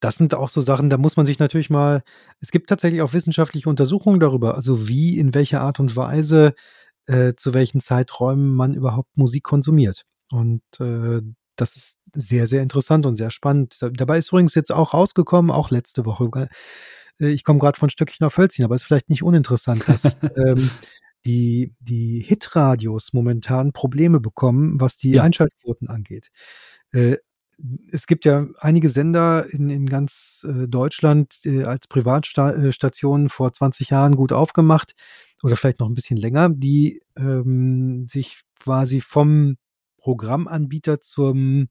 das 0.00 0.16
sind 0.16 0.34
auch 0.34 0.50
so 0.50 0.60
Sachen, 0.60 0.90
da 0.90 0.98
muss 0.98 1.16
man 1.16 1.26
sich 1.26 1.38
natürlich 1.38 1.70
mal, 1.70 2.02
es 2.40 2.50
gibt 2.50 2.68
tatsächlich 2.68 3.00
auch 3.02 3.14
wissenschaftliche 3.14 3.68
Untersuchungen 3.70 4.20
darüber, 4.20 4.54
also 4.54 4.88
wie, 4.88 5.18
in 5.18 5.34
welcher 5.34 5.62
Art 5.62 5.80
und 5.80 5.96
Weise, 5.96 6.54
äh, 7.06 7.34
zu 7.36 7.54
welchen 7.54 7.80
Zeiträumen 7.80 8.54
man 8.54 8.74
überhaupt 8.74 9.16
Musik 9.16 9.44
konsumiert. 9.44 10.02
Und 10.30 10.62
äh, 10.80 11.22
das 11.56 11.76
ist 11.76 11.96
sehr, 12.14 12.46
sehr 12.46 12.62
interessant 12.62 13.06
und 13.06 13.16
sehr 13.16 13.30
spannend. 13.30 13.78
Dabei 13.80 14.18
ist 14.18 14.28
übrigens 14.30 14.54
jetzt 14.54 14.72
auch 14.72 14.92
rausgekommen, 14.94 15.50
auch 15.50 15.70
letzte 15.70 16.04
Woche, 16.04 16.48
ich 17.18 17.44
komme 17.44 17.58
gerade 17.58 17.78
von 17.78 17.90
Stöckchen 17.90 18.26
auf 18.26 18.36
Hölzchen, 18.36 18.64
aber 18.64 18.74
ist 18.74 18.84
vielleicht 18.84 19.10
nicht 19.10 19.22
uninteressant, 19.22 19.88
dass 19.88 20.18
ähm, 20.36 20.70
die, 21.24 21.74
die 21.80 22.20
Hitradios 22.20 23.12
momentan 23.12 23.72
Probleme 23.72 24.20
bekommen, 24.20 24.80
was 24.80 24.96
die 24.96 25.12
ja. 25.12 25.22
Einschaltquoten 25.22 25.88
angeht. 25.88 26.30
Äh, 26.92 27.16
es 27.90 28.06
gibt 28.06 28.24
ja 28.24 28.46
einige 28.58 28.88
Sender 28.88 29.46
in, 29.50 29.70
in 29.70 29.86
ganz 29.86 30.46
äh, 30.48 30.68
Deutschland 30.68 31.40
äh, 31.44 31.64
als 31.64 31.88
Privatstationen 31.88 33.28
vor 33.28 33.52
20 33.52 33.90
Jahren 33.90 34.14
gut 34.14 34.32
aufgemacht 34.32 34.92
oder 35.42 35.56
vielleicht 35.56 35.80
noch 35.80 35.88
ein 35.88 35.94
bisschen 35.94 36.18
länger, 36.18 36.50
die 36.50 37.00
ähm, 37.16 38.06
sich 38.08 38.40
quasi 38.60 39.00
vom 39.00 39.56
Programmanbieter 39.98 41.00
zum 41.00 41.68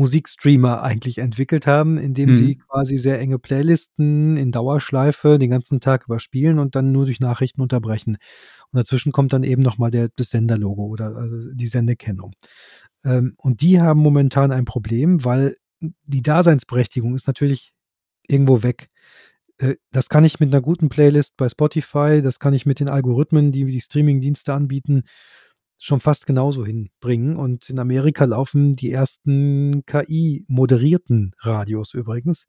Musikstreamer 0.00 0.82
eigentlich 0.82 1.18
entwickelt 1.18 1.66
haben, 1.66 1.98
indem 1.98 2.30
mhm. 2.30 2.34
sie 2.34 2.56
quasi 2.56 2.96
sehr 2.96 3.20
enge 3.20 3.38
Playlisten 3.38 4.38
in 4.38 4.50
Dauerschleife 4.50 5.38
den 5.38 5.50
ganzen 5.50 5.78
Tag 5.80 6.04
überspielen 6.06 6.58
und 6.58 6.74
dann 6.74 6.90
nur 6.90 7.04
durch 7.04 7.20
Nachrichten 7.20 7.60
unterbrechen. 7.60 8.16
Und 8.72 8.78
dazwischen 8.78 9.12
kommt 9.12 9.34
dann 9.34 9.42
eben 9.42 9.60
nochmal 9.60 9.90
der, 9.90 10.08
das 10.16 10.30
Senderlogo 10.30 10.86
oder 10.86 11.14
also 11.14 11.54
die 11.54 11.66
Sendekennung. 11.66 12.32
Ähm, 13.04 13.34
und 13.36 13.60
die 13.60 13.78
haben 13.78 14.00
momentan 14.00 14.52
ein 14.52 14.64
Problem, 14.64 15.22
weil 15.22 15.56
die 15.80 16.22
Daseinsberechtigung 16.22 17.14
ist 17.14 17.26
natürlich 17.26 17.72
irgendwo 18.26 18.62
weg. 18.62 18.88
Äh, 19.58 19.74
das 19.92 20.08
kann 20.08 20.24
ich 20.24 20.40
mit 20.40 20.50
einer 20.50 20.62
guten 20.62 20.88
Playlist 20.88 21.36
bei 21.36 21.50
Spotify, 21.50 22.22
das 22.22 22.38
kann 22.38 22.54
ich 22.54 22.64
mit 22.64 22.80
den 22.80 22.88
Algorithmen, 22.88 23.52
die 23.52 23.66
die 23.66 23.80
Streamingdienste 23.82 24.54
anbieten, 24.54 25.02
schon 25.80 25.98
fast 25.98 26.26
genauso 26.26 26.64
hinbringen. 26.64 27.36
Und 27.36 27.68
in 27.70 27.78
Amerika 27.78 28.24
laufen 28.26 28.74
die 28.74 28.92
ersten 28.92 29.82
KI-moderierten 29.86 31.34
Radios 31.40 31.94
übrigens, 31.94 32.46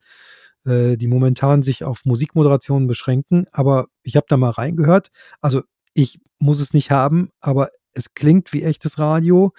äh, 0.66 0.98
die 0.98 1.08
momentan 1.08 1.64
sich 1.64 1.84
auf 1.84 2.06
Musikmoderationen 2.06 2.88
beschränken. 2.88 3.48
Aber 3.52 3.88
ich 4.04 4.18
habe 4.18 4.28
da 4.30 4.38
mal 4.38 4.52
reingehört. 4.52 5.10
Also 5.40 5.64
ich 5.94 6.20
muss 6.40 6.60
es 6.60 6.74
nicht 6.74 6.92
haben, 6.92 7.30
aber 7.40 7.70
es 7.94 8.14
klingt 8.14 8.54
wie 8.54 8.64
echtes 8.64 9.00
Radio. 9.00 9.54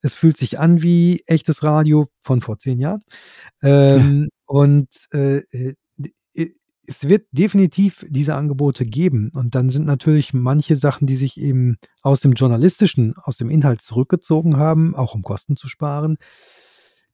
Es 0.00 0.14
fühlt 0.14 0.36
sich 0.36 0.58
an 0.58 0.82
wie 0.82 1.22
echtes 1.26 1.62
Radio 1.62 2.06
von 2.22 2.40
vor 2.40 2.58
zehn 2.58 2.78
Jahren. 2.78 3.02
Ähm, 3.62 4.22
ja. 4.22 4.28
Und 4.46 4.88
äh, 5.12 5.38
äh 5.50 5.74
es 6.86 7.08
wird 7.08 7.26
definitiv 7.32 8.06
diese 8.08 8.34
Angebote 8.34 8.84
geben. 8.84 9.30
Und 9.34 9.54
dann 9.54 9.70
sind 9.70 9.86
natürlich 9.86 10.32
manche 10.34 10.76
Sachen, 10.76 11.06
die 11.06 11.16
sich 11.16 11.38
eben 11.40 11.76
aus 12.02 12.20
dem 12.20 12.32
journalistischen, 12.32 13.14
aus 13.16 13.36
dem 13.36 13.50
Inhalt 13.50 13.82
zurückgezogen 13.82 14.56
haben, 14.56 14.94
auch 14.94 15.14
um 15.14 15.22
Kosten 15.22 15.56
zu 15.56 15.68
sparen, 15.68 16.16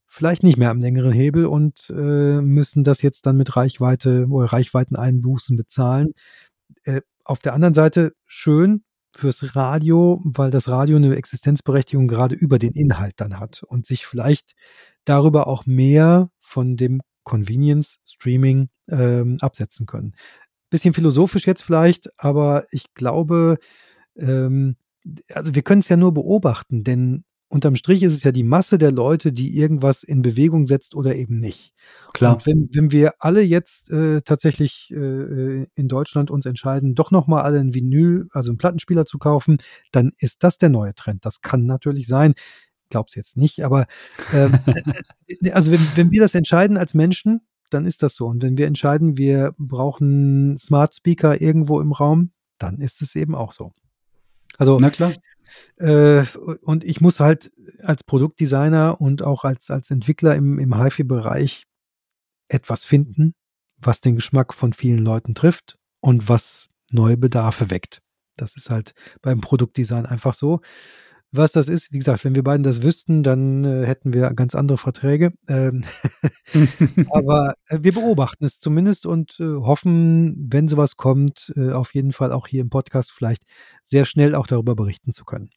vielleicht 0.07 0.43
nicht 0.43 0.59
mehr 0.59 0.70
am 0.70 0.79
längeren 0.79 1.12
Hebel 1.12 1.47
und 1.47 1.91
äh, 1.91 2.41
müssen 2.41 2.85
das 2.85 3.03
jetzt 3.03 3.25
dann 3.27 3.37
mit 3.37 3.57
Reichweite 3.57 4.27
oder 4.29 4.47
Reichweiteneinbußen 4.47 5.57
bezahlen. 5.57 6.12
Äh, 6.85 7.01
auf 7.25 7.39
der 7.39 7.55
anderen 7.55 7.75
Seite 7.75 8.12
schön, 8.27 8.85
fürs 9.14 9.55
Radio, 9.55 10.20
weil 10.25 10.51
das 10.51 10.68
Radio 10.68 10.97
eine 10.97 11.14
Existenzberechtigung 11.14 12.09
gerade 12.09 12.35
über 12.35 12.59
den 12.59 12.73
Inhalt 12.73 13.14
dann 13.18 13.39
hat 13.39 13.62
und 13.62 13.87
sich 13.87 14.07
vielleicht 14.07 14.53
darüber 15.05 15.47
auch 15.47 15.66
mehr 15.66 16.31
von 16.41 16.77
dem 16.77 17.03
Convenience 17.25 17.99
Streaming 18.05 18.68
ähm, 18.93 19.38
absetzen 19.40 19.86
können. 19.86 20.14
Bisschen 20.70 20.95
philosophisch 20.95 21.47
jetzt 21.47 21.62
vielleicht, 21.62 22.09
aber 22.18 22.64
ich 22.70 22.95
glaube, 22.95 23.59
ähm, 24.16 24.76
also 25.32 25.55
wir 25.55 25.62
können 25.62 25.80
es 25.80 25.88
ja 25.88 25.97
nur 25.97 26.14
beobachten, 26.14 26.84
denn 26.84 27.24
unterm 27.49 27.76
Strich 27.76 28.03
ist 28.03 28.14
es 28.14 28.22
ja 28.22 28.32
die 28.32 28.45
Masse 28.45 28.78
der 28.78 28.93
Leute, 28.93 29.30
die 29.30 29.59
irgendwas 29.59 30.03
in 30.03 30.22
Bewegung 30.22 30.64
setzt 30.64 30.95
oder 30.95 31.14
eben 31.14 31.38
nicht. 31.38 31.74
Klar. 32.14 32.34
Und 32.34 32.47
wenn, 32.47 32.68
wenn 32.72 32.93
wir 32.93 33.14
alle 33.18 33.43
jetzt 33.43 33.90
äh, 33.90 34.22
tatsächlich 34.22 34.90
äh, 34.90 35.64
in 35.74 35.88
Deutschland 35.88 36.30
uns 36.30 36.47
entscheiden, 36.47 36.95
doch 36.95 37.11
nochmal 37.11 37.43
alle 37.43 37.61
ein 37.61 37.74
Vinyl, 37.74 38.28
also 38.32 38.51
einen 38.51 38.59
Plattenspieler 38.59 39.05
zu 39.05 39.18
kaufen, 39.18 39.59
dann 39.90 40.12
ist 40.16 40.43
das 40.45 40.57
der 40.57 40.70
neue 40.70 40.95
Trend. 40.95 41.26
Das 41.26 41.43
kann 41.43 41.66
natürlich 41.66 42.07
sein. 42.07 42.32
Glaub's 42.88 43.14
jetzt 43.14 43.36
nicht, 43.36 43.64
aber 43.64 43.86
äh, 44.32 44.49
also 45.53 45.72
wenn, 45.72 45.80
wenn 45.95 46.11
wir 46.11 46.22
das 46.22 46.34
entscheiden 46.34 46.78
als 46.78 46.95
Menschen, 46.95 47.43
dann 47.75 47.87
ist 47.87 48.03
das 48.03 48.14
so. 48.14 48.27
Und 48.27 48.43
wenn 48.43 48.57
wir 48.57 48.66
entscheiden, 48.66 49.16
wir 49.16 49.55
brauchen 49.59 50.57
Smart 50.59 50.95
Speaker 50.95 51.41
irgendwo 51.41 51.81
im 51.81 51.93
Raum, 51.93 52.33
dann 52.59 52.79
ist 52.79 53.03
es 53.03 53.14
eben 53.14 53.35
auch 53.35 53.53
so. 53.53 53.73
Also, 54.59 54.79
Na 54.79 54.91
klar. 54.91 55.12
Äh, 55.77 56.25
und 56.62 56.85
ich 56.85 57.01
muss 57.01 57.20
halt 57.20 57.53
als 57.83 58.05
Produktdesigner 58.05 59.01
und 59.01 59.23
auch 59.23 59.45
als, 59.45 59.70
als 59.70 59.91
Entwickler 59.91 60.35
im, 60.37 60.59
im 60.59 60.77
HiFi-Bereich 60.77 61.64
etwas 62.49 62.85
finden, 62.85 63.35
was 63.79 64.01
den 64.01 64.16
Geschmack 64.16 64.55
von 64.55 64.73
vielen 64.73 64.99
Leuten 64.99 65.35
trifft 65.35 65.79
und 66.01 66.29
was 66.29 66.68
neue 66.91 67.16
Bedarfe 67.16 67.70
weckt. 67.70 68.01
Das 68.37 68.57
ist 68.57 68.70
halt 68.70 68.93
beim 69.20 69.41
Produktdesign 69.41 70.07
einfach 70.07 70.35
so 70.35 70.61
was 71.33 71.53
das 71.53 71.68
ist. 71.68 71.93
Wie 71.93 71.99
gesagt, 71.99 72.24
wenn 72.24 72.35
wir 72.35 72.45
beiden 72.45 72.62
das 72.62 72.83
wüssten, 72.83 73.22
dann 73.22 73.64
äh, 73.64 73.87
hätten 73.87 74.12
wir 74.12 74.30
ganz 74.35 74.55
andere 74.55 74.78
Verträge. 74.78 75.33
Ähm 75.49 75.85
aber 77.11 77.55
äh, 77.68 77.78
wir 77.83 77.93
beobachten 77.93 78.45
es 78.45 78.61
zumindest 78.61 79.07
und 79.07 79.41
äh, 79.41 79.45
hoffen, 79.45 80.49
wenn 80.53 80.68
sowas 80.68 80.97
kommt, 80.97 81.53
äh, 81.57 81.72
auf 81.72 81.95
jeden 81.95 82.12
Fall 82.12 82.33
auch 82.33 82.47
hier 82.47 82.61
im 82.61 82.70
Podcast 82.70 83.12
vielleicht 83.12 83.45
sehr 83.85 84.05
schnell 84.05 84.35
auch 84.35 84.47
darüber 84.47 84.76
berichten 84.76 85.12
zu 85.12 85.24
können. 85.24 85.51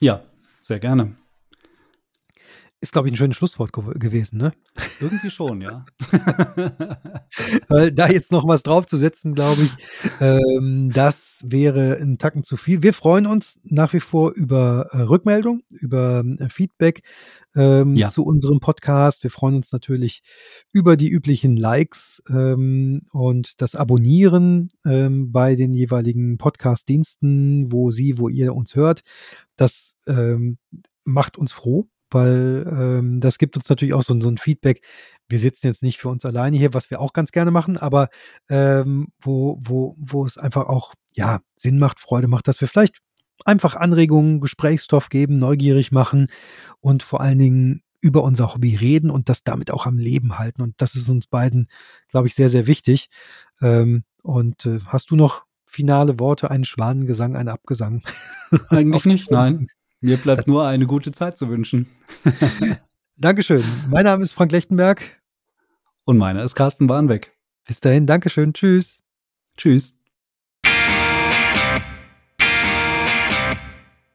Ja, 0.00 0.22
sehr 0.60 0.80
gerne. 0.80 1.16
Ist, 2.82 2.90
glaube 2.90 3.06
ich, 3.06 3.12
ein 3.12 3.16
schönes 3.16 3.36
Schlusswort 3.36 3.72
ge 3.72 3.84
gewesen, 3.94 4.38
ne? 4.38 4.52
Irgendwie 5.00 5.30
schon, 5.30 5.60
ja. 5.60 5.84
Weil 7.68 7.92
da 7.92 8.08
jetzt 8.08 8.32
noch 8.32 8.44
was 8.48 8.64
draufzusetzen, 8.64 9.36
glaube 9.36 9.62
ich, 9.62 9.76
ähm, 10.20 10.90
das 10.92 11.44
wäre 11.46 11.98
ein 12.00 12.18
Tacken 12.18 12.42
zu 12.42 12.56
viel. 12.56 12.82
Wir 12.82 12.92
freuen 12.92 13.26
uns 13.26 13.60
nach 13.62 13.92
wie 13.92 14.00
vor 14.00 14.32
über 14.32 14.88
äh, 14.90 15.02
Rückmeldung, 15.02 15.62
über 15.70 16.24
äh, 16.40 16.48
Feedback 16.48 17.04
ähm, 17.54 17.94
ja. 17.94 18.08
zu 18.08 18.24
unserem 18.24 18.58
Podcast. 18.58 19.22
Wir 19.22 19.30
freuen 19.30 19.54
uns 19.54 19.70
natürlich 19.70 20.24
über 20.72 20.96
die 20.96 21.08
üblichen 21.08 21.56
Likes 21.56 22.20
ähm, 22.30 23.02
und 23.12 23.62
das 23.62 23.76
Abonnieren 23.76 24.72
ähm, 24.84 25.30
bei 25.30 25.54
den 25.54 25.72
jeweiligen 25.72 26.36
Podcast-Diensten, 26.36 27.70
wo 27.70 27.92
Sie, 27.92 28.18
wo 28.18 28.28
ihr 28.28 28.56
uns 28.56 28.74
hört. 28.74 29.02
Das 29.54 29.94
ähm, 30.08 30.58
macht 31.04 31.38
uns 31.38 31.52
froh 31.52 31.86
weil 32.14 32.66
ähm, 32.68 33.20
das 33.20 33.38
gibt 33.38 33.56
uns 33.56 33.68
natürlich 33.68 33.94
auch 33.94 34.02
so, 34.02 34.18
so 34.20 34.28
ein 34.28 34.38
Feedback. 34.38 34.82
Wir 35.28 35.38
sitzen 35.38 35.66
jetzt 35.66 35.82
nicht 35.82 35.98
für 35.98 36.08
uns 36.08 36.24
alleine 36.24 36.56
hier, 36.56 36.74
was 36.74 36.90
wir 36.90 37.00
auch 37.00 37.12
ganz 37.12 37.32
gerne 37.32 37.50
machen, 37.50 37.76
aber 37.76 38.08
ähm, 38.48 39.08
wo, 39.20 39.58
wo, 39.62 39.96
wo 39.98 40.24
es 40.24 40.38
einfach 40.38 40.66
auch 40.66 40.94
ja 41.14 41.40
Sinn 41.58 41.78
macht, 41.78 42.00
Freude 42.00 42.28
macht, 42.28 42.48
dass 42.48 42.60
wir 42.60 42.68
vielleicht 42.68 42.98
einfach 43.44 43.74
Anregungen, 43.76 44.40
Gesprächsstoff 44.40 45.08
geben, 45.08 45.34
neugierig 45.34 45.92
machen 45.92 46.28
und 46.80 47.02
vor 47.02 47.20
allen 47.20 47.38
Dingen 47.38 47.82
über 48.00 48.24
unser 48.24 48.52
Hobby 48.52 48.74
reden 48.74 49.10
und 49.10 49.28
das 49.28 49.44
damit 49.44 49.70
auch 49.70 49.86
am 49.86 49.96
Leben 49.96 50.38
halten. 50.38 50.60
Und 50.60 50.74
das 50.78 50.94
ist 50.94 51.08
uns 51.08 51.26
beiden, 51.28 51.68
glaube 52.08 52.26
ich, 52.26 52.34
sehr, 52.34 52.50
sehr 52.50 52.66
wichtig. 52.66 53.08
Ähm, 53.60 54.04
und 54.22 54.66
äh, 54.66 54.80
hast 54.86 55.10
du 55.10 55.16
noch 55.16 55.44
finale 55.64 56.18
Worte, 56.18 56.50
einen 56.50 56.64
Schwanengesang, 56.64 57.36
einen 57.36 57.48
Abgesang? 57.48 58.02
Eigentlich 58.68 59.04
nicht, 59.04 59.30
nein. 59.30 59.68
Mir 60.02 60.16
bleibt 60.16 60.48
nur 60.48 60.66
eine 60.66 60.86
gute 60.86 61.12
Zeit 61.12 61.38
zu 61.38 61.48
wünschen. 61.48 61.88
Dankeschön. 63.16 63.62
Mein 63.88 64.02
Name 64.02 64.24
ist 64.24 64.32
Frank 64.32 64.50
Lechtenberg. 64.50 65.22
Und 66.04 66.18
meiner 66.18 66.42
ist 66.42 66.56
Carsten 66.56 66.88
Warnbeck. 66.88 67.32
Bis 67.68 67.78
dahin, 67.78 68.06
Dankeschön. 68.06 68.52
Tschüss. 68.52 69.04
Tschüss. 69.56 70.01